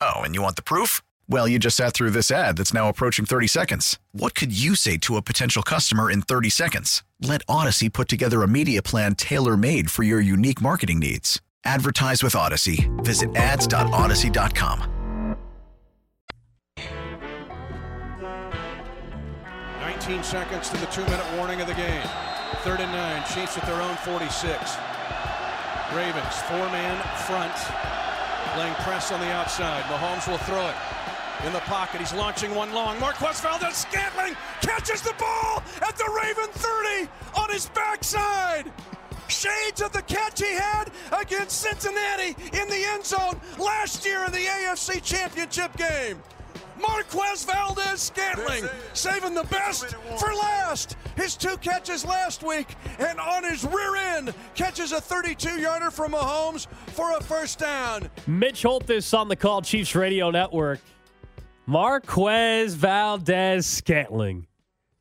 Oh, 0.00 0.20
and 0.20 0.34
you 0.34 0.42
want 0.42 0.56
the 0.56 0.62
proof? 0.62 1.02
Well, 1.28 1.48
you 1.48 1.58
just 1.58 1.76
sat 1.76 1.94
through 1.94 2.10
this 2.10 2.30
ad 2.30 2.56
that's 2.56 2.72
now 2.72 2.88
approaching 2.88 3.24
30 3.24 3.46
seconds. 3.48 3.98
What 4.12 4.34
could 4.34 4.56
you 4.56 4.74
say 4.74 4.96
to 4.98 5.16
a 5.16 5.22
potential 5.22 5.62
customer 5.62 6.10
in 6.10 6.22
30 6.22 6.50
seconds? 6.50 7.02
Let 7.20 7.44
Audacy 7.46 7.92
put 7.92 8.08
together 8.08 8.42
a 8.42 8.48
media 8.48 8.82
plan 8.82 9.14
tailor 9.14 9.56
made 9.56 9.90
for 9.90 10.04
your 10.04 10.20
unique 10.20 10.60
marketing 10.60 11.00
needs. 11.00 11.40
Advertise 11.64 12.22
with 12.22 12.34
Audacy. 12.34 12.88
Visit 13.04 13.34
ads.audacy.com. 13.36 14.94
19 19.80 20.22
seconds 20.22 20.70
to 20.70 20.76
the 20.78 20.86
two-minute 20.86 21.26
warning 21.36 21.60
of 21.60 21.66
the 21.66 21.74
game. 21.74 22.06
Third 22.62 22.80
and 22.80 22.90
nine. 22.92 23.22
Chiefs 23.34 23.58
at 23.58 23.66
their 23.66 23.82
own 23.82 23.96
46. 23.96 24.76
Ravens 25.94 26.34
four-man 26.48 26.96
front, 27.26 27.52
laying 28.58 28.74
press 28.74 29.12
on 29.12 29.20
the 29.20 29.30
outside. 29.30 29.84
Mahomes 29.84 30.28
will 30.28 30.38
throw 30.38 30.66
it 30.66 30.74
in 31.46 31.52
the 31.52 31.60
pocket. 31.60 32.00
He's 32.00 32.12
launching 32.12 32.52
one 32.56 32.74
long. 32.74 32.98
Marquez 32.98 33.40
Valdes 33.40 33.76
Scantling 33.76 34.34
catches 34.60 35.00
the 35.00 35.14
ball 35.16 35.62
at 35.80 35.96
the 35.96 36.10
Raven 36.22 36.50
30 36.50 37.08
on 37.36 37.50
his 37.50 37.68
backside. 37.68 38.72
Shades 39.28 39.80
of 39.80 39.92
the 39.92 40.02
catch 40.02 40.40
he 40.40 40.54
had 40.54 40.90
against 41.12 41.60
Cincinnati 41.60 42.34
in 42.52 42.68
the 42.68 42.84
end 42.88 43.04
zone 43.04 43.40
last 43.58 44.04
year 44.04 44.24
in 44.24 44.32
the 44.32 44.38
AFC 44.38 45.00
Championship 45.04 45.76
game. 45.76 46.20
Marquez 46.80 47.44
Valdes 47.44 48.00
Scantling 48.00 48.64
saving 48.92 49.34
the 49.34 49.44
best 49.44 49.94
for 50.18 50.32
last. 50.34 50.96
His 51.16 51.36
two 51.36 51.56
catches 51.58 52.04
last 52.04 52.42
week, 52.42 52.68
and 52.98 53.18
on 53.18 53.44
his 53.44 53.64
rear 53.64 53.96
end, 53.96 54.34
catches 54.54 54.92
a 54.92 55.00
32 55.00 55.60
yarder 55.60 55.90
from 55.90 56.12
Mahomes 56.12 56.66
for 56.88 57.16
a 57.16 57.22
first 57.22 57.58
down. 57.58 58.08
Mitch 58.26 58.62
Holthus 58.62 59.12
on 59.12 59.28
the 59.28 59.36
Call 59.36 59.62
Chiefs 59.62 59.94
Radio 59.94 60.30
Network. 60.30 60.80
Marquez 61.66 62.74
Valdes 62.74 63.66
Scantling. 63.66 64.46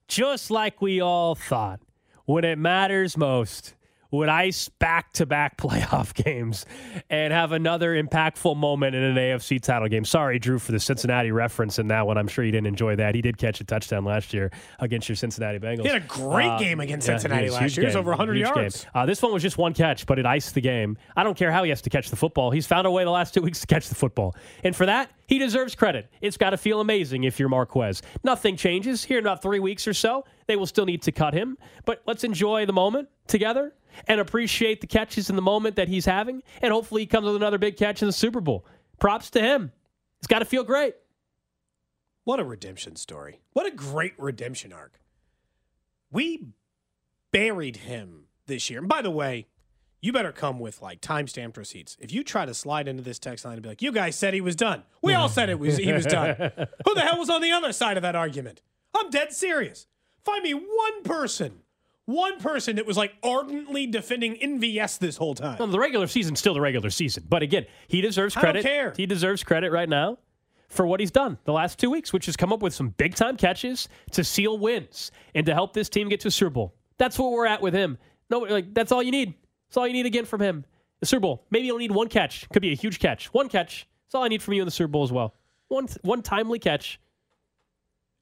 Just 0.08 0.52
like 0.52 0.82
we 0.82 1.02
all 1.02 1.36
thought, 1.36 1.80
when 2.26 2.44
it 2.44 2.58
matters 2.58 3.16
most, 3.18 3.74
would 4.12 4.30
ice 4.30 4.70
back 4.70 5.12
to 5.14 5.26
back 5.26 5.58
playoff 5.62 6.14
games 6.14 6.66
and 7.10 7.34
have 7.34 7.52
another 7.52 8.02
impactful 8.02 8.56
moment 8.56 8.96
in 8.96 9.04
an 9.04 9.16
AFC 9.16 9.62
title 9.62 9.88
game. 9.88 10.06
Sorry, 10.06 10.40
Drew, 10.40 10.60
for 10.60 10.72
the 10.72 10.80
Cincinnati 10.80 11.32
reference 11.32 11.80
in 11.80 11.88
that 11.90 12.08
one. 12.08 12.18
I'm 12.18 12.28
sure 12.28 12.46
you 12.46 12.52
didn't 12.52 12.68
enjoy 12.68 12.96
that. 12.96 13.16
He 13.16 13.22
did 13.22 13.38
catch 13.38 13.60
a 13.62 13.64
touchdown 13.64 14.06
last 14.06 14.34
year 14.34 14.52
against 14.80 15.10
your 15.10 15.16
Cincinnati 15.16 15.60
Bengals. 15.60 15.82
He 15.84 15.88
had 15.90 16.02
a 16.02 16.06
great 16.08 16.48
Uh, 16.48 16.60
game 16.60 16.80
against 16.80 17.06
Cincinnati 17.08 17.44
huge 17.46 17.52
last 17.54 17.78
year. 17.78 17.84
It 17.84 17.88
was 17.88 17.96
over 17.96 18.12
100 18.12 18.36
huge 18.38 18.48
yards. 18.48 18.86
Uh, 18.96 19.06
this 19.06 19.22
one 19.22 19.34
was 19.34 19.44
just 19.44 19.58
one 19.58 19.74
catch, 19.74 20.06
but 20.06 20.20
it 20.20 20.26
iced 20.26 20.54
the 20.56 20.62
game. 20.62 20.98
I 21.16 21.24
don't 21.24 21.38
care 21.38 21.52
how 21.52 21.64
he 21.64 21.70
has 21.70 21.82
to 21.82 21.90
catch 21.90 22.10
the 22.10 22.16
football. 22.16 22.52
He's 22.52 22.68
found 22.68 22.88
a 22.88 22.92
way 22.92 23.04
the 23.04 23.10
last 23.12 23.34
two 23.34 23.42
weeks 23.42 23.60
to 23.62 23.68
catch 23.68 23.90
the 23.90 23.96
football. 23.96 24.36
And 24.64 24.76
for 24.76 24.86
that, 24.86 25.12
he 25.28 25.40
deserves 25.40 25.76
credit. 25.76 26.10
It's 26.22 26.38
got 26.38 26.52
to 26.52 26.58
feel 26.58 26.80
amazing 26.80 27.26
if 27.26 27.40
you're 27.40 27.50
Marquez. 27.50 28.02
Nothing 28.24 28.56
changes. 28.56 29.04
Here 29.04 29.18
in 29.20 29.24
about 29.26 29.42
three 29.42 29.60
weeks 29.60 29.88
or 29.88 29.94
so, 29.94 30.24
they 30.48 30.56
will 30.56 30.66
still 30.66 30.86
need 30.86 31.02
to 31.04 31.12
cut 31.12 31.34
him. 31.34 31.58
But 31.86 32.02
let's 32.06 32.24
enjoy 32.24 32.66
the 32.66 32.74
moment 32.74 33.10
together 33.28 33.74
and 34.08 34.20
appreciate 34.20 34.82
the 34.82 34.88
catches 34.88 35.30
in 35.30 35.36
the 35.36 35.42
moment 35.42 35.76
that 35.76 35.88
he's 35.88 36.06
having. 36.06 36.42
And 36.62 36.74
hopefully 36.74 37.04
he 37.04 37.06
comes 37.06 37.26
with 37.26 37.36
another 37.36 37.58
big 37.58 37.78
catch 37.78 38.02
in 38.02 38.08
the 38.08 38.14
Super 38.14 38.42
Bowl. 38.42 38.66
Props 39.00 39.30
to 39.32 39.42
him. 39.42 39.72
It's 40.20 40.28
got 40.28 40.40
to 40.40 40.46
feel 40.46 40.64
great. 40.64 40.96
What 42.24 42.40
a 42.40 42.44
redemption 42.44 42.96
story. 42.96 43.40
What 43.54 43.66
a 43.66 43.72
great 43.72 44.14
redemption 44.18 44.74
arc. 44.74 45.00
We 46.12 46.48
buried 47.32 47.78
him 47.78 48.26
this 48.48 48.70
year. 48.70 48.80
And 48.80 48.90
by 48.90 49.02
the 49.02 49.12
way, 49.12 49.48
you 50.02 50.12
better 50.12 50.32
come 50.32 50.60
with 50.60 50.82
like 50.82 51.02
time-stamped 51.02 51.58
receipts. 51.58 51.98
If 52.00 52.12
you 52.12 52.24
try 52.24 52.46
to 52.46 52.54
slide 52.54 52.88
into 52.88 53.04
this 53.04 53.20
text 53.20 53.46
line 53.46 53.56
and 53.56 53.64
be 53.64 53.70
like, 53.70 53.82
"You 53.82 53.92
guys 53.92 54.16
said 54.16 54.34
he 54.34 54.42
was 54.42 54.56
done. 54.56 54.84
We 55.02 55.14
all 55.16 55.28
said 55.30 55.50
it 55.50 55.60
was 55.60 55.78
he 55.78 55.92
was 55.92 56.06
done." 56.06 56.36
Who 56.86 56.94
the 56.94 57.02
hell 57.02 57.18
was 57.18 57.30
on 57.30 57.42
the 57.42 57.52
other 57.52 57.74
side 57.74 57.98
of 57.98 58.04
that 58.04 58.16
argument? 58.16 58.62
I'm 58.96 59.10
dead 59.10 59.34
serious. 59.34 59.88
Find 60.28 60.44
me 60.44 60.52
one 60.54 61.04
person, 61.04 61.54
one 62.04 62.38
person 62.38 62.76
that 62.76 62.86
was 62.86 62.98
like 62.98 63.14
ardently 63.24 63.88
defending 63.88 64.36
MVS 64.36 65.00
this 65.00 65.16
whole 65.16 65.36
time. 65.36 65.58
Well, 65.58 65.70
the 65.70 65.80
regular 65.80 66.06
season's 66.06 66.40
still 66.40 66.54
the 66.54 66.60
regular 66.60 66.90
season. 66.90 67.24
But 67.30 67.44
again, 67.44 67.66
he 67.88 68.02
deserves 68.02 68.36
I 68.36 68.42
don't 68.42 68.52
credit. 68.52 68.64
care. 68.64 68.94
He 68.98 69.06
deserves 69.06 69.42
credit 69.46 69.72
right 69.72 69.88
now 69.88 70.18
for 70.68 70.86
what 70.86 71.00
he's 71.00 71.12
done 71.12 71.38
the 71.46 71.54
last 71.54 71.80
two 71.80 71.90
weeks, 71.90 72.12
which 72.12 72.26
has 72.26 72.36
come 72.36 72.52
up 72.52 72.62
with 72.62 72.74
some 72.74 72.90
big 72.90 73.16
time 73.16 73.38
catches 73.38 73.88
to 74.12 74.22
seal 74.22 74.58
wins 74.60 75.12
and 75.34 75.46
to 75.46 75.54
help 75.54 75.72
this 75.72 75.88
team 75.88 76.10
get 76.10 76.20
to 76.20 76.28
a 76.28 76.32
Super 76.32 76.50
Bowl. 76.50 76.76
That's 76.98 77.18
where 77.18 77.30
we're 77.30 77.46
at 77.48 77.62
with 77.62 77.74
him. 77.74 77.98
No, 78.30 78.40
like 78.40 78.74
that's 78.74 78.92
all 78.92 79.02
you 79.02 79.12
need. 79.12 79.34
That's 79.70 79.78
all 79.78 79.88
you 79.88 79.94
need 79.94 80.06
again 80.06 80.26
from 80.26 80.42
him. 80.42 80.66
The 81.00 81.06
Super 81.06 81.22
Bowl. 81.22 81.46
Maybe 81.52 81.68
you'll 81.68 81.78
need 81.78 81.92
one 81.94 82.10
catch. 82.10 82.50
Could 82.50 82.62
be 82.62 82.74
a 82.74 82.76
huge 82.76 83.00
catch. 83.00 83.28
One 83.28 83.48
catch. 83.48 83.88
That's 84.06 84.16
all 84.16 84.24
I 84.26 84.28
need 84.28 84.42
from 84.42 84.56
you 84.56 84.62
in 84.62 84.66
the 84.66 84.72
Super 84.72 84.90
Bowl 84.90 85.04
as 85.06 85.12
well. 85.14 85.36
One 85.70 85.88
one 86.02 86.22
timely 86.22 86.60
catch. 86.60 87.00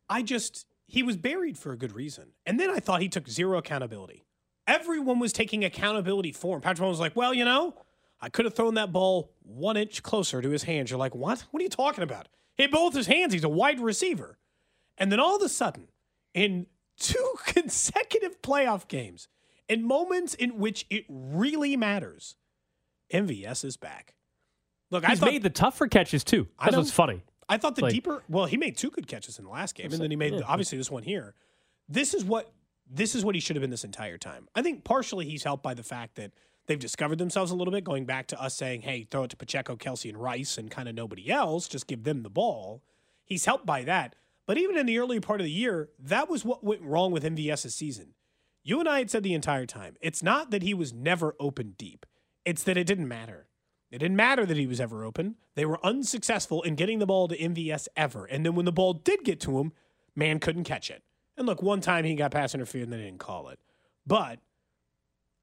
I 0.07 0.21
just 0.21 0.67
he 0.87 1.03
was 1.03 1.17
buried 1.17 1.57
for 1.57 1.71
a 1.71 1.77
good 1.77 1.93
reason. 1.93 2.31
And 2.45 2.59
then 2.59 2.69
I 2.69 2.79
thought 2.79 3.01
he 3.01 3.09
took 3.09 3.27
zero 3.27 3.57
accountability. 3.57 4.25
Everyone 4.67 5.19
was 5.19 5.33
taking 5.33 5.63
accountability 5.63 6.31
for 6.31 6.55
him. 6.55 6.61
Patrick 6.61 6.85
Mahomes 6.85 6.91
was 6.91 6.99
like, 6.99 7.15
well, 7.15 7.33
you 7.33 7.45
know, 7.45 7.75
I 8.21 8.29
could 8.29 8.45
have 8.45 8.55
thrown 8.55 8.75
that 8.75 8.91
ball 8.91 9.31
one 9.43 9.77
inch 9.77 10.01
closer 10.01 10.41
to 10.41 10.49
his 10.49 10.63
hands. 10.63 10.89
You're 10.89 10.99
like, 10.99 11.13
what? 11.13 11.41
What 11.51 11.59
are 11.59 11.63
you 11.63 11.69
talking 11.69 12.03
about? 12.03 12.27
Hit 12.55 12.71
both 12.71 12.93
his 12.93 13.07
hands. 13.07 13.33
He's 13.33 13.43
a 13.43 13.49
wide 13.49 13.79
receiver. 13.79 14.37
And 14.97 15.11
then 15.11 15.19
all 15.19 15.35
of 15.35 15.41
a 15.41 15.49
sudden, 15.49 15.89
in 16.33 16.67
two 16.97 17.33
consecutive 17.45 18.41
playoff 18.41 18.87
games, 18.87 19.27
in 19.67 19.85
moments 19.85 20.33
in 20.33 20.57
which 20.59 20.85
it 20.89 21.05
really 21.09 21.75
matters, 21.75 22.35
MVS 23.13 23.65
is 23.65 23.77
back. 23.77 24.15
Look, 24.91 25.03
I 25.03 25.09
He's 25.09 25.19
thought, 25.19 25.29
made 25.31 25.43
the 25.43 25.49
tougher 25.49 25.87
catches 25.87 26.23
too. 26.23 26.47
That's 26.63 26.77
what's 26.77 26.91
funny. 26.91 27.23
I 27.47 27.57
thought 27.57 27.75
the 27.75 27.83
Like- 27.83 27.93
deeper. 27.93 28.23
Well, 28.27 28.45
he 28.45 28.57
made 28.57 28.75
two 28.77 28.89
good 28.89 29.07
catches 29.07 29.37
in 29.37 29.45
the 29.45 29.51
last 29.51 29.75
game, 29.75 29.91
and 29.91 30.01
then 30.01 30.09
he 30.09 30.17
made 30.17 30.33
Yeah. 30.33 30.41
obviously 30.47 30.77
this 30.77 30.89
one 30.89 31.03
here. 31.03 31.35
This 31.87 32.13
is 32.13 32.23
what 32.25 32.51
this 32.87 33.15
is 33.15 33.25
what 33.25 33.33
he 33.33 33.41
should 33.41 33.55
have 33.55 33.61
been 33.61 33.71
this 33.71 33.83
entire 33.83 34.19
time. 34.19 34.47
I 34.53 34.61
think 34.61 34.83
partially 34.83 35.27
he's 35.27 35.43
helped 35.43 35.63
by 35.63 35.73
the 35.73 35.81
fact 35.81 36.13
that 36.17 36.31
they've 36.67 36.77
discovered 36.77 37.17
themselves 37.17 37.49
a 37.49 37.55
little 37.55 37.71
bit, 37.71 37.83
going 37.83 38.05
back 38.05 38.27
to 38.27 38.39
us 38.39 38.53
saying, 38.53 38.81
"Hey, 38.81 39.05
throw 39.09 39.23
it 39.23 39.29
to 39.31 39.35
Pacheco, 39.35 39.75
Kelce, 39.75 40.07
and 40.07 40.19
Rice, 40.21 40.55
and 40.59 40.69
kind 40.69 40.87
of 40.87 40.93
nobody 40.93 41.31
else. 41.31 41.67
Just 41.67 41.87
give 41.87 42.03
them 42.03 42.21
the 42.21 42.29
ball." 42.29 42.83
He's 43.23 43.45
helped 43.45 43.65
by 43.65 43.83
that. 43.85 44.15
But 44.45 44.59
even 44.59 44.77
in 44.77 44.85
the 44.85 44.99
early 44.99 45.19
part 45.19 45.41
of 45.41 45.45
the 45.45 45.51
year, 45.51 45.89
that 45.97 46.29
was 46.29 46.45
what 46.45 46.63
went 46.63 46.83
wrong 46.83 47.11
with 47.11 47.23
MVS's 47.25 47.73
season. 47.73 48.13
You 48.61 48.79
and 48.79 48.87
I 48.87 48.99
had 48.99 49.09
said 49.09 49.23
the 49.23 49.33
entire 49.33 49.65
time, 49.65 49.97
it's 49.99 50.21
not 50.21 50.51
that 50.51 50.61
he 50.61 50.75
was 50.75 50.93
never 50.93 51.35
open 51.39 51.73
deep. 51.79 52.05
It's 52.45 52.61
that 52.65 52.77
it 52.77 52.85
didn't 52.85 53.07
matter. 53.07 53.47
It 53.95 53.99
didn't 53.99 54.17
matter 54.17 54.45
that 54.45 54.57
he 54.57 54.67
was 54.67 54.81
ever 54.81 55.05
open. 55.05 55.35
They 55.55 55.65
were 55.65 55.79
unsuccessful 55.81 56.61
in 56.63 56.75
getting 56.75 56.99
the 56.99 57.05
ball 57.05 57.29
to 57.29 57.37
MVS 57.37 57.87
ever. 57.95 58.25
And 58.25 58.45
then 58.45 58.53
when 58.53 58.65
the 58.65 58.73
ball 58.73 58.91
did 58.91 59.23
get 59.23 59.39
to 59.41 59.57
him, 59.57 59.71
man 60.17 60.39
couldn't 60.39 60.65
catch 60.65 60.89
it. 60.89 61.01
And 61.37 61.47
look, 61.47 61.61
one 61.61 61.79
time 61.79 62.03
he 62.03 62.13
got 62.13 62.31
pass 62.31 62.53
interference 62.53 62.91
and 62.91 62.99
they 62.99 63.05
didn't 63.05 63.21
call 63.21 63.47
it. 63.47 63.57
But 64.05 64.39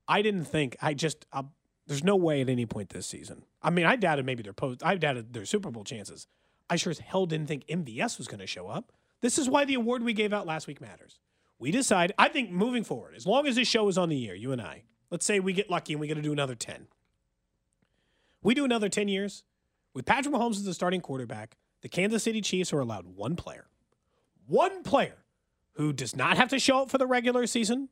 I 0.07 0.21
didn't 0.21 0.45
think, 0.45 0.77
I 0.83 0.93
just, 0.93 1.25
i 1.33 1.45
there's 1.87 2.05
no 2.05 2.15
way 2.15 2.43
at 2.43 2.51
any 2.51 2.67
point 2.67 2.91
this 2.91 3.07
season. 3.07 3.45
I 3.63 3.71
mean, 3.71 3.87
I 3.87 3.97
doubted 3.97 4.27
maybe 4.27 4.43
their 4.43 4.53
post, 4.53 4.85
I 4.85 4.97
doubted 4.97 5.33
their 5.33 5.47
Super 5.47 5.71
Bowl 5.71 5.85
chances. 5.85 6.27
I 6.69 6.77
sure 6.77 6.91
as 6.91 6.99
hell 6.99 7.25
didn't 7.25 7.47
think 7.47 7.67
MVS 7.69 8.19
was 8.19 8.29
going 8.29 8.41
to 8.41 8.47
show 8.47 8.69
up. 8.69 8.93
This 9.23 9.39
is 9.39 9.49
why 9.49 9.65
the 9.65 9.75
award 9.75 10.03
we 10.03 10.13
gave 10.13 10.35
out 10.35 10.47
last 10.47 10.67
week 10.67 10.83
matters. 10.83 11.21
We 11.59 11.71
decide, 11.71 12.13
I 12.19 12.29
think 12.29 12.51
moving 12.51 12.85
forward, 12.85 13.15
as 13.15 13.27
long 13.27 13.47
as 13.47 13.57
this 13.57 13.67
show 13.67 13.89
is 13.89 13.97
on 13.97 14.11
the 14.11 14.29
air, 14.29 14.35
you 14.35 14.53
and 14.53 14.61
I, 14.61 14.83
let's 15.11 15.25
say 15.25 15.41
we 15.41 15.55
get 15.55 15.71
lucky 15.71 15.95
and 15.95 16.01
we 16.01 16.07
got 16.07 16.17
to 16.17 16.23
do 16.23 16.33
another 16.33 16.55
10. 16.55 16.87
We 18.43 18.55
do 18.55 18.65
another 18.65 18.89
10 18.89 19.09
years. 19.09 19.45
With 19.95 20.05
Patrick 20.05 20.35
Mahomes 20.35 20.57
as 20.57 20.65
the 20.65 20.75
starting 20.75 21.01
quarterback, 21.01 21.57
the 21.83 21.89
Kansas 21.89 22.23
City 22.23 22.41
Chiefs 22.41 22.73
are 22.73 22.81
allowed 22.81 23.07
one 23.07 23.37
player, 23.37 23.67
one 24.47 24.83
player 24.83 25.19
who 25.73 25.93
does 25.93 26.17
not 26.17 26.37
have 26.37 26.49
to 26.49 26.59
show 26.59 26.83
up 26.83 26.91
for 26.91 26.99
the 26.99 27.07
regular 27.07 27.47
season. 27.47 27.89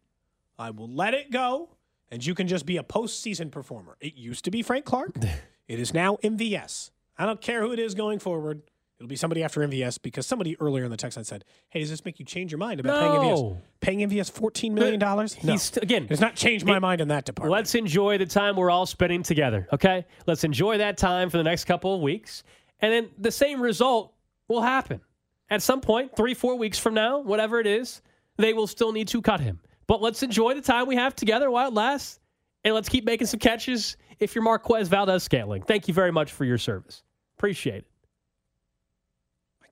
I 0.59 0.71
will 0.71 0.89
let 0.89 1.15
it 1.15 1.31
go, 1.31 1.71
and 2.11 2.25
you 2.25 2.35
can 2.35 2.49
just 2.49 2.67
be 2.67 2.77
a 2.77 2.83
postseason 2.83 3.51
performer. 3.51 3.97
It 4.01 4.17
used 4.17 4.45
to 4.45 4.51
be 4.51 4.63
Frank 4.63 4.85
Clark. 4.85 5.17
it 5.69 5.79
is 5.79 5.95
now 5.95 6.17
MVS. 6.23 6.91
I 7.17 7.27
don't 7.27 7.41
care 7.41 7.63
who 7.63 7.73
it 7.73 7.79
is 7.79 7.95
going 7.95 8.19
forward. 8.19 8.63
It'll 9.01 9.09
be 9.09 9.17
somebody 9.17 9.43
after 9.43 9.63
MVS 9.63 10.03
because 10.03 10.27
somebody 10.27 10.61
earlier 10.61 10.85
in 10.85 10.91
the 10.91 10.97
text 10.99 11.17
line 11.17 11.25
said, 11.25 11.47
"Hey, 11.71 11.81
does 11.81 11.89
this 11.89 12.05
make 12.05 12.19
you 12.19 12.27
change 12.27 12.53
your 12.53 12.59
mind 12.59 12.81
about 12.81 13.01
paying 13.01 13.13
MVS? 13.13 13.63
Paying 13.81 13.99
MVS 14.01 14.31
fourteen 14.31 14.75
million 14.75 15.01
dollars? 15.01 15.43
No, 15.43 15.53
He's 15.53 15.75
again. 15.79 16.07
it's 16.11 16.21
not 16.21 16.37
changed 16.37 16.67
my 16.67 16.79
mind 16.79 17.01
in 17.01 17.09
that 17.09 17.25
department." 17.25 17.51
Let's 17.51 17.75
enjoy 17.75 18.19
the 18.19 18.27
time 18.27 18.57
we're 18.57 18.71
all 18.71 18.85
spending 18.85 19.23
together, 19.23 19.67
okay? 19.73 20.05
Let's 20.27 20.45
enjoy 20.45 20.77
that 20.79 20.99
time 20.99 21.31
for 21.31 21.39
the 21.39 21.45
next 21.45 21.65
couple 21.65 21.95
of 21.95 22.03
weeks. 22.03 22.45
And 22.81 22.93
then 22.93 23.09
the 23.17 23.31
same 23.31 23.63
result 23.63 24.13
will 24.49 24.61
happen. 24.61 25.01
At 25.49 25.63
some 25.63 25.81
point, 25.81 26.15
three, 26.15 26.35
four 26.35 26.57
weeks 26.57 26.79
from 26.79 26.93
now, 26.93 27.21
whatever 27.21 27.59
it 27.59 27.67
is, 27.67 28.03
they 28.37 28.53
will 28.53 28.67
still 28.67 28.93
need 28.93 29.09
to 29.09 29.23
cut 29.23 29.41
him. 29.41 29.61
But 29.87 30.03
let's 30.03 30.23
enjoy 30.23 30.53
the 30.55 30.61
time 30.61 30.87
we 30.87 30.97
have 30.97 31.17
together 31.17 31.51
while 31.51 31.69
it 31.69 31.75
lasts. 31.75 32.21
And 32.65 32.75
let's 32.75 32.91
keep 32.91 33.07
making 33.07 33.29
some 33.29 33.41
catches 33.41 33.97
if 34.19 34.35
you're 34.35 34.45
Marquez 34.45 34.89
Valdes 34.89 35.23
Scantling. 35.23 35.63
Thank 35.63 35.89
you 35.89 35.95
very 35.95 36.13
much 36.13 36.33
for 36.33 36.45
your 36.45 36.59
service. 36.59 37.03
Appreciate 37.39 37.77
it. 37.79 37.90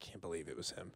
I 0.08 0.10
can't 0.10 0.22
believe 0.22 0.48
it 0.48 0.56
was 0.56 0.70
him. 0.70 0.92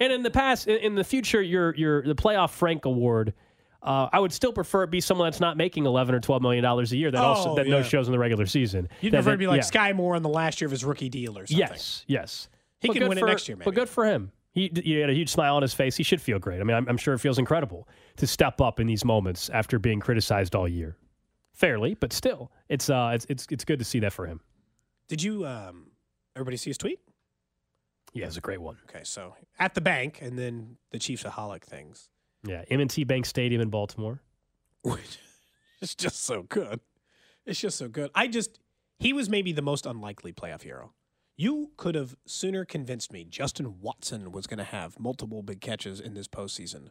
And 0.00 0.12
in 0.12 0.22
the 0.22 0.30
past, 0.30 0.66
in, 0.68 0.76
in 0.78 0.94
the 0.94 1.04
future, 1.04 1.42
your 1.42 1.74
your 1.74 2.02
the 2.02 2.14
playoff 2.14 2.50
Frank 2.50 2.84
Award, 2.84 3.34
uh, 3.82 4.08
I 4.12 4.18
would 4.20 4.32
still 4.32 4.52
prefer 4.52 4.82
it 4.84 4.90
be 4.90 5.00
someone 5.00 5.26
that's 5.26 5.40
not 5.40 5.56
making 5.56 5.86
eleven 5.86 6.14
or 6.14 6.20
twelve 6.20 6.42
million 6.42 6.62
dollars 6.64 6.92
a 6.92 6.96
year 6.96 7.10
that 7.10 7.20
also 7.22 7.50
Oh, 7.50 7.54
that 7.56 7.66
no 7.66 7.82
shows 7.82 8.08
in 8.08 8.12
the 8.12 8.18
regular 8.18 8.46
season. 8.46 8.88
You'd 9.00 9.12
That- 9.12 9.18
prefer 9.18 9.30
that- 9.30 9.34
to 9.34 9.38
be 9.38 9.46
like 9.46 9.58
yeah. 9.58 9.62
Sky 9.62 9.92
Moore 9.92 10.16
in 10.16 10.22
the 10.22 10.28
last 10.28 10.60
year 10.60 10.66
of 10.66 10.72
his 10.72 10.84
rookie 10.84 11.08
deal 11.08 11.38
or 11.38 11.46
something. 11.46 11.58
Yes, 11.58 12.04
yes. 12.08 12.48
He 12.80 12.88
But 12.88 12.94
can 12.94 13.02
good 13.02 13.08
win 13.10 13.18
it 13.18 13.24
next 13.24 13.48
year, 13.48 13.56
maybe. 13.56 13.64
But 13.66 13.74
good 13.74 13.88
for 13.88 14.04
him. 14.04 14.32
He, 14.52 14.70
he 14.84 14.92
had 14.94 15.10
a 15.10 15.14
huge 15.14 15.30
smile 15.30 15.56
on 15.56 15.62
his 15.62 15.74
face. 15.74 15.96
He 15.96 16.04
should 16.04 16.20
feel 16.20 16.38
great. 16.38 16.60
I 16.60 16.64
mean, 16.64 16.76
I'm, 16.76 16.88
I'm 16.88 16.96
sure 16.96 17.12
it 17.14 17.18
feels 17.18 17.38
incredible 17.40 17.88
to 18.18 18.26
step 18.26 18.60
up 18.60 18.78
in 18.78 18.86
these 18.86 19.04
moments 19.04 19.48
after 19.50 19.80
being 19.80 19.98
criticized 19.98 20.54
all 20.54 20.68
year, 20.68 20.96
fairly, 21.54 21.94
but 21.94 22.12
still, 22.12 22.52
it's 22.68 22.88
uh, 22.90 23.10
it's 23.14 23.26
it's 23.28 23.46
it's 23.50 23.64
good 23.64 23.78
to 23.80 23.84
see 23.84 23.98
that 24.00 24.12
for 24.12 24.26
him. 24.26 24.40
Did 25.08 25.22
you 25.22 25.44
um 25.46 25.86
everybody 26.36 26.56
see 26.56 26.70
his 26.70 26.78
tweet? 26.78 27.00
Yeah, 28.14 28.26
it's 28.26 28.36
a 28.36 28.40
great 28.40 28.60
one. 28.62 28.78
Okay, 28.88 29.02
so 29.04 29.34
at 29.58 29.74
the 29.74 29.80
bank 29.80 30.20
and 30.22 30.38
then 30.38 30.76
the 30.90 30.98
Chiefs' 30.98 31.24
Chiefsaholic 31.24 31.64
things. 31.64 32.08
Yeah, 32.46 32.62
M&T 32.70 33.04
Bank 33.04 33.26
Stadium 33.26 33.60
in 33.60 33.70
Baltimore. 33.70 34.20
It's 35.80 35.94
just 35.96 36.24
so 36.24 36.42
good. 36.42 36.80
It's 37.46 37.60
just 37.60 37.76
so 37.78 37.88
good. 37.88 38.10
I 38.14 38.28
just 38.28 38.58
he 38.98 39.12
was 39.12 39.28
maybe 39.28 39.52
the 39.52 39.62
most 39.62 39.86
unlikely 39.86 40.32
playoff 40.32 40.62
hero. 40.62 40.92
You 41.36 41.72
could 41.76 41.94
have 41.94 42.14
sooner 42.26 42.64
convinced 42.64 43.12
me 43.12 43.24
Justin 43.24 43.80
Watson 43.80 44.30
was 44.30 44.46
going 44.46 44.58
to 44.58 44.64
have 44.64 44.98
multiple 45.00 45.42
big 45.42 45.60
catches 45.60 46.00
in 46.00 46.14
this 46.14 46.28
postseason 46.28 46.88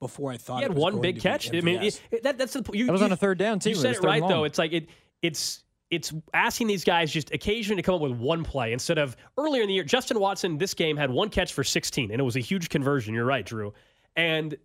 before 0.00 0.32
I 0.32 0.36
thought 0.36 0.56
He 0.58 0.62
had 0.62 0.72
it 0.72 0.74
was 0.74 0.82
one 0.82 0.92
going 0.94 1.02
big 1.02 1.14
to 1.16 1.20
catch. 1.20 1.54
I 1.54 1.60
mean, 1.60 1.80
it, 1.82 2.00
it- 2.10 2.22
that, 2.24 2.36
that's 2.38 2.52
the 2.54 2.64
you, 2.72 2.86
That 2.86 2.92
was 2.92 3.00
you- 3.00 3.04
on 3.06 3.12
a 3.12 3.16
third 3.16 3.38
down, 3.38 3.60
too. 3.60 3.70
You 3.70 3.76
It 3.76 3.78
said 3.78 3.88
was 3.90 3.98
it 3.98 4.04
right 4.04 4.22
and 4.22 4.30
though. 4.30 4.44
It's 4.44 4.58
like 4.58 4.72
it 4.72 4.88
it's 5.22 5.62
it's 5.90 6.12
asking 6.32 6.66
these 6.66 6.84
guys 6.84 7.12
just 7.12 7.32
occasionally 7.32 7.80
to 7.80 7.86
come 7.86 7.94
up 7.94 8.00
with 8.00 8.12
one 8.12 8.42
play 8.42 8.72
instead 8.72 8.98
of 8.98 9.16
earlier 9.38 9.62
in 9.62 9.68
the 9.68 9.74
year. 9.74 9.84
Justin 9.84 10.18
Watson 10.18 10.58
this 10.58 10.74
game 10.74 10.96
had 10.96 11.10
one 11.10 11.28
catch 11.28 11.52
for 11.52 11.64
16, 11.64 12.10
and 12.10 12.20
it 12.20 12.24
was 12.24 12.36
a 12.36 12.40
huge 12.40 12.68
conversion. 12.68 13.14
You're 13.14 13.24
right, 13.24 13.44
Drew. 13.44 13.72
And 14.16 14.56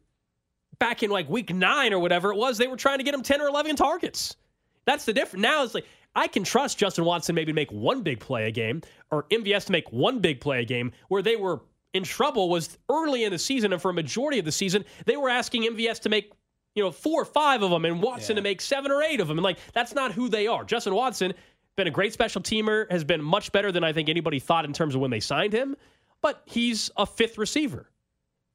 back 0.80 1.04
in 1.04 1.10
like 1.10 1.30
week 1.30 1.54
nine 1.54 1.94
or 1.94 2.00
whatever 2.00 2.32
it 2.32 2.38
was, 2.38 2.58
they 2.58 2.68
were 2.68 2.78
trying 2.78 3.00
to 3.00 3.04
get 3.04 3.14
him 3.14 3.22
10 3.22 3.42
or 3.42 3.48
11 3.48 3.76
targets. 3.76 4.36
That's 4.86 5.06
the 5.06 5.14
difference. 5.14 5.44
Now 5.44 5.64
it's 5.64 5.74
like 5.74 5.86
I 6.16 6.28
can 6.28 6.44
trust 6.44 6.78
Justin 6.78 7.06
Watson 7.06 7.36
maybe 7.36 7.52
to 7.52 7.56
make 7.56 7.72
one 7.72 8.02
big 8.02 8.20
play 8.20 8.48
a 8.48 8.52
game 8.52 8.82
or 9.12 9.24
MVS 9.24 9.66
to 9.66 9.72
make 9.72 9.92
one 9.92 10.20
big 10.20 10.42
play 10.42 10.62
a 10.62 10.66
game 10.66 10.92
where 11.10 11.22
they 11.22 11.36
were 11.36 11.62
in 11.94 12.04
trouble 12.04 12.50
was 12.50 12.78
early 12.90 13.24
in 13.24 13.32
the 13.32 13.40
season 13.40 13.74
and 13.74 13.82
for 13.82 13.92
a 13.92 13.94
majority 13.94 14.40
of 14.40 14.46
the 14.46 14.52
season 14.52 14.86
they 15.06 15.18
were 15.18 15.30
asking 15.30 15.64
MVS 15.64 16.00
to 16.00 16.10
make 16.10 16.32
you 16.76 16.84
know, 16.84 16.92
four 16.92 17.22
or 17.22 17.26
five 17.26 17.62
of 17.64 17.72
them 17.72 17.86
and 17.86 18.02
Watson 18.02 18.36
to 18.36 18.42
make 18.42 18.62
seven 18.62 18.92
or 18.92 19.02
eight 19.04 19.20
of 19.20 19.28
them. 19.28 19.38
And 19.38 19.44
like, 19.44 19.58
that's 19.74 19.94
not 19.94 20.12
who 20.12 20.30
they 20.30 20.48
are. 20.48 20.64
Justin 20.64 20.94
Watson, 20.96 21.34
been 21.76 21.88
a 21.88 21.92
great 21.92 22.14
special 22.14 22.42
teamer, 22.42 22.90
has 22.92 23.04
been 23.04 23.22
much 23.24 23.52
better 23.52 23.72
than 23.72 23.84
I 23.84 23.94
think 23.94 24.10
anybody 24.10 24.40
thought 24.40 24.66
in 24.66 24.74
terms 24.74 24.96
of 24.96 25.02
when 25.02 25.12
they 25.12 25.20
signed 25.20 25.54
him, 25.54 25.76
but 26.22 26.42
he's 26.46 26.92
a 26.98 27.06
fifth 27.06 27.38
receiver, 27.38 27.90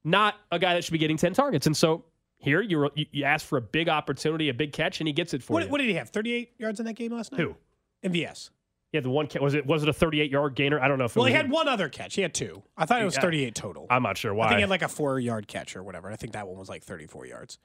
not 0.04 0.34
a 0.52 0.58
guy 0.58 0.74
that 0.74 0.84
should 0.84 0.92
be 0.92 0.98
getting 0.98 1.16
10 1.16 1.32
targets. 1.34 1.66
And 1.66 1.76
so 1.76 2.04
here 2.38 2.60
you, 2.60 2.88
you, 2.94 3.24
ask 3.24 3.46
for 3.46 3.56
a 3.56 3.62
big 3.62 3.88
opportunity, 3.88 4.48
a 4.48 4.54
big 4.54 4.72
catch, 4.72 5.00
and 5.00 5.08
he 5.08 5.12
gets 5.12 5.34
it 5.34 5.42
for 5.42 5.54
What, 5.54 5.64
you. 5.64 5.68
what 5.70 5.78
did 5.78 5.88
he 5.88 5.94
have? 5.94 6.10
38 6.10 6.52
yards 6.58 6.80
in 6.80 6.86
that 6.86 6.94
game 6.94 7.12
last 7.12 7.32
night? 7.32 7.40
Who? 7.40 7.56
MVS. 8.04 8.50
Yeah, 8.92 9.00
the 9.00 9.10
one 9.10 9.26
was 9.40 9.54
it 9.54 9.66
was 9.66 9.82
it 9.82 9.88
a 9.88 9.92
38 9.92 10.30
yard 10.30 10.54
gainer? 10.54 10.78
I 10.78 10.86
don't 10.86 10.98
know 10.98 11.06
if 11.06 11.16
it 11.16 11.18
Well, 11.18 11.26
he 11.26 11.32
had 11.34 11.50
one 11.50 11.66
other 11.66 11.88
catch. 11.88 12.14
He 12.14 12.22
had 12.22 12.32
two. 12.32 12.62
I 12.76 12.86
thought 12.86 13.02
it 13.02 13.04
was 13.04 13.16
Yeah. 13.16 13.22
38 13.22 13.54
total. 13.56 13.86
I'm 13.90 14.04
not 14.04 14.16
sure 14.16 14.32
why. 14.32 14.44
I 14.44 14.48
think 14.50 14.58
he 14.58 14.60
had 14.60 14.70
like 14.70 14.82
a 14.82 14.88
four 14.88 15.18
yard 15.18 15.48
catch 15.48 15.74
or 15.74 15.82
whatever. 15.82 16.08
I 16.12 16.14
think 16.16 16.34
that 16.34 16.46
one 16.46 16.56
was 16.56 16.68
like 16.68 16.84
34 16.84 17.26
yards. 17.26 17.58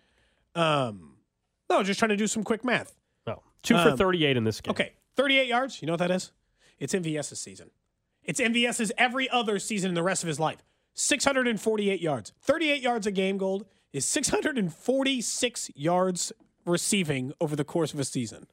Um, 0.56 1.18
no, 1.70 1.84
just 1.84 2.00
trying 2.00 2.10
to 2.10 2.18
do 2.18 2.28
some 2.28 2.44
quick 2.44 2.64
math. 2.64 2.96
No, 3.28 3.44
two 3.64 3.76
for 3.76 3.90
Um, 3.92 3.98
38 3.98 4.38
in 4.38 4.44
this 4.44 4.62
game. 4.62 4.72
Okay, 4.72 4.94
38 5.16 5.48
yards. 5.48 5.82
You 5.82 5.86
know 5.88 5.94
what 5.94 6.00
that 6.00 6.12
is? 6.12 6.32
It's 6.80 6.94
MVS's 6.94 7.40
season. 7.40 7.72
It's 8.24 8.40
MVS's 8.40 8.92
every 8.98 9.30
other 9.30 9.60
season 9.60 9.90
in 9.90 9.96
the 9.96 10.04
rest 10.04 10.24
of 10.24 10.28
his 10.28 10.40
life. 10.40 10.64
648 10.94 12.02
yards. 12.02 12.34
38 12.42 12.82
yards 12.82 13.08
a 13.08 13.12
game, 13.12 13.38
Gold, 13.38 13.66
is 13.94 14.06
646 14.06 15.72
yards 15.76 16.32
receiving 16.66 17.34
over 17.40 17.56
the 17.56 17.64
course 17.64 17.94
of 17.94 18.00
a 18.00 18.04
season. 18.06 18.48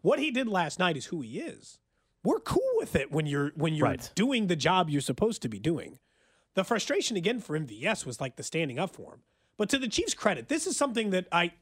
What 0.00 0.18
he 0.18 0.30
did 0.30 0.48
last 0.48 0.78
night 0.78 0.96
is 0.96 1.06
who 1.06 1.20
he 1.20 1.40
is. 1.40 1.78
We're 2.24 2.40
cool 2.40 2.60
with 2.76 2.94
it 2.96 3.10
when 3.10 3.26
you're 3.26 3.50
when 3.54 3.74
you're 3.74 3.86
Right. 3.88 4.10
doing 4.14 4.46
the 4.46 4.56
job 4.56 4.88
you're 4.90 5.00
supposed 5.00 5.42
to 5.42 5.48
be 5.48 5.58
doing. 5.58 5.98
The 6.54 6.64
frustration 6.64 7.16
again 7.16 7.40
for 7.40 7.56
MVS 7.56 8.04
was 8.06 8.20
like 8.20 8.36
the 8.36 8.42
standing 8.42 8.78
up 8.78 8.90
for 8.90 9.14
him. 9.14 9.22
But 9.58 9.68
to 9.70 9.78
the 9.78 9.88
Chiefs' 9.88 10.14
credit, 10.14 10.48
this 10.48 10.66
is 10.66 10.76
something 10.76 11.10
that 11.10 11.26
I 11.30 11.52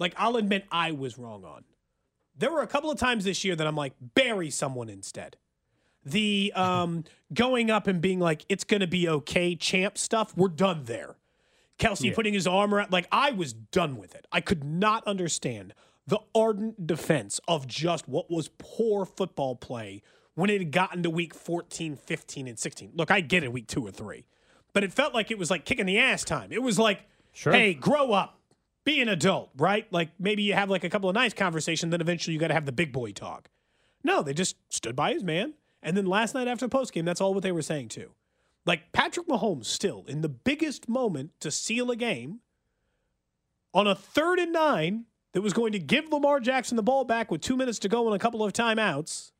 like 0.00 0.14
I'll 0.16 0.36
admit 0.36 0.64
I 0.72 0.90
was 0.90 1.16
wrong 1.18 1.44
on. 1.44 1.62
There 2.36 2.50
were 2.50 2.62
a 2.62 2.66
couple 2.66 2.90
of 2.90 2.98
times 2.98 3.24
this 3.24 3.44
year 3.44 3.54
that 3.54 3.64
I'm 3.66 3.76
like, 3.76 3.92
bury 4.14 4.50
someone 4.50 4.88
instead. 4.88 5.36
The 6.04 6.52
um, 6.56 7.04
going 7.32 7.70
up 7.70 7.86
and 7.86 8.00
being 8.00 8.18
like, 8.18 8.44
it's 8.48 8.64
going 8.64 8.80
to 8.80 8.88
be 8.88 9.08
okay, 9.08 9.54
champ 9.54 9.96
stuff, 9.96 10.36
we're 10.36 10.48
done 10.48 10.82
there. 10.86 11.14
Kelce 11.78 12.06
Yeah. 12.06 12.14
putting 12.14 12.34
his 12.34 12.46
arm 12.46 12.74
around, 12.74 12.90
like, 12.92 13.06
I 13.12 13.30
was 13.30 13.52
done 13.52 13.96
with 13.96 14.14
it. 14.16 14.26
I 14.32 14.40
could 14.40 14.64
not 14.64 15.06
understand 15.06 15.74
the 16.06 16.18
ardent 16.34 16.86
defense 16.86 17.40
of 17.46 17.66
just 17.68 18.08
what 18.08 18.30
was 18.30 18.50
poor 18.58 19.04
football 19.06 19.54
play 19.54 20.02
when 20.34 20.50
it 20.50 20.60
had 20.60 20.72
gotten 20.72 21.02
to 21.04 21.10
week 21.10 21.34
14, 21.34 21.96
15, 21.96 22.48
and 22.48 22.58
16. 22.58 22.92
Look, 22.94 23.10
I 23.12 23.20
get 23.20 23.44
it, 23.44 23.52
week 23.52 23.68
two 23.68 23.86
or 23.86 23.90
three, 23.92 24.24
but 24.72 24.82
it 24.82 24.92
felt 24.92 25.14
like 25.14 25.30
it 25.30 25.38
was 25.38 25.50
like 25.50 25.64
kicking 25.64 25.86
the 25.86 25.98
ass 25.98 26.24
time. 26.24 26.50
It 26.52 26.62
was 26.62 26.78
like, 26.78 27.02
Sure. 27.34 27.52
hey, 27.52 27.74
grow 27.74 28.12
up, 28.12 28.38
be 28.84 29.00
an 29.00 29.08
adult, 29.08 29.50
right? 29.56 29.86
Like 29.92 30.10
maybe 30.18 30.42
you 30.42 30.54
have 30.54 30.70
like 30.70 30.84
a 30.84 30.88
couple 30.88 31.10
of 31.10 31.14
nice 31.14 31.34
conversations, 31.34 31.90
then 31.90 32.00
eventually 32.00 32.32
you 32.32 32.40
got 32.40 32.48
to 32.48 32.54
have 32.54 32.64
the 32.64 32.72
big 32.72 32.92
boy 32.92 33.12
talk. 33.12 33.50
No, 34.02 34.22
they 34.22 34.32
just 34.32 34.56
stood 34.68 34.94
by 34.94 35.12
his 35.12 35.22
man. 35.24 35.54
And 35.82 35.96
then 35.96 36.06
last 36.06 36.34
night 36.34 36.48
after 36.48 36.66
the 36.66 36.76
postgame, 36.76 37.04
that's 37.04 37.20
all 37.20 37.34
what 37.34 37.42
they 37.42 37.52
were 37.52 37.62
saying 37.62 37.88
too. 37.88 38.12
Like 38.64 38.92
Patrick 38.92 39.26
Mahomes 39.28 39.66
still 39.66 40.04
in 40.08 40.22
the 40.22 40.28
biggest 40.28 40.88
moment 40.88 41.32
to 41.40 41.50
seal 41.50 41.90
a 41.90 41.96
game 41.96 42.40
on 43.74 43.86
a 43.86 43.94
third 43.94 44.38
and 44.38 44.52
nine 44.52 45.04
that 45.32 45.42
was 45.42 45.52
going 45.52 45.72
to 45.72 45.78
give 45.78 46.10
Lamar 46.10 46.40
Jackson 46.40 46.76
the 46.76 46.82
ball 46.82 47.04
back 47.04 47.30
with 47.30 47.40
two 47.40 47.56
minutes 47.56 47.78
to 47.80 47.88
go 47.88 48.06
and 48.06 48.14
a 48.14 48.18
couple 48.18 48.42
of 48.44 48.52
timeouts, 48.52 49.32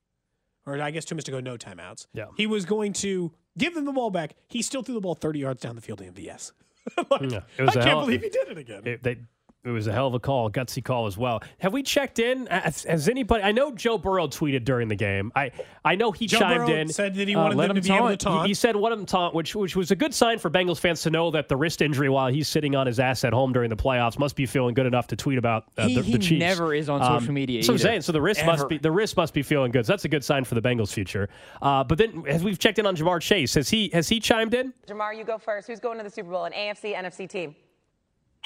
or 0.67 0.81
I 0.83 0.91
guess 0.91 1.05
two 1.05 1.15
minutes 1.15 1.27
to 1.27 1.31
go, 1.31 1.41
no 1.41 1.57
timeouts. 1.57 2.09
Yeah. 2.13 2.27
He 2.37 2.47
was 2.47 2.65
going 2.65 2.93
to 2.95 3.33
give 3.57 3.75
them 3.75 3.85
the 3.85 3.93
ball 3.93 4.11
back. 4.11 4.35
He 4.49 4.61
still 4.61 4.83
threw 4.83 4.95
the 4.95 5.01
ball 5.01 5.15
30 5.15 5.39
yards 5.39 5.63
down 5.63 5.77
the 5.77 5.81
field 5.81 5.99
to 6.01 6.05
MVS. 6.11 6.53
Like, 7.11 7.31
Yeah, 7.31 7.41
I 7.59 7.73
can't 7.73 8.01
believe 8.01 8.23
he 8.23 8.29
did 8.29 8.49
it 8.49 8.59
again. 8.59 8.83
It, 8.85 9.03
they, 9.03 9.19
it 9.65 9.71
was 9.71 9.87
a 9.87 9.93
hell 9.93 10.07
of 10.07 10.15
a 10.15 10.21
call, 10.21 10.51
gutsy 10.51 10.85
call 10.85 11.07
as 11.07 11.17
well. 11.17 11.43
Have 11.59 11.73
we 11.73 11.83
checked 11.83 12.19
in? 12.19 12.47
Has, 12.47 12.85
has 12.85 13.09
anybody? 13.09 13.43
I 13.43 13.53
know 13.53 13.73
Joe 13.73 13.97
Burrow 13.97 14.27
tweeted 14.29 14.65
during 14.65 14.89
the 14.89 14.95
game. 14.95 15.33
I 15.35 15.53
I 15.85 15.95
know 15.97 16.13
he 16.13 16.27
Joe 16.27 16.41
chimed 16.41 16.67
Burrow 16.67 16.77
in. 16.77 16.89
said 16.91 17.15
that 17.15 17.27
he 17.27 17.35
uh, 17.35 17.41
wanted 17.43 17.57
let 17.57 17.69
them 17.69 17.77
to 17.81 17.81
him 17.81 17.85
be 17.89 17.97
able 17.97 18.07
to 18.09 18.13
He- 18.13 18.17
taunt. 18.19 18.47
He, 18.49 18.55
said 18.55 18.77
what 18.77 18.93
him 18.93 19.07
taunt, 19.07 19.35
which 19.35 19.55
which 19.57 19.75
was 19.75 19.91
a 19.91 19.97
good 19.97 20.13
sign 20.13 20.39
for 20.39 20.51
Bengals 20.51 20.79
fans 20.79 21.01
to 21.03 21.11
know 21.11 21.31
that 21.31 21.49
the 21.49 21.57
wrist 21.57 21.81
injury 21.81 22.11
while 22.11 22.29
he's 22.31 22.47
sitting 22.47 22.77
on 22.77 22.87
his 22.87 23.01
ass 23.01 23.25
at 23.25 23.33
home 23.33 23.53
during 23.55 23.71
the 23.71 23.77
playoffs 23.77 24.19
must 24.19 24.37
be 24.37 24.45
feeling 24.45 24.75
good 24.75 24.87
enough 24.87 25.07
to 25.09 25.17
tweet 25.17 25.39
about 25.39 25.65
uh, 25.79 25.87
He- 25.89 25.95
the, 25.95 26.03
he 26.03 26.13
the 26.13 26.19
Chiefs. 26.19 26.41
never 26.41 26.75
is 26.75 26.91
on 26.91 27.01
Um, 27.01 27.21
social 27.21 27.33
media 27.33 27.63
So 27.63 27.73
I'm 27.73 27.79
saying, 27.79 28.03
so 28.03 28.13
the 28.13 28.21
wrist 28.21 28.45
must 28.45 28.69
be 28.69 28.77
the 28.77 28.93
wrist 28.93 29.17
must 29.17 29.33
be 29.33 29.43
feeling 29.43 29.73
good. 29.73 29.87
So 29.87 29.93
that's 29.95 30.05
a 30.05 30.09
good 30.09 30.25
sign 30.25 30.45
for 30.45 30.55
the 30.57 30.63
Bengals' 30.63 30.93
future. 30.93 31.31
Uh, 31.63 31.83
but 31.85 31.97
then, 31.97 32.23
as 32.29 32.45
we've 32.45 32.59
checked 32.59 32.79
in 32.79 32.85
on 32.87 32.97
Ja'Marr 32.97 33.23
Chase, 33.23 33.55
has 33.55 33.71
he 33.71 33.89
has 33.95 34.11
he 34.11 34.21
chimed 34.21 34.53
in? 34.53 34.75
Ja'Marr, 34.87 35.17
you 35.17 35.25
go 35.25 35.39
first. 35.39 35.69
Who's 35.69 35.81
going 35.81 35.97
to 35.97 36.05
the 36.05 36.11
Super 36.11 36.31
Bowl? 36.31 36.45
An 36.45 36.53
AFC, 36.53 36.95
NFC 36.95 37.27
team? 37.27 37.55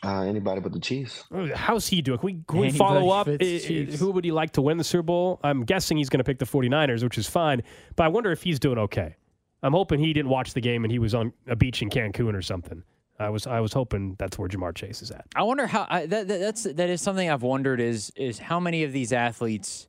Uh, 0.05 0.23
anybody 0.23 0.61
but 0.61 0.73
the 0.73 0.79
Chiefs. 0.79 1.25
How's 1.55 1.89
he 1.89 2.03
doing? 2.03 2.19
Can 2.19 2.27
we, 2.27 2.43
can 2.47 2.59
we 2.61 2.71
follow 2.71 3.11
up? 3.11 3.27
but 3.27 3.41
the 3.41 3.53
I- 3.53 3.57
I- 3.57 3.59
Chiefs. 3.59 3.99
Who 4.01 4.13
would 4.13 4.25
he 4.25 4.31
like 4.31 4.53
to 4.53 4.63
win 4.63 4.77
the 4.79 4.85
Super 4.85 5.03
Bowl? 5.03 5.41
I'm 5.43 5.65
guessing 5.65 5.97
he's 5.97 6.09
going 6.09 6.19
to 6.19 6.25
pick 6.25 6.39
the 6.39 6.45
49ers, 6.45 7.03
which 7.03 7.19
is 7.19 7.29
fine. 7.29 7.63
But 7.97 8.05
I 8.05 8.09
wonder 8.09 8.31
if 8.31 8.43
he's 8.43 8.61
doing 8.61 8.79
okay. 8.79 9.17
I'm 9.63 9.73
hoping 9.73 9.99
he 9.99 10.13
didn't 10.13 10.31
watch 10.31 10.55
the 10.55 10.61
game 10.61 10.85
and 10.85 10.93
he 10.93 11.01
was 11.01 11.15
on 11.17 11.33
a 11.49 11.57
beach 11.57 11.83
in 11.83 11.91
Cancun 11.91 12.35
or 12.35 12.43
something. 12.43 12.85
I 13.19 13.29
was 13.31 13.49
I 13.49 13.59
was 13.59 13.73
hoping 13.73 14.15
that's 14.21 14.39
where 14.39 14.49
Ja'Marr 14.49 14.73
Chase 14.77 15.03
is 15.03 15.11
at. 15.11 15.27
I 15.35 15.43
wonder 15.43 15.67
how 15.67 15.85
I, 15.91 16.07
that, 16.07 16.29
that 16.29 16.39
that's 16.39 16.63
that 16.63 16.89
is 16.89 17.03
something 17.03 17.29
I've 17.29 17.43
wondered 17.43 17.81
is 17.81 18.13
is 18.15 18.39
how 18.39 18.61
many 18.61 18.85
of 18.85 18.93
these 18.93 19.13
athletes 19.13 19.89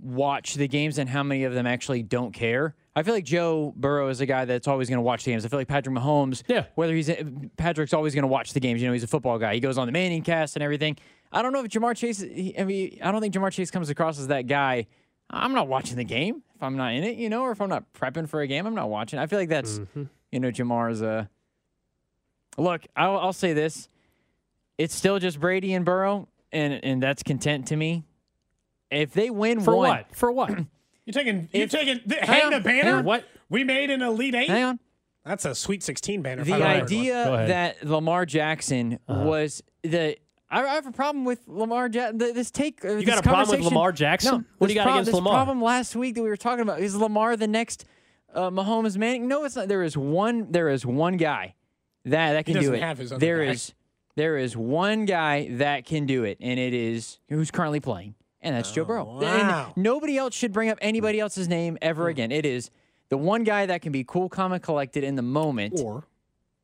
watch 0.00 0.54
the 0.54 0.66
games 0.66 0.96
and 0.98 1.10
how 1.10 1.22
many 1.22 1.44
of 1.44 1.52
them 1.52 1.66
actually 1.66 2.02
don't 2.02 2.32
care. 2.32 2.74
I 2.96 3.02
feel 3.02 3.14
like 3.14 3.24
Joe 3.24 3.72
Burrow 3.76 4.08
is 4.08 4.20
a 4.20 4.26
guy 4.26 4.44
that's 4.44 4.68
always 4.68 4.88
going 4.88 4.98
to 4.98 5.02
watch 5.02 5.24
the 5.24 5.32
games. 5.32 5.44
I 5.44 5.48
feel 5.48 5.58
like 5.58 5.66
Patrick 5.68 5.94
Mahomes, 5.96 6.42
yeah, 6.46 6.66
whether 6.76 6.94
he's 6.94 7.10
Patrick's 7.56 7.92
always 7.92 8.14
going 8.14 8.22
to 8.22 8.28
watch 8.28 8.52
the 8.52 8.60
games. 8.60 8.80
You 8.80 8.86
know, 8.88 8.92
he's 8.92 9.02
a 9.02 9.08
football 9.08 9.38
guy. 9.38 9.54
He 9.54 9.60
goes 9.60 9.78
on 9.78 9.86
the 9.86 9.92
Manning 9.92 10.22
cast 10.22 10.54
and 10.56 10.62
everything. 10.62 10.96
I 11.32 11.42
don't 11.42 11.52
know 11.52 11.64
if 11.64 11.70
Ja'Marr 11.70 11.96
Chase. 11.96 12.20
he- 12.20 12.54
I 12.58 12.62
mean, 12.64 12.98
I 13.02 13.10
don't 13.10 13.20
think 13.20 13.34
Ja'Marr 13.34 13.50
Chase 13.50 13.70
comes 13.72 13.90
across 13.90 14.20
as 14.20 14.28
that 14.28 14.46
guy. 14.46 14.86
I'm 15.28 15.52
not 15.54 15.66
watching 15.66 15.96
the 15.96 16.04
game 16.04 16.42
if 16.54 16.62
I'm 16.62 16.76
not 16.76 16.92
in 16.94 17.02
it, 17.02 17.16
you 17.16 17.28
know, 17.28 17.42
or 17.42 17.50
if 17.50 17.60
I'm 17.60 17.68
not 17.68 17.92
prepping 17.94 18.28
for 18.28 18.42
a 18.42 18.46
game, 18.46 18.66
I'm 18.66 18.74
not 18.76 18.88
watching. 18.90 19.18
I 19.18 19.26
feel 19.26 19.40
like 19.40 19.48
that's 19.48 19.78
Mm-hmm. 19.80 20.04
you 20.30 20.38
know 20.40 20.50
Ja'Marr's 20.52 21.02
uh 21.02 21.26
Look, 22.56 22.86
I'll, 22.94 23.18
I'll 23.18 23.32
say 23.32 23.52
this: 23.52 23.88
it's 24.78 24.94
still 24.94 25.18
just 25.18 25.40
Brady 25.40 25.74
and 25.74 25.84
Burrow, 25.84 26.28
and 26.52 26.74
and 26.84 27.02
that's 27.02 27.24
content 27.24 27.66
to 27.68 27.76
me. 27.76 28.04
If 28.90 29.12
they 29.12 29.30
win 29.30 29.60
For 29.60 29.74
one, 29.74 29.88
what? 29.88 30.14
For 30.14 30.30
what? 30.30 30.50
You're 31.06 31.12
taking 31.12 31.48
you're 31.52 31.64
If- 31.64 31.70
taking 31.70 32.00
th- 32.00 32.20
hang 32.20 32.28
hang 32.40 32.44
on, 32.46 32.50
the 32.62 32.68
hang 32.70 32.82
banner. 32.82 32.96
on. 32.98 33.04
What 33.04 33.24
we 33.50 33.64
made 33.64 33.90
an 33.90 34.02
elite 34.02 34.34
eight. 34.34 34.48
Hang 34.48 34.64
on. 34.64 34.80
That's 35.24 35.44
a 35.46 35.54
Sweet 35.54 35.82
16 35.82 36.20
banner. 36.22 36.44
the 36.44 36.52
I've 36.52 36.60
ever 36.60 36.68
heard 36.68 36.74
one. 36.76 36.82
idea 36.84 37.46
that 37.48 37.84
Lamar 37.86 38.26
Jackson 38.26 38.98
Uh-huh. 39.08 39.24
was 39.24 39.62
the. 39.82 40.16
I 40.50 40.62
I 40.62 40.74
have 40.74 40.86
a 40.86 40.92
problem 40.92 41.24
with 41.24 41.40
Lamar 41.48 41.88
Jackson. 41.88 42.18
This 42.18 42.50
take. 42.50 42.82
You 42.84 43.04
got 43.04 43.18
a 43.18 43.22
problem 43.22 43.58
with 43.58 43.64
Lamar 43.66 43.92
Jackson? 43.92 44.32
No, 44.38 44.44
What 44.58 44.66
do 44.68 44.72
you 44.72 44.78
got 44.78 44.84
prob- 44.84 44.94
against 44.96 45.06
this 45.08 45.14
Lamar? 45.14 45.32
problem 45.34 45.62
last 45.62 45.96
week 45.96 46.14
that 46.16 46.22
we 46.22 46.28
were 46.28 46.36
talking 46.36 46.60
about 46.62 46.80
is 46.80 46.94
Lamar 46.94 47.36
the 47.36 47.48
next 47.48 47.84
uh, 48.34 48.50
Mahomes 48.50 48.96
Manning. 48.96 49.26
No, 49.28 49.44
it's 49.44 49.56
not. 49.56 49.68
There 49.68 49.82
is 49.82 49.96
one. 49.96 50.52
There 50.52 50.68
is 50.68 50.84
one 50.86 51.16
guy 51.16 51.54
that 52.04 52.32
that 52.32 52.46
He 52.46 52.52
can 52.54 52.62
do 52.62 52.72
it. 52.74 52.82
have 52.82 52.98
his 52.98 53.12
other 53.12 53.18
There 53.20 53.44
guy. 53.44 53.52
is 53.52 53.74
there 54.16 54.36
is 54.36 54.56
one 54.56 55.06
guy 55.06 55.48
that 55.52 55.86
can 55.86 56.04
do 56.06 56.24
it, 56.24 56.36
and 56.40 56.60
it 56.60 56.74
is 56.74 57.18
who's 57.30 57.50
currently 57.50 57.80
playing, 57.80 58.14
and 58.44 58.54
that's 58.54 58.70
Joe 58.70 58.84
Burrow. 58.84 59.06
Oh, 59.08 59.20
wow. 59.22 59.72
And 59.74 59.82
nobody 59.82 60.16
else 60.16 60.34
should 60.34 60.52
bring 60.52 60.68
up 60.70 60.78
anybody 60.80 61.18
else's 61.20 61.48
name 61.48 61.76
ever 61.82 62.08
again. 62.08 62.30
It 62.30 62.46
is 62.46 62.70
the 63.08 63.16
one 63.16 63.42
guy 63.44 63.66
that 63.66 63.82
can 63.82 63.90
be 63.92 64.04
cool, 64.04 64.28
calm, 64.28 64.52
and 64.52 64.62
collected 64.62 65.02
in 65.04 65.16
the 65.16 65.22
moment. 65.22 65.80
Or 65.82 66.04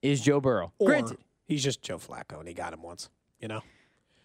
is 0.03 0.21
Joe 0.21 0.41
Burrow. 0.41 0.73
Or 0.79 0.87
Granted, 0.89 1.19
he's 1.47 1.63
just 1.65 1.83
Joe 1.83 1.99
Flacco 1.99 2.39
and 2.39 2.47
he 2.49 2.55
got 2.55 2.73
him 2.73 2.83
once. 2.83 3.11
You 3.41 3.49
know, 3.49 3.63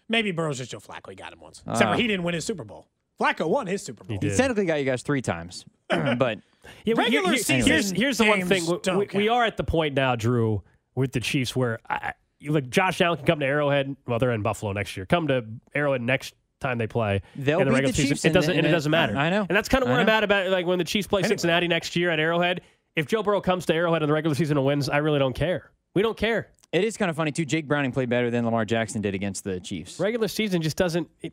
maybe 0.08 0.30
Burrow's 0.30 0.58
just 0.58 0.70
Joe 0.70 0.78
Flacco. 0.78 1.10
He 1.10 1.16
got 1.16 1.32
him 1.32 1.40
once. 1.40 1.62
Except 1.66 1.90
Uh. 1.90 1.94
for 1.94 2.00
he 2.00 2.06
didn't 2.06 2.22
win 2.24 2.34
his 2.34 2.44
Super 2.44 2.64
Bowl. 2.64 2.86
Flacco 3.20 3.48
won 3.48 3.66
his 3.66 3.82
Super 3.82 4.04
Bowl. 4.04 4.18
he 4.20 4.30
technically 4.36 4.66
got 4.66 4.78
you 4.78 4.84
guys 4.84 5.02
three 5.02 5.22
times, 5.22 5.64
but 5.88 6.38
Yeah, 6.84 6.94
but 6.94 6.98
Regular 6.98 7.30
here- 7.30 7.38
season 7.38 7.70
here's, 7.70 7.90
here's 7.90 8.18
the 8.18 8.24
one 8.26 8.44
thing. 8.46 8.64
We- 8.66 8.96
We, 8.96 9.08
we 9.14 9.28
are 9.28 9.44
at 9.44 9.56
the 9.56 9.64
point 9.64 9.94
now, 9.94 10.16
Drew, 10.16 10.62
with 10.94 11.12
the 11.12 11.20
Chiefs 11.20 11.56
where 11.56 11.78
I, 11.88 12.12
you 12.40 12.52
like 12.52 12.68
Josh 12.68 13.00
Allen 13.00 13.16
can 13.18 13.26
come 13.26 13.40
to 13.40 13.46
Arrowhead. 13.46 13.96
Well, 14.06 14.18
they're 14.18 14.32
in 14.32 14.42
Buffalo 14.42 14.72
next 14.72 14.96
year. 14.96 15.06
Come 15.06 15.28
to 15.28 15.44
Arrowhead 15.74 16.02
next 16.02 16.34
time 16.60 16.78
they 16.78 16.86
play. 16.86 17.22
They'll 17.34 17.60
in 17.60 17.66
the 17.66 17.72
regular 17.72 17.92
the 17.92 17.96
season. 17.96 18.08
Chiefs 18.16 18.24
It 18.24 18.32
doesn't, 18.32 18.48
the- 18.52 18.58
and 18.58 18.66
it 18.66 18.68
in 18.68 18.72
the- 18.72 18.76
doesn't 18.76 18.90
matter. 18.90 19.16
I 19.16 19.30
know. 19.30 19.46
and 19.48 19.56
that's 19.56 19.68
kind 19.68 19.82
of 19.82 19.88
I 19.88 19.92
where 19.92 20.00
I'm 20.00 20.06
know. 20.06 20.12
at 20.12 20.24
about 20.24 20.48
like 20.50 20.66
when 20.66 20.78
the 20.78 20.84
Chiefs 20.84 21.06
play 21.06 21.22
Cincinnati 21.22 21.68
next 21.68 21.96
year 21.96 22.10
at 22.10 22.18
Arrowhead. 22.20 22.62
If 22.96 23.06
Joe 23.06 23.22
Burrow 23.22 23.42
comes 23.42 23.66
to 23.66 23.74
Arrowhead 23.74 24.02
in 24.02 24.08
the 24.08 24.12
regular 24.14 24.34
season 24.34 24.56
and 24.56 24.64
wins, 24.64 24.88
I 24.88 24.98
really 24.98 25.18
don't 25.18 25.34
care. 25.34 25.70
We 25.94 26.02
don't 26.02 26.16
care. 26.16 26.48
it 26.72 26.82
is 26.84 26.96
kind 26.96 27.10
of 27.10 27.16
funny 27.16 27.30
too. 27.30 27.44
Jake 27.44 27.68
Browning 27.68 27.92
played 27.92 28.08
better 28.08 28.30
than 28.30 28.44
Lamar 28.44 28.64
Jackson 28.64 29.00
did 29.02 29.14
against 29.14 29.44
the 29.44 29.60
Chiefs. 29.60 30.00
Regular 30.00 30.28
season 30.28 30.62
just 30.62 30.76
doesn't. 30.76 31.08
It, 31.20 31.32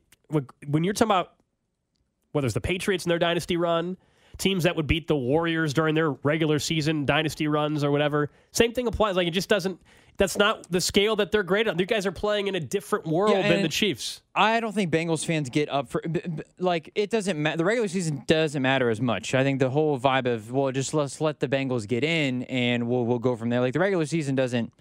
when 0.68 0.84
you're 0.84 0.94
talking 0.94 1.08
about 1.08 1.34
whether 2.34 2.46
it's 2.46 2.54
the 2.54 2.62
Patriots 2.62 3.04
and 3.06 3.12
their 3.12 3.20
dynasty 3.20 3.56
run, 3.58 3.98
teams 4.38 4.64
that 4.64 4.76
would 4.76 4.88
beat 4.88 5.08
the 5.08 5.16
Warriors 5.16 5.74
during 5.74 5.96
their 5.96 6.12
regular 6.12 6.60
season 6.60 7.06
dynasty 7.06 7.48
runs 7.48 7.84
or 7.84 7.92
whatever, 7.92 8.30
same 8.52 8.74
thing 8.74 8.88
applies. 8.88 9.16
Like 9.16 9.28
it 9.28 9.32
just 9.32 9.50
doesn't. 9.50 9.80
That's 10.16 10.38
not 10.38 10.70
the 10.70 10.80
scale 10.80 11.16
that 11.16 11.32
they're 11.32 11.42
great 11.42 11.68
on. 11.68 11.80
You 11.80 11.88
guys 11.88 12.06
are 12.06 12.12
playing 12.12 12.46
in 12.48 12.54
a 12.54 12.60
different 12.60 13.08
world 13.08 13.36
Yeah, 13.36 13.50
than 13.50 13.64
the 13.64 13.68
Chiefs. 13.68 14.22
I 14.36 14.60
don't 14.60 14.74
think 14.74 14.92
Bengals 14.92 15.26
fans 15.26 15.50
get 15.50 15.70
up 15.70 15.90
for 15.90 16.04
like 16.60 16.92
it 16.94 17.10
doesn't 17.10 17.42
matter. 17.42 17.58
The 17.58 17.66
regular 17.66 17.88
season 17.88 18.24
doesn't 18.28 18.62
matter 18.62 18.90
as 18.90 19.02
much. 19.02 19.34
I 19.34 19.44
think 19.44 19.60
the 19.60 19.72
whole 19.72 20.00
vibe 20.00 20.28
of 20.32 20.52
well, 20.52 20.72
just 20.72 20.94
let's 20.94 21.20
let 21.20 21.40
the 21.40 21.48
Bengals 21.48 21.88
get 21.88 22.04
in 22.04 22.44
and 22.44 22.88
we'll 22.88 23.06
we'll 23.06 23.20
go 23.20 23.36
from 23.36 23.50
there. 23.50 23.62
Like 23.62 23.74
the 23.74 23.80
regular 23.80 24.06
season 24.06 24.36
doesn't. 24.36 24.72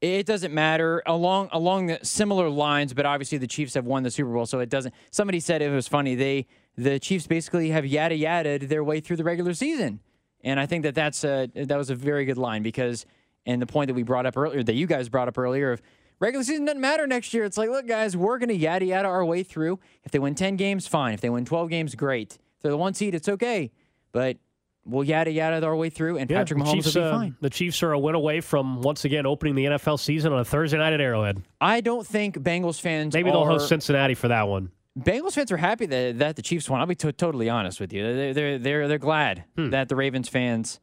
It 0.00 0.24
doesn't 0.24 0.54
matter 0.54 1.02
along 1.04 1.50
along 1.52 1.88
the 1.88 1.98
similar 2.02 2.48
lines, 2.48 2.94
but 2.94 3.04
obviously 3.04 3.36
the 3.36 3.46
Chiefs 3.46 3.74
have 3.74 3.84
won 3.84 4.02
the 4.02 4.10
Super 4.10 4.32
Bowl, 4.32 4.46
so 4.46 4.60
it 4.60 4.70
doesn't. 4.70 4.94
Somebody 5.10 5.40
said 5.40 5.60
it 5.60 5.70
was 5.70 5.86
funny. 5.86 6.14
They 6.14 6.46
the 6.76 6.98
Chiefs 6.98 7.26
basically 7.26 7.70
have 7.70 7.86
yada 7.86 8.14
yada 8.14 8.58
their 8.58 8.84
way 8.84 9.00
through 9.00 9.16
the 9.16 9.24
regular 9.24 9.54
season, 9.54 10.00
and 10.42 10.58
I 10.58 10.66
think 10.66 10.84
that 10.84 10.94
that's 10.94 11.24
a 11.24 11.48
that 11.54 11.76
was 11.76 11.90
a 11.90 11.94
very 11.94 12.24
good 12.24 12.38
line 12.38 12.62
because 12.62 13.06
and 13.46 13.60
the 13.60 13.66
point 13.66 13.88
that 13.88 13.94
we 13.94 14.02
brought 14.02 14.26
up 14.26 14.36
earlier 14.36 14.62
that 14.62 14.74
you 14.74 14.86
guys 14.86 15.08
brought 15.08 15.28
up 15.28 15.38
earlier 15.38 15.72
of 15.72 15.82
regular 16.20 16.44
season 16.44 16.64
doesn't 16.66 16.80
matter 16.80 17.06
next 17.06 17.34
year. 17.34 17.44
It's 17.44 17.56
like, 17.58 17.70
look, 17.70 17.86
guys, 17.86 18.16
we're 18.16 18.38
gonna 18.38 18.52
yada 18.52 18.84
yada 18.84 19.08
our 19.08 19.24
way 19.24 19.42
through. 19.42 19.80
If 20.04 20.12
they 20.12 20.18
win 20.18 20.34
ten 20.34 20.56
games, 20.56 20.86
fine. 20.86 21.14
If 21.14 21.20
they 21.20 21.30
win 21.30 21.44
twelve 21.44 21.70
games, 21.70 21.94
great. 21.94 22.34
If 22.34 22.62
they're 22.62 22.72
the 22.72 22.76
one 22.78 22.94
seed, 22.94 23.14
it's 23.14 23.28
okay. 23.28 23.70
But 24.12 24.36
we'll 24.84 25.04
yada 25.04 25.30
yada 25.30 25.64
our 25.64 25.76
way 25.76 25.90
through, 25.90 26.18
and 26.18 26.30
Yeah, 26.30 26.38
Patrick 26.38 26.60
Mahomes 26.60 26.72
Chiefs, 26.72 26.94
will 26.94 27.02
be 27.02 27.08
uh, 27.08 27.12
fine. 27.12 27.36
The 27.40 27.50
Chiefs 27.50 27.82
are 27.82 27.92
a 27.92 27.98
win 27.98 28.14
away 28.14 28.40
from 28.40 28.82
once 28.82 29.04
again 29.04 29.26
opening 29.26 29.54
the 29.54 29.64
NFL 29.64 29.98
season 29.98 30.32
on 30.32 30.40
a 30.40 30.44
Thursday 30.44 30.78
night 30.78 30.92
at 30.92 31.00
Arrowhead. 31.00 31.42
I 31.60 31.80
don't 31.80 32.06
think 32.06 32.36
Bengals 32.38 32.80
fans. 32.80 33.14
Maybe 33.14 33.30
they'll 33.30 33.46
host 33.46 33.68
Cincinnati 33.68 34.14
for 34.14 34.28
that 34.28 34.48
one. 34.48 34.70
Bengals 34.98 35.32
fans 35.34 35.52
are 35.52 35.56
happy 35.56 35.86
that, 35.86 36.18
that 36.18 36.36
the 36.36 36.42
Chiefs 36.42 36.68
won. 36.68 36.80
I'll 36.80 36.86
be 36.86 36.94
to- 36.96 37.12
totally 37.12 37.48
honest 37.48 37.80
with 37.80 37.92
you. 37.92 38.02
They're 38.02 38.34
they're 38.34 38.58
they're, 38.58 38.88
they're 38.88 38.98
glad 38.98 39.44
Hmm. 39.56 39.70
that 39.70 39.88
the 39.88 39.96
Ravens 39.96 40.28
fans 40.28 40.80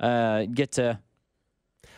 uh, 0.00 0.44
get 0.52 0.72
to. 0.72 0.98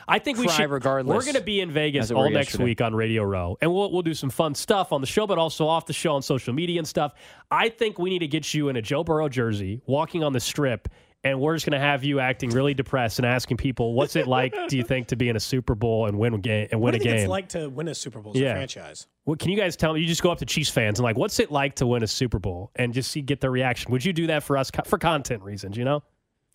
I 0.09 0.21
think 0.21 0.39
we 0.39 0.47
should. 0.47 0.71
regardless. 0.71 1.13
We're 1.17 1.25
going 1.33 1.35
to 1.35 1.41
be 1.47 1.61
in 1.61 1.71
Vegas 1.73 2.13
all 2.13 2.31
next 2.31 2.49
yesterday. 2.51 2.65
week 2.65 2.81
on 2.81 2.95
Radio 2.95 3.25
Row, 3.25 3.57
and 3.61 3.73
we'll 3.73 3.91
we'll 3.91 4.03
do 4.03 4.15
some 4.15 4.31
fun 4.31 4.55
stuff 4.55 4.93
on 4.93 5.01
the 5.01 5.07
show, 5.07 5.27
but 5.27 5.39
also 5.39 5.67
off 5.67 5.87
the 5.87 5.93
show 5.93 6.15
on 6.15 6.23
social 6.23 6.53
media 6.55 6.79
and 6.79 6.87
stuff. 6.87 7.13
I 7.51 7.71
think 7.71 7.99
we 7.99 8.11
need 8.11 8.21
to 8.21 8.29
get 8.29 8.55
you 8.55 8.69
in 8.69 8.77
a 8.77 8.83
Joe 8.83 9.03
Burrow 9.03 9.29
jersey, 9.29 9.81
walking 9.87 10.23
on 10.23 10.33
the 10.33 10.39
strip, 10.41 10.89
and 11.27 11.41
we're 11.41 11.55
just 11.55 11.66
going 11.66 11.79
to 11.79 11.85
have 11.85 12.05
you 12.05 12.20
acting 12.20 12.51
really 12.51 12.74
depressed 12.74 13.18
and 13.18 13.27
asking 13.27 13.57
people, 13.59 13.95
"What's 13.95 14.16
it 14.16 14.27
like? 14.27 14.55
do 14.68 14.77
you 14.77 14.83
think 14.85 15.09
to 15.09 15.16
be 15.16 15.29
in 15.29 15.37
a 15.37 15.41
Super 15.41 15.74
Bowl 15.74 16.07
and 16.07 16.18
win 16.18 16.35
a 16.35 16.39
game 16.39 16.68
and 16.70 16.81
What 16.81 16.93
win 16.93 16.95
do 16.95 16.97
a 16.97 17.01
think 17.01 17.16
game?" 17.16 17.24
it's 17.24 17.31
like 17.31 17.49
to 17.51 17.68
win 17.68 17.89
a 17.89 17.95
Super 17.95 18.20
Bowl 18.20 18.33
as 18.35 18.41
Yeah. 18.41 18.51
a 18.53 18.55
franchise? 18.55 19.07
What 19.24 19.39
can 19.39 19.51
you 19.51 19.57
guys 19.57 19.77
tell 19.77 19.93
me? 19.93 20.01
You 20.01 20.07
just 20.07 20.22
go 20.22 20.31
up 20.31 20.39
to 20.39 20.47
Chiefs 20.47 20.70
fans 20.70 20.99
and 20.99 21.05
like, 21.05 21.16
"What's 21.16 21.39
it 21.41 21.51
like 21.51 21.74
to 21.77 21.87
win 21.87 22.03
a 22.03 22.07
Super 22.07 22.39
Bowl?" 22.39 22.70
and 22.77 22.93
just 22.95 23.11
see 23.11 23.20
get 23.22 23.41
their 23.41 23.51
reaction. 23.51 23.93
Would 23.93 24.05
you 24.05 24.12
do 24.12 24.27
that 24.29 24.43
for 24.43 24.57
us 24.57 24.70
co- 24.70 24.83
for 24.85 24.99
content 24.99 25.43
reasons? 25.43 25.77
You 25.77 25.85
know. 25.85 26.03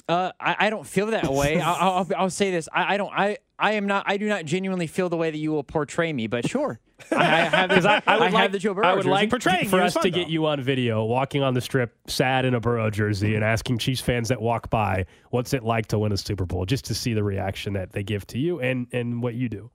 Uh, 0.09 0.32
I, 0.39 0.55
I 0.67 0.69
don't 0.72 0.86
feel 0.86 1.05
that 1.07 1.32
way. 1.32 1.61
I'll, 1.61 1.76
I'll, 1.99 2.07
I'll 2.17 2.30
say 2.30 2.51
this. 2.51 2.67
I, 2.74 2.95
I 2.95 2.97
don't. 2.97 3.13
I, 3.13 3.38
I 3.59 3.74
am 3.74 3.86
not. 3.88 4.03
I 4.07 4.17
do 4.17 4.28
not 4.28 4.45
genuinely 4.45 4.88
feel 4.88 5.07
the 5.09 5.15
way 5.15 5.30
that 5.32 5.38
you 5.38 5.51
will 5.51 5.63
portray 5.63 6.11
me. 6.11 6.28
But 6.28 6.49
sure, 6.49 6.80
I, 7.12 7.16
I 7.16 7.20
have. 7.20 7.70
Because 7.70 7.86
I, 7.86 8.02
I 8.06 8.18
would 8.18 8.24
have 8.24 8.34
like 8.34 8.52
the 8.52 8.60
Joe 8.60 8.74
Burrow 8.74 8.88
I 8.88 8.93
would 8.93 9.04
jersey. 9.04 9.10
like 9.10 9.70
for 9.70 9.82
us 9.82 9.93
to 9.95 10.10
get 10.10 10.30
you 10.30 10.45
on 10.45 10.62
video 10.62 11.04
walking 11.04 11.43
on 11.43 11.54
the 11.54 11.62
strip, 11.62 11.95
sad 12.08 12.45
in 12.45 12.54
a 12.54 12.60
Burrow 12.60 12.89
jersey, 12.89 13.36
and 13.36 13.43
asking 13.43 13.78
Chiefs 13.80 14.02
fans 14.02 14.30
that 14.30 14.41
walk 14.41 14.70
by, 14.70 15.06
"What's 15.30 15.54
it 15.54 15.64
like 15.64 15.88
to 15.88 15.99
win 15.99 16.12
a 16.12 16.18
Super 16.18 16.45
Bowl?" 16.45 16.66
Just 16.66 16.86
to 16.86 16.93
see 16.95 17.14
the 17.14 17.24
reaction 17.24 17.74
that 17.74 17.91
they 17.91 18.04
give 18.04 18.26
to 18.28 18.39
you 18.39 18.60
and 18.60 18.88
and 18.91 19.22
what 19.22 19.36
you 19.36 19.49
do. 19.49 19.70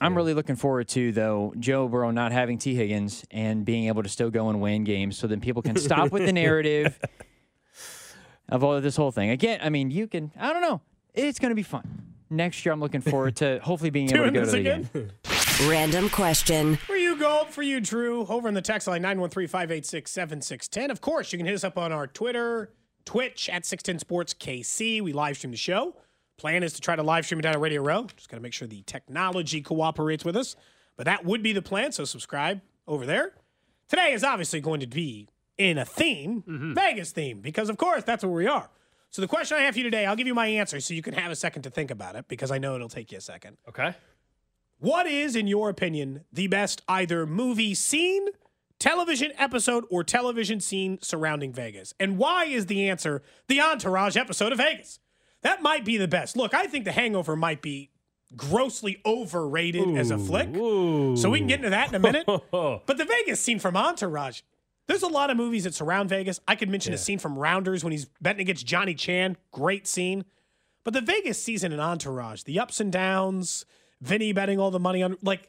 I'm 0.00 0.16
really 0.16 0.34
looking 0.34 0.56
forward 0.56 0.88
to 0.88 1.12
though 1.12 1.54
Joe 1.58 1.86
Burrow 1.88 2.10
not 2.10 2.32
having 2.32 2.58
Tee 2.58 2.74
Higgins 2.74 3.24
and 3.30 3.64
being 3.64 3.86
able 3.86 4.02
to 4.02 4.08
still 4.08 4.30
go 4.30 4.48
and 4.48 4.60
win 4.60 4.84
games, 4.84 5.16
so 5.16 5.26
then 5.26 5.40
people 5.40 5.62
can 5.62 5.76
stop 5.76 6.10
with 6.10 6.26
the 6.26 6.32
narrative 6.44 6.98
of 8.48 8.64
all 8.64 8.74
of 8.74 8.82
this 8.82 8.96
whole 8.96 9.12
thing. 9.12 9.30
Again, 9.30 9.60
I 9.62 9.68
mean, 9.68 9.90
you 9.90 10.06
can. 10.06 10.32
I 10.38 10.52
don't 10.52 10.62
know. 10.62 10.80
It's 11.14 11.38
going 11.38 11.50
to 11.50 11.56
be 11.56 11.62
fun. 11.62 12.06
Next 12.30 12.64
year, 12.64 12.72
I'm 12.72 12.80
looking 12.80 13.02
forward 13.02 13.36
to 13.36 13.60
hopefully 13.62 13.90
being 13.90 14.10
able 14.10 14.24
to 14.24 14.30
go 14.30 14.44
to 14.44 14.50
the 14.50 14.58
again? 14.58 14.88
game. 14.92 15.10
Random 15.60 16.10
question. 16.10 16.76
For 16.76 16.96
you, 16.96 17.16
Gold. 17.16 17.50
For 17.50 17.62
you, 17.62 17.80
Drew. 17.80 18.26
Over 18.26 18.48
in 18.48 18.54
the 18.54 18.62
text 18.62 18.88
line, 18.88 19.02
913-586-7610. 19.02 20.90
Of 20.90 21.00
course, 21.00 21.32
you 21.32 21.38
can 21.38 21.46
hit 21.46 21.54
us 21.54 21.62
up 21.62 21.78
on 21.78 21.92
our 21.92 22.06
Twitter, 22.06 22.72
Twitch, 23.04 23.48
at 23.48 23.64
610 23.64 24.00
Sports 24.00 24.34
KC. 24.34 25.00
We 25.00 25.12
live 25.12 25.36
stream 25.36 25.52
the 25.52 25.56
show. 25.56 25.94
Plan 26.36 26.62
is 26.62 26.72
to 26.72 26.80
try 26.80 26.96
to 26.96 27.02
live 27.02 27.24
stream 27.24 27.38
it 27.38 27.42
down 27.42 27.54
at 27.54 27.60
Radio 27.60 27.82
Row. 27.82 28.06
Just 28.16 28.28
got 28.28 28.38
to 28.38 28.42
make 28.42 28.52
sure 28.52 28.66
the 28.66 28.82
technology 28.82 29.62
cooperates 29.62 30.24
with 30.24 30.36
us. 30.36 30.56
But 30.96 31.06
that 31.06 31.24
would 31.24 31.42
be 31.42 31.52
the 31.52 31.62
plan, 31.62 31.92
so 31.92 32.04
subscribe 32.04 32.60
over 32.88 33.06
there. 33.06 33.34
Today 33.88 34.12
is 34.12 34.24
obviously 34.24 34.60
going 34.60 34.80
to 34.80 34.86
be 34.86 35.28
in 35.58 35.78
a 35.78 35.84
theme, 35.84 36.42
mm-hmm. 36.42 36.74
Vegas 36.74 37.12
theme, 37.12 37.40
because 37.40 37.68
of 37.68 37.76
course 37.76 38.02
that's 38.02 38.24
where 38.24 38.32
we 38.32 38.46
are. 38.46 38.68
So 39.10 39.20
the 39.20 39.28
question 39.28 39.58
I 39.58 39.60
have 39.62 39.74
for 39.74 39.78
you 39.78 39.84
today, 39.84 40.06
I'll 40.06 40.16
give 40.16 40.26
you 40.26 40.34
my 40.34 40.46
answer 40.46 40.80
so 40.80 40.94
you 40.94 41.02
can 41.02 41.14
have 41.14 41.30
a 41.30 41.36
second 41.36 41.62
to 41.62 41.70
think 41.70 41.90
about 41.90 42.16
it 42.16 42.26
because 42.28 42.50
I 42.50 42.58
know 42.58 42.74
it'll 42.74 42.88
take 42.88 43.12
you 43.12 43.18
a 43.18 43.20
second. 43.20 43.58
Okay. 43.68 43.94
What 44.82 45.06
is, 45.06 45.36
in 45.36 45.46
your 45.46 45.68
opinion, 45.68 46.24
the 46.32 46.48
best 46.48 46.82
either 46.88 47.24
movie 47.24 47.72
scene, 47.72 48.26
television 48.80 49.30
episode, 49.38 49.84
or 49.90 50.02
television 50.02 50.58
scene 50.58 50.98
surrounding 51.00 51.52
Vegas? 51.52 51.94
And 52.00 52.18
why 52.18 52.46
is 52.46 52.66
the 52.66 52.88
answer 52.88 53.22
the 53.46 53.60
Entourage 53.60 54.16
episode 54.16 54.50
of 54.50 54.58
Vegas? 54.58 54.98
That 55.42 55.62
might 55.62 55.84
be 55.84 55.98
the 55.98 56.08
best. 56.08 56.36
Look, 56.36 56.52
I 56.52 56.66
think 56.66 56.84
The 56.84 56.90
Hangover 56.90 57.36
might 57.36 57.62
be 57.62 57.90
grossly 58.34 59.00
overrated 59.06 59.96
as 59.96 60.10
a 60.10 60.18
flick. 60.18 60.48
So 60.52 61.30
we 61.30 61.38
can 61.38 61.46
get 61.46 61.60
into 61.60 61.70
that 61.70 61.90
in 61.90 61.94
a 61.94 62.00
minute. 62.00 62.26
but 62.50 62.84
the 62.88 63.04
Vegas 63.04 63.38
scene 63.38 63.60
from 63.60 63.76
Entourage, 63.76 64.40
there's 64.88 65.04
a 65.04 65.08
lot 65.08 65.30
of 65.30 65.36
movies 65.36 65.62
that 65.62 65.74
surround 65.74 66.08
Vegas. 66.08 66.40
I 66.48 66.56
could 66.56 66.68
mention 66.68 66.92
a 66.92 66.98
scene 66.98 67.20
from 67.20 67.38
Rounders 67.38 67.84
when 67.84 67.92
he's 67.92 68.06
betting 68.20 68.40
against 68.40 68.66
Johnny 68.66 68.94
Chan. 68.94 69.36
Great 69.52 69.86
scene. 69.86 70.24
But 70.82 70.92
the 70.92 71.00
Vegas 71.00 71.40
season 71.40 71.70
in 71.70 71.78
Entourage, 71.78 72.42
the 72.42 72.58
ups 72.58 72.80
and 72.80 72.90
downs, 72.90 73.64
Vinny 74.02 74.32
betting 74.34 74.58
all 74.60 74.70
the 74.70 74.78
money 74.80 75.02
on, 75.02 75.16
like, 75.22 75.48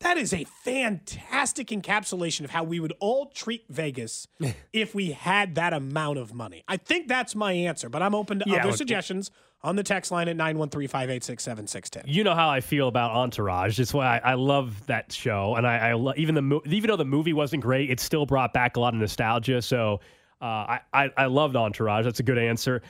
that 0.00 0.16
is 0.16 0.32
a 0.32 0.44
fantastic 0.64 1.68
encapsulation 1.68 2.44
of 2.44 2.50
how 2.50 2.64
we 2.64 2.80
would 2.80 2.92
all 2.98 3.26
treat 3.26 3.64
Vegas 3.68 4.26
if 4.72 4.94
we 4.94 5.12
had 5.12 5.54
that 5.54 5.72
amount 5.72 6.18
of 6.18 6.34
money. 6.34 6.64
I 6.66 6.76
think 6.76 7.06
that's 7.06 7.34
my 7.36 7.52
answer, 7.52 7.88
but 7.88 8.02
I'm 8.02 8.14
open 8.14 8.40
to 8.40 8.44
Yeah, 8.48 8.56
other 8.60 8.68
look- 8.70 8.78
suggestions 8.78 9.30
on 9.62 9.76
the 9.76 9.84
text 9.84 10.10
line 10.10 10.26
at 10.28 10.34
913 10.36 10.88
586 10.88 11.44
7610. 11.44 12.12
You 12.12 12.24
know 12.24 12.34
how 12.34 12.48
I 12.48 12.60
feel 12.60 12.88
about 12.88 13.12
Entourage. 13.12 13.76
That's 13.78 13.94
why 13.94 14.18
I, 14.18 14.32
I 14.32 14.34
love 14.34 14.84
that 14.86 15.12
show, 15.12 15.54
and 15.54 15.64
I, 15.64 15.90
I 15.90 15.92
lo- 15.92 16.14
even 16.16 16.34
the 16.34 16.42
mo- 16.42 16.62
even 16.66 16.88
though 16.88 16.96
the 16.96 17.04
movie 17.04 17.32
wasn't 17.32 17.62
great, 17.62 17.88
it 17.88 18.00
still 18.00 18.26
brought 18.26 18.52
back 18.52 18.76
a 18.76 18.80
lot 18.80 18.92
of 18.94 18.98
nostalgia. 18.98 19.62
So 19.62 20.00
uh, 20.40 20.44
I, 20.44 20.80
I 20.92 21.10
I 21.16 21.26
loved 21.26 21.54
Entourage. 21.54 22.04
That's 22.04 22.18
a 22.18 22.24
good 22.24 22.38
answer. 22.38 22.82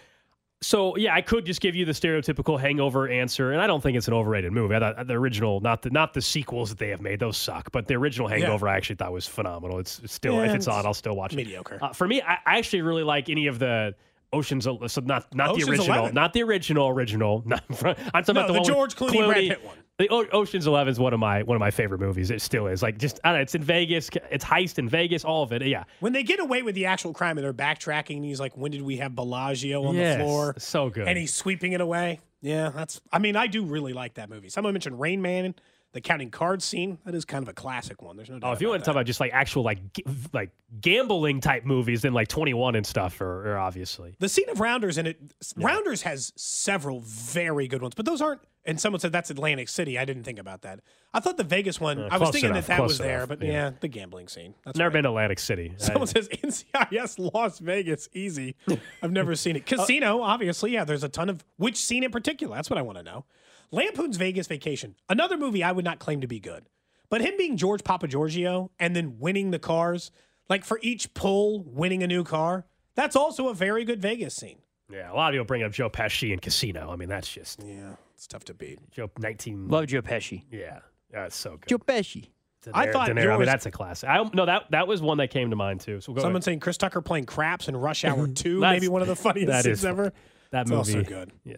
So 0.63 0.97
yeah, 0.97 1.13
I 1.15 1.21
could 1.21 1.45
just 1.45 1.61
give 1.61 1.75
you 1.75 1.85
the 1.85 1.93
stereotypical 1.93 2.59
Hangover 2.59 3.09
answer, 3.09 3.51
and 3.53 3.61
I 3.61 3.67
don't 3.67 3.83
think 3.83 3.97
it's 3.97 4.07
an 4.09 4.15
overrated 4.15 4.53
movie. 4.53 4.75
I 4.77 4.79
thought 4.79 5.07
the 5.07 5.15
original, 5.15 5.61
not 5.61 5.83
the 5.83 5.91
not 5.91 6.15
the 6.15 6.23
sequels 6.23 6.71
that 6.71 6.79
they 6.79 6.89
have 6.89 7.01
made, 7.01 7.19
those 7.21 7.37
suck. 7.37 7.71
But 7.73 7.89
the 7.89 7.95
original 7.95 8.31
Yeah. 8.31 8.39
Hangover, 8.39 8.69
I 8.69 8.77
actually 8.77 8.97
thought 8.97 9.13
was 9.13 9.27
phenomenal. 9.27 9.79
It's, 9.81 9.99
it's 9.99 10.15
still 10.15 10.35
Yeah, 10.37 10.45
if 10.45 10.55
it's 10.55 10.67
it's 10.67 10.69
on, 10.69 10.87
I'll 10.87 10.95
still 10.95 11.17
watch 11.17 11.33
it. 11.33 11.37
mediocre. 11.37 11.79
Uh, 11.83 11.93
for 11.93 12.07
me, 12.07 12.23
I, 12.23 12.39
I 12.47 12.59
actually 12.59 12.83
really 12.83 13.03
like 13.03 13.29
any 13.29 13.49
of 13.49 13.59
the. 13.59 13.95
Ocean's 14.33 14.65
so 14.65 14.79
not 15.05 15.35
not 15.35 15.51
Ocean's 15.51 15.67
the 15.67 15.71
original, 15.73 15.97
11. 15.99 16.15
not 16.15 16.33
the 16.33 16.43
original 16.43 16.89
original. 16.89 17.43
Not, 17.47 17.63
I'm 17.71 17.77
talking 17.77 18.35
No, 18.35 18.41
about 18.41 18.47
the, 18.47 18.53
the 18.55 18.61
George 18.63 18.97
Clooney, 18.97 19.27
Brad 19.27 19.37
Pitt 19.49 19.65
one. 19.65 19.77
The 19.99 20.09
o- 20.09 20.27
Ocean's 20.33 20.67
Eleven 20.67 20.91
is 20.91 20.99
one 20.99 21.13
of 21.13 21.21
my 21.21 21.43
one 21.43 21.55
of 21.55 21.61
my 21.61 21.71
favorite 21.71 22.01
movies. 22.01 22.31
It 22.31 22.41
still 22.41 22.67
is. 22.67 22.83
Like 22.83 22.97
just 22.99 23.21
I 23.25 23.29
don't 23.29 23.39
know, 23.39 23.43
it's 23.43 23.55
in 23.55 23.63
Vegas. 23.63 24.09
It's 24.31 24.45
heist 24.45 24.79
in 24.79 24.89
Vegas. 24.89 25.25
All 25.25 25.43
of 25.43 25.53
it. 25.53 25.63
Yeah. 25.67 25.85
When 26.01 26.13
they 26.15 26.23
get 26.23 26.41
away 26.41 26.63
with 26.63 26.75
the 26.75 26.87
actual 26.87 27.13
crime 27.13 27.37
and 27.37 27.45
they're 27.45 27.53
backtracking, 27.53 28.17
and 28.17 28.25
he's 28.25 28.41
like, 28.41 28.57
"When 28.57 28.71
did 28.73 28.83
we 28.83 28.97
have 28.97 29.15
Bellagio 29.15 29.85
on 29.85 29.95
Yes, 29.95 30.17
the 30.17 30.25
floor?" 30.25 30.55
so 30.57 30.89
good. 30.89 31.07
and 31.09 31.19
he's 31.19 31.35
sweeping 31.35 31.73
it 31.73 31.81
away. 31.83 32.21
Yeah, 32.41 32.71
that's. 32.75 33.01
I 33.13 33.19
mean, 33.19 33.37
I 33.37 33.47
do 33.47 33.65
really 33.65 33.93
like 33.93 34.15
that 34.15 34.31
movie. 34.31 34.49
Someone 34.49 34.73
mentioned 34.73 34.99
Rain 34.99 35.21
Man, 35.21 35.55
the 35.93 36.01
counting 36.01 36.31
cards 36.31 36.65
scene. 36.65 36.99
That 37.05 37.15
is 37.15 37.25
kind 37.25 37.43
of 37.43 37.49
a 37.49 37.53
classic 37.53 38.01
one. 38.03 38.17
There's 38.17 38.31
no 38.31 38.39
doubt. 38.39 38.49
Oh, 38.49 38.53
if 38.53 38.61
you 38.61 38.69
want 38.69 38.83
to 38.83 38.85
talk 38.85 38.95
about 38.95 39.07
just 39.07 39.21
like 39.21 39.33
actual 39.33 39.63
like 39.63 39.93
g- 39.93 40.05
like 40.33 40.51
gambling 40.81 41.41
type 41.41 41.65
movies, 41.65 42.03
then 42.03 42.13
like 42.15 42.29
Twenty 42.29 42.55
One 42.55 42.75
and 42.75 42.87
stuff 42.87 43.21
are, 43.21 43.53
are 43.53 43.59
obviously. 43.59 44.15
The 44.19 44.29
scene 44.29 44.49
of 44.49 44.61
Rounders 44.61 44.99
and 44.99 45.09
it, 45.09 45.19
Rounders 45.57 46.03
has 46.03 46.33
several 46.37 47.01
very 47.01 47.69
good 47.69 47.83
ones, 47.83 47.95
but 47.95 48.07
those 48.07 48.21
aren't. 48.21 48.41
And 48.65 48.81
someone 48.81 49.01
said 49.01 49.11
that's 49.11 49.29
Atlantic 49.29 49.69
City. 49.69 49.99
I 49.99 50.05
didn't 50.05 50.23
think 50.23 50.39
about 50.39 50.63
that. 50.63 50.81
I 51.13 51.19
thought 51.19 51.37
the 51.37 51.43
Vegas 51.45 51.81
one. 51.81 51.99
Uh, 51.99 52.09
I 52.13 52.17
was 52.19 52.31
thinking 52.31 52.51
enough, 52.51 52.69
that 52.69 52.77
that 52.77 52.83
was 52.83 52.97
there, 52.97 53.27
but 53.27 53.43
yeah. 53.43 53.51
yeah. 53.53 53.71
the 53.81 53.89
gambling 53.89 54.29
scene. 54.29 54.55
That's 54.65 54.79
Never 54.79 54.89
right. 54.89 54.93
been 54.95 55.03
to 55.03 55.09
Atlantic 55.09 55.41
City. 55.41 55.75
Someone 55.79 56.03
I- 56.03 56.05
says 56.07 56.29
NCIS 56.29 57.35
Las 57.35 57.59
Vegas, 57.59 58.09
easy. 58.13 58.55
I've 59.03 59.11
never 59.13 59.35
seen 59.35 59.57
Uh, 59.57 59.59
it. 59.59 59.67
Casino, 59.67 60.23
obviously, 60.23 60.71
yeah. 60.73 60.85
There's 60.85 61.03
a 61.05 61.09
ton 61.09 61.29
of 61.29 61.45
which 61.57 61.77
scene 61.77 62.05
in 62.05 62.13
particular. 62.13 62.55
That's 62.55 62.71
what 62.71 62.79
I 62.79 62.83
want 62.83 62.99
to 62.99 63.05
know. 63.05 63.25
Lampoon's 63.73 64.17
Vegas 64.19 64.47
Vacation, 64.47 64.95
another 65.09 65.37
movie 65.37 65.65
I 65.65 65.73
would 65.73 65.85
not 65.85 65.99
claim 65.99 66.21
to 66.21 66.27
be 66.29 66.39
good, 66.39 66.65
but 67.09 67.21
him 67.23 67.35
being 67.37 67.57
George 67.57 67.83
Papa 67.83 68.07
Giorgio 68.07 68.71
and 68.79 68.95
then 68.95 69.19
winning 69.19 69.51
the 69.51 69.59
cars, 69.59 70.11
like 70.49 70.65
for 70.65 70.79
each 70.83 71.13
pull, 71.15 71.63
winning 71.65 72.03
a 72.03 72.07
new 72.07 72.23
car. 72.23 72.67
That's 72.95 73.17
also 73.17 73.49
a 73.49 73.55
very 73.55 73.85
good 73.85 74.01
Vegas 74.03 74.37
scene. 74.37 74.59
yeah, 74.91 75.11
a 75.11 75.15
lot 75.15 75.31
of 75.31 75.33
people 75.35 75.47
bring 75.47 75.63
up 75.63 75.73
Joe 75.73 75.89
Pesci 75.89 76.33
in 76.33 76.39
Casino. 76.39 76.91
I 76.93 76.97
mean, 76.97 77.09
that's 77.09 77.29
just 77.33 77.63
yeah, 77.65 77.95
it's 78.15 78.27
tough 78.27 78.45
to 78.45 78.55
beat. 78.55 78.79
Joe 78.91 79.11
nineteen. 79.19 79.69
Love 79.69 79.87
Joe 79.87 80.03
Pesci. 80.03 80.45
Yeah, 80.51 80.81
that's 81.11 81.35
so 81.35 81.53
good. 81.53 81.69
Joe 81.69 81.79
Pesci. 81.79 82.29
De 82.65 82.71
I 82.75 82.93
thought 82.93 83.09
De 83.09 83.15
Niro, 83.15 83.35
I 83.35 83.39
mean, 83.39 83.47
that's 83.47 83.67
a 83.67 83.71
classic. 83.73 84.09
I 84.09 84.23
no 84.35 84.45
that 84.47 84.71
that 84.71 84.87
was 84.87 85.01
one 85.01 85.17
that 85.19 85.31
came 85.31 85.49
to 85.51 85.57
mind 85.57 85.81
too. 85.81 86.01
So 86.03 86.13
go 86.13 86.21
Someone 86.21 86.37
ahead. 86.37 86.45
saying 86.45 86.61
Chris 86.61 86.77
Tucker 86.77 87.01
playing 87.01 87.25
craps 87.25 87.67
in 87.69 87.77
Rush 87.77 88.05
Hour 88.05 88.29
2, 88.35 88.61
maybe 88.61 88.87
one 88.89 89.01
of 89.03 89.09
the 89.09 89.17
funniest 89.17 89.49
that 89.49 89.65
scenes 89.65 89.79
is 89.79 89.85
ever. 89.87 90.13
That 90.51 90.63
It's 90.63 90.71
movie, 90.71 90.99
also 90.99 91.03
good. 91.03 91.33
Yeah. 91.45 91.57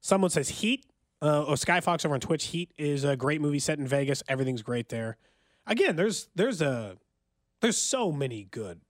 Someone 0.00 0.30
says 0.30 0.48
Heat. 0.48 0.86
Uh, 1.24 1.44
oh, 1.48 1.54
Sky 1.54 1.80
Fox 1.80 2.04
over 2.04 2.14
on 2.14 2.20
Twitch. 2.20 2.44
Heat 2.46 2.70
is 2.76 3.04
a 3.04 3.16
great 3.16 3.40
movie 3.40 3.58
set 3.58 3.78
in 3.78 3.86
Vegas. 3.86 4.22
Everything's 4.28 4.60
great 4.62 4.90
there. 4.90 5.16
Again, 5.66 5.96
there's 5.96 6.28
there's 6.34 6.60
a 6.60 6.98
there's 7.62 7.78
so 7.78 8.12
many 8.12 8.44
good 8.50 8.80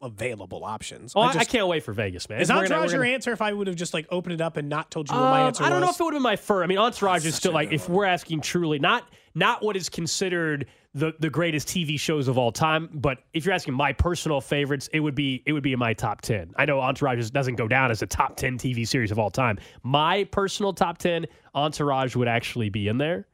available 0.00 0.64
options. 0.64 1.12
Oh, 1.14 1.20
I, 1.20 1.28
I 1.28 1.32
just- 1.34 1.50
can't 1.50 1.66
wait 1.68 1.82
for 1.82 1.92
Vegas, 1.92 2.28
man. 2.30 2.40
Is 2.40 2.48
We're 2.48 2.54
gonna- 2.54 2.64
Entourage 2.66 2.92
your 2.92 3.02
gonna- 3.02 3.12
answer 3.14 3.32
if 3.32 3.42
I 3.42 3.52
would 3.52 3.66
have 3.66 3.76
just 3.76 3.92
like 3.92 4.06
opened 4.10 4.34
it 4.34 4.40
up 4.40 4.56
and 4.56 4.68
not 4.70 4.90
told 4.90 5.10
you 5.10 5.14
what 5.14 5.20
my 5.22 5.40
Um, 5.42 5.46
answer 5.48 5.64
I 5.64 5.68
don't 5.68 5.80
know 5.82 5.90
if 5.90 6.00
it 6.00 6.02
would 6.02 6.14
have 6.14 6.18
been 6.18 6.22
my 6.22 6.36
first. 6.36 6.64
I 6.64 6.66
mean, 6.66 6.78
Entourage 6.78 7.26
is 7.26 7.34
still 7.34 7.52
like 7.52 7.72
if 7.72 7.88
we're 7.90 8.04
asking 8.06 8.40
truly, 8.40 8.78
not 8.78 9.06
not 9.34 9.62
what 9.62 9.76
is 9.76 9.90
considered 9.90 10.66
the 10.96 11.12
the 11.20 11.28
greatest 11.28 11.68
TV 11.68 12.00
shows 12.00 12.26
of 12.26 12.38
all 12.38 12.50
time, 12.50 12.88
but 12.94 13.18
if 13.34 13.44
you're 13.44 13.54
asking 13.54 13.74
my 13.74 13.92
personal 13.92 14.40
favorites, 14.40 14.88
it 14.94 15.00
would 15.00 15.14
be 15.14 15.42
it 15.44 15.52
would 15.52 15.62
be 15.62 15.74
in 15.74 15.78
my 15.78 15.92
top 15.92 16.22
ten. 16.22 16.52
I 16.56 16.64
know 16.64 16.80
Entourage 16.80 17.30
doesn't 17.30 17.56
go 17.56 17.68
down 17.68 17.90
as 17.90 18.00
a 18.00 18.06
top 18.06 18.36
ten 18.36 18.56
TV 18.56 18.88
series 18.88 19.10
of 19.10 19.18
all 19.18 19.30
time. 19.30 19.58
My 19.82 20.24
personal 20.24 20.72
top 20.72 20.96
ten, 20.96 21.26
Entourage 21.54 22.16
would 22.16 22.28
actually 22.28 22.70
be 22.70 22.88
in 22.88 22.96
there. 22.96 23.26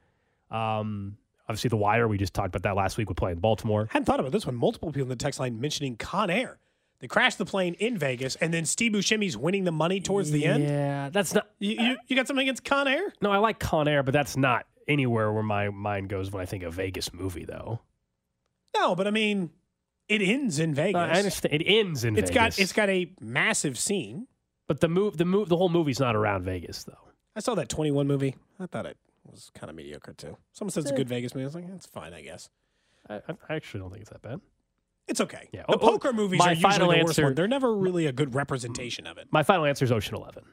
Um, 0.50 1.16
obviously, 1.48 1.68
The 1.68 1.76
Wire. 1.76 2.08
We 2.08 2.18
just 2.18 2.34
talked 2.34 2.48
about 2.48 2.64
that 2.64 2.74
last 2.74 2.98
week 2.98 3.08
with 3.08 3.16
playing 3.16 3.38
Baltimore. 3.38 3.86
I 3.90 3.92
hadn't 3.92 4.06
thought 4.06 4.18
about 4.18 4.32
this 4.32 4.44
one. 4.44 4.56
Multiple 4.56 4.90
people 4.90 5.02
in 5.02 5.08
the 5.10 5.16
text 5.16 5.38
line 5.38 5.60
mentioning 5.60 5.96
Con 5.96 6.30
Air. 6.30 6.58
They 6.98 7.06
crashed 7.06 7.38
the 7.38 7.44
plane 7.44 7.74
in 7.74 7.96
Vegas, 7.96 8.34
and 8.36 8.52
then 8.52 8.64
Steve 8.64 8.92
Buscemi's 8.92 9.36
winning 9.36 9.64
the 9.64 9.72
money 9.72 10.00
towards 10.00 10.32
the 10.32 10.46
end. 10.46 10.64
Yeah, 10.64 11.10
that's 11.10 11.32
not. 11.32 11.48
You, 11.60 11.76
you, 11.78 11.96
you 12.08 12.16
got 12.16 12.26
something 12.26 12.44
against 12.44 12.64
Con 12.64 12.88
Air? 12.88 13.12
No, 13.20 13.30
I 13.30 13.38
like 13.38 13.60
Con 13.60 13.86
Air, 13.86 14.02
but 14.02 14.12
that's 14.12 14.36
not 14.36 14.66
anywhere 14.88 15.32
where 15.32 15.42
my 15.42 15.70
mind 15.70 16.08
goes 16.08 16.30
when 16.30 16.42
I 16.42 16.46
think 16.46 16.62
of 16.62 16.74
Vegas 16.74 17.12
movie, 17.12 17.44
though. 17.44 17.80
No, 18.76 18.94
but 18.94 19.06
I 19.06 19.10
mean, 19.10 19.50
it 20.08 20.22
ends 20.22 20.58
in 20.58 20.74
Vegas. 20.74 20.98
I 21.00 21.10
understand. 21.18 21.54
It 21.54 21.64
ends 21.66 22.04
in 22.04 22.16
It's 22.16 22.30
Vegas. 22.30 22.56
got 22.56 22.58
it's 22.62 22.72
got 22.72 22.88
a 22.88 23.10
massive 23.20 23.78
scene. 23.78 24.26
But 24.68 24.80
the 24.80 24.88
move, 24.88 25.16
the 25.18 25.24
move, 25.24 25.48
the 25.48 25.56
whole 25.56 25.68
movie's 25.68 26.00
not 26.00 26.16
around 26.16 26.44
Vegas, 26.44 26.84
though. 26.84 26.96
I 27.36 27.40
saw 27.40 27.54
that 27.56 27.68
21 27.68 28.06
movie. 28.06 28.36
I 28.60 28.66
thought 28.66 28.86
it 28.86 28.96
was 29.30 29.50
kind 29.54 29.68
of 29.70 29.76
mediocre 29.76 30.12
too. 30.14 30.36
Someone 30.52 30.70
says 30.70 30.84
it's 30.84 30.90
a 30.92 30.94
Eh. 30.94 30.98
good 30.98 31.08
Vegas 31.08 31.34
movie. 31.34 31.44
I 31.44 31.46
was 31.46 31.54
like, 31.54 31.64
it's 31.74 31.86
fine, 31.86 32.14
I 32.14 32.22
guess. 32.22 32.48
I, 33.08 33.16
I 33.16 33.20
I 33.48 33.54
actually 33.56 33.80
don't 33.80 33.90
think 33.90 34.02
it's 34.02 34.10
that 34.10 34.22
bad. 34.22 34.40
It's 35.08 35.20
okay. 35.20 35.48
Yeah. 35.52 35.64
The 35.68 35.74
Oh, 35.74 35.78
oh, 35.82 35.90
poker 35.90 36.12
movies 36.12 36.38
my 36.38 36.46
are 36.46 36.50
usually 36.50 36.62
final 36.72 36.88
the 36.90 36.96
worst 36.98 37.08
answer- 37.10 37.24
one. 37.24 37.34
They're 37.34 37.48
never 37.48 37.74
really 37.76 38.06
a 38.06 38.12
good 38.12 38.34
representation 38.34 39.06
of 39.06 39.18
it. 39.18 39.26
My 39.30 39.42
final 39.42 39.64
answer 39.66 39.84
is 39.84 39.90
Ocean 39.92 40.14
Eleven. 40.14 40.44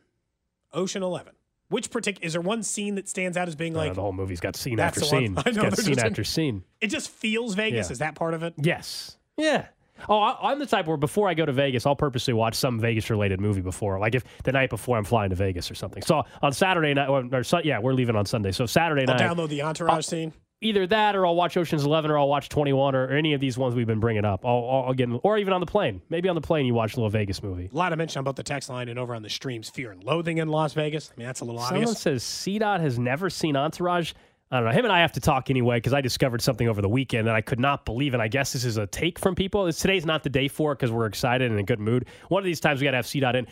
Ocean 0.74 1.04
Eleven. 1.04 1.34
Which 1.70 1.92
particular 1.92 2.26
is 2.26 2.34
there 2.34 2.42
one 2.42 2.64
scene 2.64 2.96
that 2.96 3.08
stands 3.08 3.38
out 3.38 3.48
as 3.48 3.56
being 3.56 3.74
like 3.74 3.92
uh, 3.92 3.94
the 3.94 4.02
whole 4.02 4.12
movie's 4.14 4.40
got 4.40 4.56
scene 4.56 4.80
after 4.80 5.02
scene. 5.02 5.36
I 5.46 5.52
know, 5.52 5.64
got 5.64 5.78
scene 5.78 5.86
just 5.94 6.00
in- 6.02 6.06
after 6.06 6.24
scene. 6.24 6.64
it 6.82 6.88
just 6.88 7.10
feels 7.10 7.54
Vegas? 7.56 7.88
Yeah. 7.88 7.92
Is 7.92 8.00
that 8.00 8.16
part 8.16 8.34
of 8.34 8.42
it? 8.44 8.54
Yes. 8.58 9.18
Yeah. 9.38 9.68
Oh, 10.08 10.18
I, 10.18 10.52
I'm 10.52 10.60
the 10.60 10.66
type 10.66 10.88
where 10.88 10.98
before 10.98 11.28
I 11.30 11.34
go 11.34 11.46
to 11.46 11.52
Vegas, 11.52 11.86
I'll 11.86 11.96
purposely 11.96 12.34
watch 12.34 12.56
some 12.56 12.80
Vegas-related 12.80 13.42
movie 13.42 13.62
before, 13.62 14.00
like 14.00 14.16
if 14.16 14.24
the 14.44 14.52
night 14.52 14.70
before 14.70 14.98
I'm 14.98 15.04
flying 15.04 15.30
to 15.30 15.36
Vegas 15.36 15.70
or 15.70 15.76
something. 15.76 16.02
So 16.04 16.24
on 16.42 16.54
Saturday 16.54 16.94
night, 16.94 17.10
or, 17.10 17.26
or 17.34 17.44
yeah, 17.64 17.80
we're 17.80 17.94
leaving 17.94 18.16
on 18.16 18.26
Sunday. 18.26 18.52
So 18.52 18.66
Saturday 18.66 19.06
I'll 19.08 19.18
night, 19.18 19.30
download 19.38 19.50
the 19.50 19.62
Entourage 19.62 20.06
scene. 20.06 20.34
Either 20.62 20.86
that 20.88 21.16
or 21.16 21.26
I'll 21.26 21.36
watch 21.36 21.56
Ocean's 21.58 21.86
Eleven 21.86 22.12
or 22.12 22.18
I'll 22.18 22.28
watch 22.28 22.50
21 22.50 22.96
or, 22.96 23.06
or 23.06 23.12
any 23.12 23.34
of 23.34 23.42
these 23.42 23.58
ones 23.58 23.76
we've 23.76 23.88
been 23.88 24.00
bringing 24.00 24.26
up. 24.26 24.46
I'll, 24.46 24.68
I'll, 24.70 24.84
I'll 24.88 24.94
get, 24.94 25.10
or 25.24 25.38
even 25.38 25.54
on 25.54 25.62
the 25.62 25.66
plane. 25.66 26.02
Maybe 26.10 26.30
on 26.30 26.36
the 26.36 26.42
plane 26.42 26.66
you 26.66 26.74
watch 26.74 26.94
a 26.94 26.98
little 26.98 27.10
Vegas 27.10 27.42
movie. 27.42 27.70
A 27.72 27.76
lot 27.76 27.94
of 27.94 27.98
mention 27.98 28.20
about 28.20 28.36
the 28.36 28.44
text 28.44 28.70
line 28.70 28.90
and 28.90 29.00
over 29.00 29.16
on 29.16 29.22
the 29.22 29.30
streams, 29.30 29.70
Fear 29.70 29.92
and 29.92 30.04
Loathing 30.04 30.38
in 30.38 30.50
Las 30.50 30.74
Vegas. 30.74 31.12
I 31.16 31.20
mean, 31.20 31.28
that's 31.28 31.42
a 31.42 31.46
little 31.46 31.62
Someone 31.62 31.84
obvious. 31.84 32.02
Someone 32.02 32.20
says 32.20 32.24
CDOT 32.24 32.80
has 32.82 33.00
never 33.00 33.30
seen 33.30 33.56
Entourage. 33.56 34.14
I 34.52 34.58
don't 34.58 34.66
know. 34.66 34.72
Him 34.72 34.86
and 34.86 34.92
I 34.92 35.02
have 35.02 35.12
to 35.14 35.20
talk 35.20 35.52
anyway 35.52 35.78
because 35.78 35.94
I 35.94 36.02
discovered 36.02 36.42
something 36.42 36.68
over 36.68 36.82
the 36.82 36.90
weekend 36.90 37.28
that 37.28 37.36
I 37.36 37.42
could 37.42 37.60
not 37.60 37.86
believe. 37.86 38.14
And 38.14 38.22
I 38.22 38.28
guess 38.28 38.52
this 38.52 38.66
is 38.66 38.78
a 38.78 38.88
take 38.88 39.20
from 39.20 39.36
people. 39.36 39.68
It's, 39.68 39.80
today's 39.80 40.08
not 40.08 40.24
the 40.24 40.30
day 40.30 40.48
for 40.48 40.72
it 40.72 40.80
because 40.80 40.92
we're 40.92 41.06
excited 41.06 41.46
and 41.46 41.54
in 41.54 41.60
a 41.60 41.64
good 41.64 41.80
mood. 41.80 42.08
One 42.30 42.42
of 42.42 42.46
these 42.46 42.60
times 42.60 42.82
we 42.82 42.86
got 42.86 42.92
to 42.92 42.98
have 42.98 43.06
CDOT 43.06 43.36
in. 43.36 43.48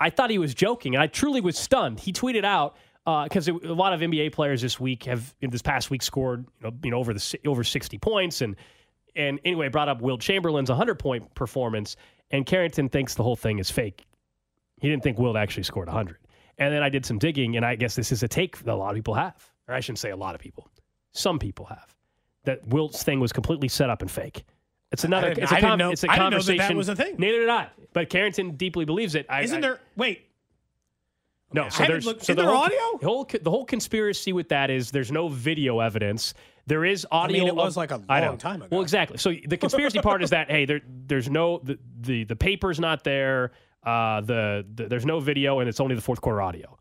I 0.00 0.10
thought 0.10 0.30
he 0.30 0.38
was 0.38 0.52
joking, 0.52 0.96
and 0.96 1.02
I 1.02 1.06
truly 1.06 1.40
was 1.40 1.56
stunned. 1.56 2.00
He 2.00 2.12
tweeted 2.12 2.44
out 2.44 2.76
Uh, 3.04 3.24
because 3.24 3.48
a 3.48 3.52
lot 3.52 3.92
of 3.92 4.00
NBA 4.00 4.32
players 4.32 4.62
this 4.62 4.78
week 4.78 5.04
have 5.04 5.34
in 5.40 5.50
this 5.50 5.62
past 5.62 5.90
week 5.90 6.02
scored 6.02 6.46
you 6.62 6.70
know, 6.70 6.76
you 6.84 6.90
know 6.92 6.98
over 6.98 7.12
the 7.12 7.38
over 7.46 7.64
sixty 7.64 7.98
points 7.98 8.42
and 8.42 8.54
and 9.16 9.40
anyway 9.44 9.68
brought 9.68 9.88
up 9.88 10.00
Wilt 10.00 10.20
Chamberlain's 10.20 10.70
hundred 10.70 10.98
point 11.00 11.34
performance, 11.34 11.96
and 12.30 12.46
Carrington 12.46 12.88
thinks 12.88 13.14
the 13.14 13.22
whole 13.24 13.34
thing 13.36 13.58
is 13.58 13.70
fake. 13.70 14.04
He 14.80 14.88
didn't 14.88 15.02
think 15.02 15.18
Wilt 15.18 15.36
actually 15.36 15.62
scored 15.62 15.86
100. 15.88 16.16
And 16.58 16.74
then 16.74 16.82
I 16.82 16.88
did 16.88 17.06
some 17.06 17.18
digging, 17.18 17.56
and 17.56 17.64
I 17.64 17.76
guess 17.76 17.94
this 17.94 18.10
is 18.12 18.22
a 18.24 18.28
take 18.28 18.58
that 18.64 18.72
a 18.72 18.76
lot 18.76 18.90
of 18.90 18.96
people 18.96 19.14
have. 19.14 19.34
Or 19.68 19.74
I 19.74 19.80
shouldn't 19.80 20.00
say 20.00 20.10
a 20.10 20.16
lot 20.16 20.34
of 20.34 20.40
people. 20.40 20.68
Some 21.12 21.38
people 21.38 21.66
have. 21.66 21.94
That 22.44 22.66
Wilt's 22.66 23.02
thing 23.04 23.20
was 23.20 23.32
completely 23.32 23.68
set 23.68 23.90
up 23.90 24.02
and 24.02 24.10
fake. 24.10 24.44
It's 24.90 25.04
another. 25.04 25.28
it's 25.36 25.52
a 25.52 25.60
con- 25.60 25.78
know- 25.78 25.90
It's 25.90 26.02
a 26.04 26.10
I 26.10 26.16
didn't 26.16 26.30
know 26.32 26.38
that 26.38 26.44
conversation. 26.46 26.68
that 26.68 26.76
was 26.76 26.88
a 26.88 26.96
thing. 26.96 27.14
Neither 27.18 27.38
did 27.40 27.48
I. 27.48 27.68
But 27.92 28.10
Carrington 28.10 28.56
deeply 28.56 28.84
believes 28.84 29.14
it. 29.14 29.26
I, 29.28 29.42
Isn't 29.42 29.58
I- 29.58 29.60
there? 29.60 29.80
Wait, 29.96 30.26
No. 31.54 31.68
So 31.68 31.84
there's 31.84 32.06
looked- 32.06 32.24
so 32.24 32.34
the 32.34 32.44
whole, 32.46 32.56
audio? 32.56 32.78
The 33.00 33.06
whole 33.06 33.26
the 33.42 33.50
whole 33.50 33.64
conspiracy 33.64 34.32
with 34.32 34.48
that 34.50 34.70
is 34.70 34.90
there's 34.90 35.12
no 35.12 35.28
video 35.28 35.80
evidence. 35.80 36.34
There 36.66 36.84
is 36.84 37.06
audio. 37.10 37.38
mean, 37.38 37.46
it 37.48 37.50
of- 37.50 37.56
was 37.56 37.76
like 37.76 37.90
a 37.90 38.00
I 38.08 38.24
long 38.26 38.38
time 38.38 38.62
ago. 38.62 38.68
Well, 38.70 38.82
exactly. 38.82 39.18
So 39.18 39.34
the 39.46 39.56
conspiracy 39.56 40.00
part 40.00 40.22
is 40.22 40.30
that 40.30 40.50
hey, 40.50 40.64
there 40.64 40.80
there's 41.06 41.28
no 41.28 41.58
the 41.62 41.78
the, 42.00 42.24
the 42.24 42.36
paper's 42.36 42.78
not 42.80 43.04
there. 43.04 43.52
Uh, 43.84 44.20
the, 44.20 44.64
the 44.74 44.86
there's 44.86 45.04
no 45.04 45.18
video 45.18 45.58
and 45.58 45.68
it's 45.68 45.80
only 45.80 45.94
the 45.96 46.00
fourth 46.00 46.20
quarter 46.20 46.40
audio. 46.40 46.78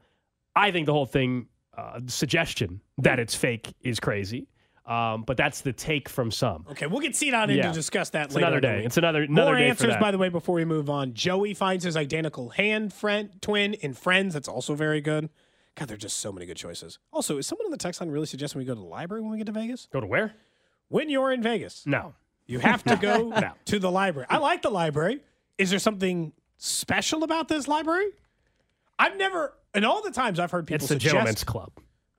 I 0.55 0.69
think 0.72 0.86
the 0.86 0.93
whole 0.93 1.07
thing 1.07 1.47
uh, 1.76 1.99
suggestion 2.07 2.82
that 2.99 3.17
it's 3.19 3.34
fake 3.34 3.74
is 3.82 3.99
crazy. 3.99 4.47
Um, 4.86 5.23
but 5.23 5.38
that's 5.38 5.61
the 5.61 5.71
take 5.71 6.09
from 6.09 6.32
some. 6.32 6.65
Okay, 6.71 6.88
we'll 6.88 6.99
get 7.01 7.15
Seat 7.15 7.34
on 7.36 7.49
in 7.51 7.57
Yeah. 7.57 7.67
to 7.67 7.73
discuss 7.73 8.09
that 8.11 8.25
It's 8.27 8.36
later. 8.36 8.47
another 8.47 8.59
day. 8.61 8.84
It's 8.84 8.97
another- 8.97 9.21
another 9.23 9.51
More 9.51 9.55
day 9.59 9.65
for 9.65 9.86
answers, 9.86 9.95
by 10.01 10.09
the 10.11 10.17
way, 10.17 10.27
before 10.29 10.55
we 10.55 10.65
move 10.65 10.89
on. 10.89 11.13
Joey 11.13 11.53
finds 11.53 11.84
his 11.86 11.95
identical 11.95 12.49
hand 12.49 12.91
friend 12.91 13.29
twin 13.41 13.75
in 13.75 13.93
Friends. 13.93 14.34
That's 14.34 14.47
also 14.47 14.73
very 14.73 14.99
good. 14.99 15.29
God, 15.75 15.88
there 15.88 15.95
are 15.95 15.97
just 15.99 16.17
so 16.17 16.32
many 16.32 16.45
good 16.47 16.57
choices. 16.57 16.97
Also, 17.13 17.38
is 17.38 17.45
someone 17.47 17.65
in 17.65 17.71
the 17.71 17.77
text 17.77 18.01
line 18.01 18.09
really 18.09 18.25
suggesting 18.25 18.59
we 18.59 18.65
go 18.65 18.73
to 18.73 18.79
the 18.82 18.86
library 18.86 19.21
when 19.21 19.32
we 19.32 19.38
get 19.38 19.45
to 19.45 19.51
Vegas? 19.53 19.88
Go 19.93 20.01
to 20.01 20.07
where? 20.07 20.34
When 20.89 21.09
you're 21.09 21.32
in 21.32 21.41
Vegas. 21.43 21.86
No. 21.86 22.15
You 22.47 22.59
have 22.59 22.84
to 22.86 22.95
go 23.01 23.29
No. 23.29 23.51
to 23.65 23.79
the 23.79 23.91
library. 23.91 24.27
I 24.29 24.38
like 24.38 24.63
the 24.63 24.71
library. 24.71 25.21
Is 25.59 25.69
there 25.69 25.79
something 25.79 26.34
special 26.57 27.23
about 27.23 27.47
this 27.47 27.67
library? 27.67 28.09
I've 28.99 29.15
never, 29.17 29.53
in 29.75 29.86
all 29.86 30.01
the 30.01 30.11
times 30.11 30.39
I've 30.39 30.51
heard 30.51 30.65
people 30.65 30.77
It's 30.84 30.88
the 30.89 30.95
suggest. 30.95 31.13
gentleman's 31.13 31.43
club. 31.43 31.71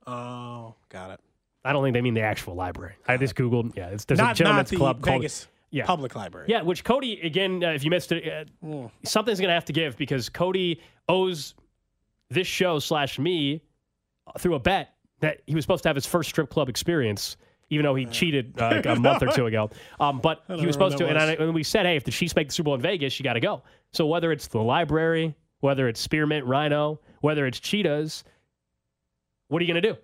Oh, 0.06 0.76
got 0.88 1.10
it. 1.10 1.20
I 1.64 1.72
don't 1.72 1.82
think 1.82 1.94
they 1.94 2.00
mean 2.00 2.14
the 2.14 2.22
actual 2.22 2.54
library. 2.54 2.94
I 3.06 3.16
just 3.16 3.34
googled. 3.34 3.76
Yeah, 3.76 3.88
it's, 3.88 4.04
there's 4.04 4.18
Not- 4.18 4.32
a 4.32 4.34
gentleman's 4.34 4.70
the 4.70 4.76
club 4.76 5.02
called 5.02 5.20
Vegas 5.20 5.46
yeah. 5.70 5.84
public 5.86 6.14
library. 6.14 6.46
Yeah, 6.48 6.62
which 6.62 6.84
Cody 6.84 7.20
again, 7.20 7.62
uh, 7.64 7.70
if 7.70 7.84
you 7.84 7.90
missed 7.90 8.12
it, 8.12 8.48
uh, 8.64 8.88
something's 9.04 9.40
gonna 9.40 9.52
have 9.52 9.64
to 9.64 9.72
give 9.72 9.96
because 9.96 10.28
Cody 10.28 10.80
owes 11.08 11.54
this 12.30 12.46
show 12.46 12.78
slash 12.78 13.18
me 13.18 13.62
uh, 14.26 14.38
through 14.38 14.54
a 14.54 14.60
bet 14.60 14.94
that 15.20 15.42
he 15.46 15.54
was 15.54 15.64
supposed 15.64 15.82
to 15.84 15.88
have 15.88 15.96
his 15.96 16.06
first 16.06 16.28
strip 16.30 16.50
club 16.50 16.68
experience. 16.68 17.36
Even 17.70 17.84
though 17.84 17.94
he 17.94 18.04
cheated 18.04 18.60
uh, 18.60 18.68
like 18.70 18.84
a 18.86 18.94
month 19.00 19.22
or 19.22 19.28
two 19.28 19.46
ago, 19.46 19.70
um, 19.98 20.20
but 20.20 20.44
he 20.46 20.66
was 20.66 20.74
supposed 20.74 20.98
to, 20.98 21.04
what 21.04 21.16
and, 21.16 21.30
I, 21.30 21.32
and 21.42 21.54
we 21.54 21.62
said, 21.62 21.86
"Hey, 21.86 21.96
if 21.96 22.04
the 22.04 22.10
Chiefs 22.10 22.36
make 22.36 22.48
the 22.48 22.52
Super 22.52 22.66
Bowl 22.66 22.74
in 22.74 22.82
Vegas, 22.82 23.18
you 23.18 23.24
got 23.24 23.32
to 23.32 23.40
go." 23.40 23.62
So 23.92 24.06
whether 24.06 24.30
it's 24.30 24.46
the 24.46 24.58
library, 24.60 25.34
whether 25.60 25.88
it's 25.88 25.98
Spearmint 25.98 26.44
Rhino, 26.44 27.00
whether 27.20 27.46
it's 27.46 27.58
Cheetahs, 27.58 28.24
what 29.48 29.62
are 29.62 29.64
you 29.64 29.72
going 29.72 29.82
to 29.82 29.92
do? 29.94 29.98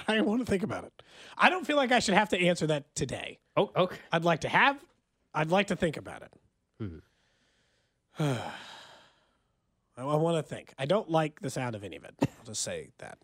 I 0.08 0.20
want 0.20 0.44
to 0.44 0.46
think 0.46 0.62
about 0.62 0.84
it. 0.84 0.92
I 1.36 1.50
don't 1.50 1.66
feel 1.66 1.76
like 1.76 1.92
I 1.92 1.98
should 1.98 2.14
have 2.14 2.28
to 2.30 2.38
answer 2.38 2.66
that 2.68 2.94
today. 2.94 3.38
Oh, 3.56 3.70
okay. 3.76 3.96
I'd 4.12 4.24
like 4.24 4.40
to 4.40 4.48
have. 4.48 4.78
I'd 5.32 5.50
like 5.50 5.68
to 5.68 5.76
think 5.76 5.96
about 5.96 6.22
it. 6.22 6.32
Hmm. 6.78 6.98
I, 9.96 10.02
I 10.02 10.16
want 10.16 10.36
to 10.36 10.42
think. 10.42 10.74
I 10.78 10.86
don't 10.86 11.10
like 11.10 11.40
the 11.40 11.50
sound 11.50 11.74
of 11.74 11.84
any 11.84 11.96
of 11.96 12.04
it. 12.04 12.14
I'll 12.22 12.46
just 12.46 12.62
say 12.62 12.90
that. 12.98 13.18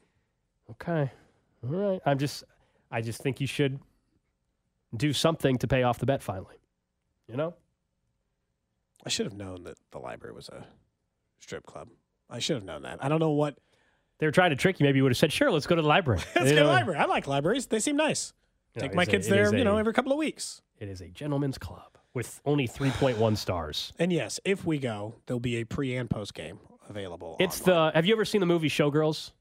Okay. 0.70 1.10
All 1.64 1.70
right. 1.70 2.00
I'm 2.06 2.18
just 2.18 2.44
I 2.90 3.00
just 3.00 3.22
think 3.22 3.40
you 3.40 3.46
should 3.46 3.78
do 4.96 5.12
something 5.12 5.58
to 5.58 5.68
pay 5.68 5.82
off 5.82 5.98
the 5.98 6.06
bet 6.06 6.22
finally. 6.22 6.56
You 7.28 7.36
know? 7.36 7.54
I 9.04 9.08
should 9.08 9.26
have 9.26 9.36
known 9.36 9.64
that 9.64 9.78
the 9.92 9.98
library 9.98 10.34
was 10.34 10.48
a 10.48 10.66
strip 11.38 11.64
club. 11.64 11.88
I 12.28 12.38
should 12.38 12.56
have 12.56 12.64
known 12.64 12.82
that. 12.82 13.02
I 13.02 13.08
don't 13.08 13.20
know 13.20 13.30
what. 13.30 13.56
They 14.20 14.26
were 14.26 14.32
trying 14.32 14.50
to 14.50 14.56
trick 14.56 14.78
you. 14.78 14.84
Maybe 14.84 14.98
you 14.98 15.02
would 15.02 15.12
have 15.12 15.18
said, 15.18 15.32
"Sure, 15.32 15.50
let's 15.50 15.66
go 15.66 15.74
to 15.74 15.82
the 15.82 15.88
library." 15.88 16.20
Let's 16.36 16.50
You 16.50 16.56
go 16.56 16.62
to 16.62 16.66
the 16.66 16.72
library. 16.72 16.98
I 17.00 17.06
like 17.06 17.26
libraries. 17.26 17.66
They 17.66 17.80
seem 17.80 17.96
nice. 17.96 18.32
No, 18.76 18.82
Take 18.82 18.94
my 18.94 19.04
kids 19.04 19.26
it 19.26 19.30
there, 19.30 19.54
you 19.56 19.64
know, 19.64 19.76
a- 19.76 19.80
every 19.80 19.92
couple 19.92 20.12
of 20.12 20.18
weeks. 20.18 20.62
It 20.78 20.88
is 20.88 21.00
a 21.00 21.08
gentleman's 21.08 21.58
club 21.58 21.98
with 22.14 22.40
only 22.46 22.68
3.1 22.68 23.36
stars. 23.36 23.92
And 23.98 24.12
yes, 24.12 24.38
if 24.44 24.64
we 24.64 24.78
go, 24.78 25.16
there'll 25.26 25.40
be 25.40 25.56
a 25.56 25.64
pre 25.64 25.96
and 25.96 26.08
post 26.08 26.34
game 26.34 26.58
available. 26.88 27.36
It's 27.40 27.60
the 27.60 27.90
Have 27.94 28.06
you 28.06 28.14
ever 28.14 28.24
seen 28.24 28.40
the 28.40 28.46
movie 28.46 28.68
Showgirls? 28.68 29.32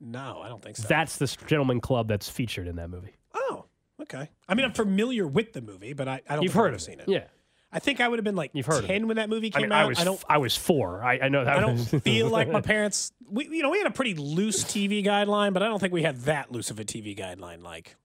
No, 0.00 0.40
I 0.42 0.48
don't 0.48 0.62
think 0.62 0.76
so. 0.76 0.86
That's 0.88 1.16
the 1.16 1.26
gentleman 1.46 1.80
club 1.80 2.08
that's 2.08 2.28
featured 2.28 2.66
in 2.66 2.76
that 2.76 2.88
movie. 2.90 3.16
Oh, 3.34 3.66
okay. 4.02 4.30
I 4.48 4.54
mean, 4.54 4.64
I'm 4.64 4.72
familiar 4.72 5.26
with 5.26 5.52
the 5.52 5.60
movie, 5.60 5.92
but 5.92 6.08
I, 6.08 6.22
I 6.28 6.34
don't 6.36 6.42
You've 6.42 6.52
think 6.52 6.62
heard 6.62 6.74
I've 6.74 6.82
of 6.82 6.88
it. 6.88 7.00
it. 7.00 7.08
Yeah. 7.08 7.24
I 7.72 7.78
think 7.78 8.00
I 8.00 8.08
would 8.08 8.18
have 8.18 8.24
been 8.24 8.36
like 8.36 8.50
You've 8.52 8.66
heard 8.66 8.84
of 8.84 8.86
10 8.86 9.06
when 9.06 9.16
that 9.16 9.28
movie 9.28 9.52
I 9.54 9.60
came 9.60 9.62
mean, 9.68 9.72
out. 9.72 9.84
I 9.84 9.86
was 9.86 9.98
I 10.00 10.04
don't 10.04 10.24
I 10.28 10.38
was 10.38 10.56
4. 10.56 11.04
I, 11.04 11.18
I 11.22 11.28
know 11.28 11.44
that 11.44 11.56
I 11.56 11.60
don't 11.60 11.76
feel 12.02 12.28
like 12.28 12.48
my 12.48 12.60
parents. 12.60 13.12
We 13.30 13.44
you 13.48 13.62
know 13.62 13.70
we 13.70 13.78
had 13.78 13.86
a 13.86 13.92
pretty 13.92 14.14
loose 14.14 14.64
TV 14.64 15.04
guideline, 15.04 15.52
but 15.52 15.62
I 15.62 15.66
don't 15.66 15.78
think 15.78 15.92
we 15.92 16.02
had 16.02 16.22
that 16.22 16.50
loose 16.50 16.70
of 16.70 16.80
a 16.80 16.84
TV 16.84 17.16
guideline 17.16 17.62
like, 17.62 17.96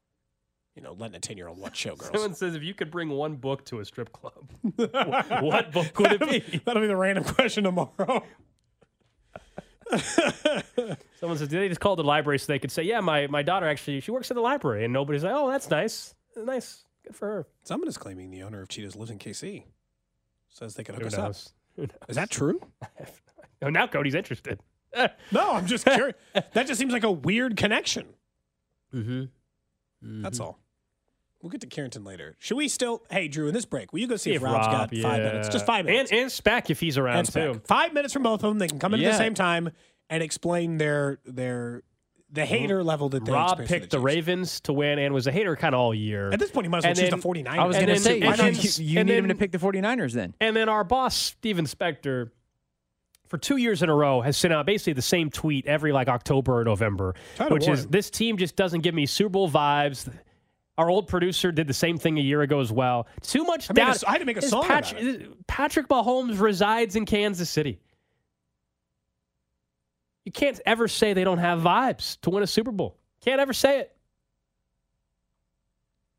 you 0.76 0.84
know, 0.84 0.94
letting 0.94 1.16
a 1.16 1.20
ten 1.20 1.38
year 1.38 1.48
old 1.48 1.58
watch 1.58 1.84
Showgirls. 1.84 2.12
Someone 2.12 2.36
says 2.36 2.54
if 2.54 2.64
you 2.64 2.76
could 2.76 2.92
bring 2.92 3.10
one 3.10 3.36
book 3.36 3.66
to 3.66 3.80
a 3.80 3.86
strip 3.86 4.12
club, 4.14 4.52
what, 4.76 4.94
what 5.44 5.72
book 5.72 5.98
would 6.00 6.12
it 6.12 6.22
be? 6.22 6.62
That'll 6.66 6.82
be 6.82 6.88
the 6.88 6.96
random 6.96 7.24
question 7.24 7.64
tomorrow. 7.64 8.24
Someone 11.20 11.38
says, 11.38 11.48
did 11.48 11.62
they 11.62 11.70
just 11.70 11.80
call 11.80 11.96
the 11.96 12.04
library 12.04 12.40
so 12.40 12.46
they 12.48 12.60
could 12.60 12.72
say, 12.72 12.84
yeah, 12.84 13.00
my, 13.02 13.28
my 13.28 13.44
daughter 13.44 13.68
actually, 13.68 14.00
she 14.00 14.12
works 14.12 14.30
at 14.32 14.36
the 14.36 14.42
library. 14.42 14.84
And 14.84 14.94
nobody's 14.94 15.24
like, 15.24 15.34
oh, 15.36 15.50
that's 15.50 15.70
nice. 15.70 16.14
Nice. 16.36 16.85
Good 17.06 17.16
for 17.16 17.28
her. 17.28 17.48
Someone 17.64 17.88
is 17.88 17.98
claiming 17.98 18.32
the 18.32 18.44
owner 18.44 18.62
of 18.62 18.68
Cheetahs 18.70 18.96
lives 18.96 19.12
in 19.12 19.20
KC. 19.20 19.64
says 20.50 20.76
they 20.76 20.84
can 20.84 20.96
hook 20.96 21.04
Who 21.04 21.08
us 21.08 21.18
knows? 21.18 21.54
Who 21.76 21.82
knows? 21.84 21.92
up. 22.02 22.10
Is 22.10 22.16
that 22.16 22.30
true? 22.30 22.60
Oh, 23.62 23.70
now 23.70 23.88
Cody's 23.88 24.16
interested. 24.16 24.60
No, 25.32 25.54
I'm 25.54 25.66
just 25.66 25.86
curious. 25.86 26.16
that 26.34 26.68
just 26.68 26.78
seems 26.78 26.94
like 26.94 27.04
a 27.04 27.12
weird 27.12 27.58
connection. 27.58 28.06
Mm-hmm. 28.94 30.22
That's 30.22 30.40
all. 30.40 30.60
We'll 31.42 31.50
get 31.50 31.62
to 31.62 31.68
Carrington 31.68 32.04
later. 32.04 32.36
Should 32.40 32.58
we 32.58 32.68
still? 32.68 33.04
Hey, 33.10 33.28
Drew, 33.28 33.48
in 33.48 33.54
this 33.54 33.66
break, 33.66 33.92
will 33.92 34.00
you 34.00 34.08
go 34.08 34.16
see, 34.18 34.32
if 34.32 34.38
if 34.38 34.44
Rob's 34.44 34.68
Rob, 34.68 34.92
got 34.92 34.98
five 35.02 35.22
minutes? 35.22 35.50
Just 35.50 35.66
five 35.66 35.86
minutes. 35.86 36.12
And 36.12 36.22
and 36.22 36.32
Spec 36.32 36.70
if 36.70 36.80
he's 36.80 36.98
around 36.98 37.32
too. 37.32 37.62
Five 37.66 37.94
minutes 37.94 38.14
from 38.14 38.24
both 38.24 38.44
of 38.44 38.50
them. 38.52 38.60
They 38.60 38.68
can 38.68 38.80
come 38.80 38.94
in 38.94 39.02
at 39.04 39.12
the 39.12 39.18
same 39.18 39.34
time 39.34 39.70
and 40.10 40.22
explain 40.24 40.78
their 40.78 41.20
their 41.26 41.82
the 42.32 42.46
hater 42.46 42.84
level 42.84 43.10
that 43.10 43.24
they 43.24 43.32
Rob 43.32 43.66
picked 43.66 43.92
the 43.92 44.00
Ravens 44.00 44.60
to 44.62 44.74
win 44.74 45.00
and 45.00 45.14
was 45.14 45.28
a 45.28 45.32
hater 45.32 45.56
kind 45.56 45.74
of 45.76 45.80
all 45.80 45.94
year. 45.94 46.32
At 46.32 46.40
this 46.40 46.52
point, 46.52 46.66
he 46.66 46.70
might 46.70 46.80
as 46.80 46.84
well 46.84 46.90
And 46.92 47.00
choose 47.00 47.10
then- 47.12 47.20
the 47.20 47.26
49ers. 47.50 47.60
I 47.60 47.66
was 47.66 47.76
going 47.78 47.88
to 47.88 47.94
then- 47.94 48.02
say, 48.02 48.22
and 48.22 48.38
you, 48.38 48.44
then- 48.44 48.56
you, 48.56 48.70
you 48.94 49.00
and 49.00 49.10
need 49.10 49.16
him 49.18 49.28
to 49.30 49.36
pick 49.36 49.52
the 49.52 49.58
49ers 49.58 50.14
then. 50.14 50.34
And 50.42 50.56
then 50.56 50.68
our 50.68 50.84
boss, 50.84 51.16
Steven 51.16 51.66
Spector, 51.66 52.32
for 53.28 53.38
two 53.38 53.58
years 53.58 53.82
in 53.84 53.90
a 53.90 53.96
row, 53.96 54.22
has 54.22 54.38
sent 54.38 54.54
out 54.54 54.66
basically 54.66 54.94
the 54.94 55.02
same 55.02 55.30
tweet 55.30 55.66
every 55.68 55.92
like 55.92 56.08
October 56.08 56.60
or 56.60 56.64
November, 56.64 57.16
Try 57.38 57.48
which 57.48 57.68
is 57.68 57.88
this 57.88 58.10
team 58.10 58.38
just 58.38 58.56
doesn't 58.56 58.82
give 58.82 58.94
me 58.96 59.06
Super 59.06 59.30
Bowl 59.30 59.50
vibes. 59.50 60.12
Our 60.78 60.90
old 60.90 61.08
producer 61.08 61.52
did 61.54 61.68
the 61.68 61.74
same 61.74 61.98
thing 61.98 62.18
a 62.18 62.22
year 62.22 62.42
ago 62.42 62.60
as 62.60 62.70
well. 62.72 63.08
Too 63.22 63.46
much 63.46 63.70
I 63.70 63.74
doubt. 63.74 63.90
s- 63.92 64.04
I 64.04 64.12
had 64.12 64.18
to 64.20 64.26
make 64.26 64.36
a 64.36 64.40
Is 64.44 64.50
song 64.50 64.66
about 64.66 64.84
Patrick, 64.84 65.48
Patrick 65.48 65.88
Mahomes 65.88 66.40
resides 66.42 66.96
in 66.98 67.06
Kansas 67.06 67.50
City. 67.50 67.80
You 70.26 70.32
can't 70.32 70.60
ever 70.66 70.88
say 70.88 71.14
they 71.14 71.24
don't 71.24 71.38
have 71.38 71.60
vibes 71.62 72.20
to 72.22 72.30
win 72.32 72.44
a 72.44 72.48
Super 72.48 72.72
Bowl. 72.72 72.98
Can't 73.22 73.40
ever 73.40 73.54
say 73.54 73.80
it. 73.80 73.96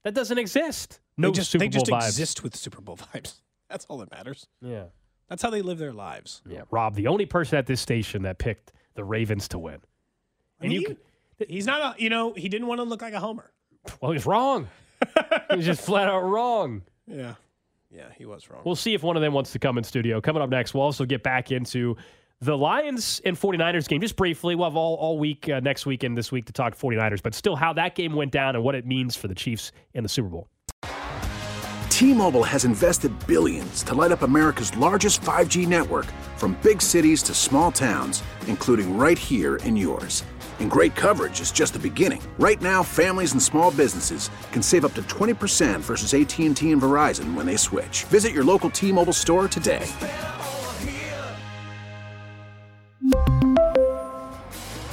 That 0.04 0.14
doesn't 0.14 0.38
exist. 0.38 1.00
No 1.16 1.28
they 1.28 1.32
just, 1.32 1.50
Super 1.50 1.64
they 1.64 1.68
Bowl 1.68 1.84
just 1.84 1.90
vibes. 1.90 2.08
exist 2.08 2.42
with 2.42 2.56
Super 2.56 2.80
Bowl 2.80 2.96
vibes. 3.14 3.34
That's 3.68 3.84
all 3.86 3.98
that 3.98 4.10
matters. 4.12 4.46
Yeah. 4.60 4.84
That's 5.28 5.42
how 5.42 5.50
they 5.50 5.62
live 5.62 5.78
their 5.78 5.92
lives. 5.92 6.40
Yeah, 6.48 6.62
Rob, 6.70 6.94
the 6.94 7.08
only 7.08 7.26
person 7.26 7.58
at 7.58 7.66
this 7.66 7.80
station 7.80 8.22
that 8.22 8.38
picked 8.38 8.72
the 8.94 9.02
Ravens 9.02 9.48
to 9.48 9.58
win. 9.58 9.80
I 10.60 10.64
And 10.64 10.72
mean, 10.72 10.82
you, 10.82 10.96
he- 11.38 11.46
he's 11.54 11.66
not 11.66 11.98
a, 11.98 12.02
you 12.02 12.08
know, 12.10 12.32
he 12.34 12.48
didn't 12.48 12.68
want 12.68 12.78
to 12.78 12.84
look 12.84 13.02
like 13.02 13.12
a 13.14 13.18
homer. 13.20 13.50
well, 14.00 14.12
he's 14.12 14.24
wrong. 14.24 14.68
he's 15.52 15.66
just 15.66 15.80
flat 15.84 16.08
out 16.08 16.20
wrong. 16.22 16.82
Yeah. 17.08 17.34
Yeah, 17.90 18.04
he 18.16 18.24
was 18.24 18.48
wrong. 18.50 18.62
We'll 18.64 18.76
see 18.76 18.94
if 18.94 19.02
one 19.02 19.16
of 19.16 19.22
them 19.22 19.32
wants 19.32 19.52
to 19.52 19.58
come 19.58 19.78
in 19.78 19.84
studio. 19.84 20.20
Coming 20.20 20.42
up 20.42 20.50
next, 20.50 20.74
we'll 20.74 20.82
also 20.84 21.04
get 21.04 21.22
back 21.22 21.50
into 21.50 21.96
the 22.40 22.56
Lions 22.56 23.20
and 23.24 23.38
49ers 23.38 23.88
game 23.88 24.00
just 24.00 24.16
briefly. 24.16 24.54
We'll 24.54 24.68
have 24.68 24.76
all, 24.76 24.96
all 24.96 25.18
week 25.18 25.48
uh, 25.48 25.60
next 25.60 25.86
week 25.86 26.02
and 26.02 26.16
this 26.16 26.30
week 26.30 26.46
to 26.46 26.52
talk 26.52 26.76
49ers, 26.76 27.22
but 27.22 27.34
still 27.34 27.56
how 27.56 27.72
that 27.74 27.94
game 27.94 28.14
went 28.14 28.32
down 28.32 28.54
and 28.54 28.64
what 28.64 28.74
it 28.74 28.86
means 28.86 29.16
for 29.16 29.28
the 29.28 29.34
Chiefs 29.34 29.72
in 29.94 30.02
the 30.02 30.08
Super 30.08 30.28
Bowl. 30.28 30.48
T-Mobile 31.88 32.44
has 32.44 32.66
invested 32.66 33.10
billions 33.26 33.82
to 33.84 33.94
light 33.94 34.12
up 34.12 34.20
America's 34.20 34.76
largest 34.76 35.22
5G 35.22 35.66
network 35.66 36.04
from 36.36 36.58
big 36.62 36.82
cities 36.82 37.22
to 37.22 37.32
small 37.32 37.72
towns, 37.72 38.22
including 38.48 38.98
right 38.98 39.18
here 39.18 39.56
in 39.56 39.76
yours. 39.76 40.22
And 40.60 40.70
great 40.70 40.94
coverage 40.94 41.40
is 41.40 41.52
just 41.52 41.72
the 41.72 41.78
beginning. 41.78 42.20
Right 42.38 42.60
now, 42.60 42.82
families 42.82 43.32
and 43.32 43.42
small 43.42 43.70
businesses 43.70 44.28
can 44.52 44.60
save 44.60 44.84
up 44.84 44.92
to 44.94 45.02
20% 45.02 45.80
versus 45.80 46.12
AT&T 46.12 46.70
and 46.70 46.82
Verizon 46.82 47.34
when 47.34 47.46
they 47.46 47.56
switch. 47.56 48.04
Visit 48.04 48.32
your 48.32 48.44
local 48.44 48.68
T-Mobile 48.68 49.14
store 49.14 49.48
today. 49.48 49.86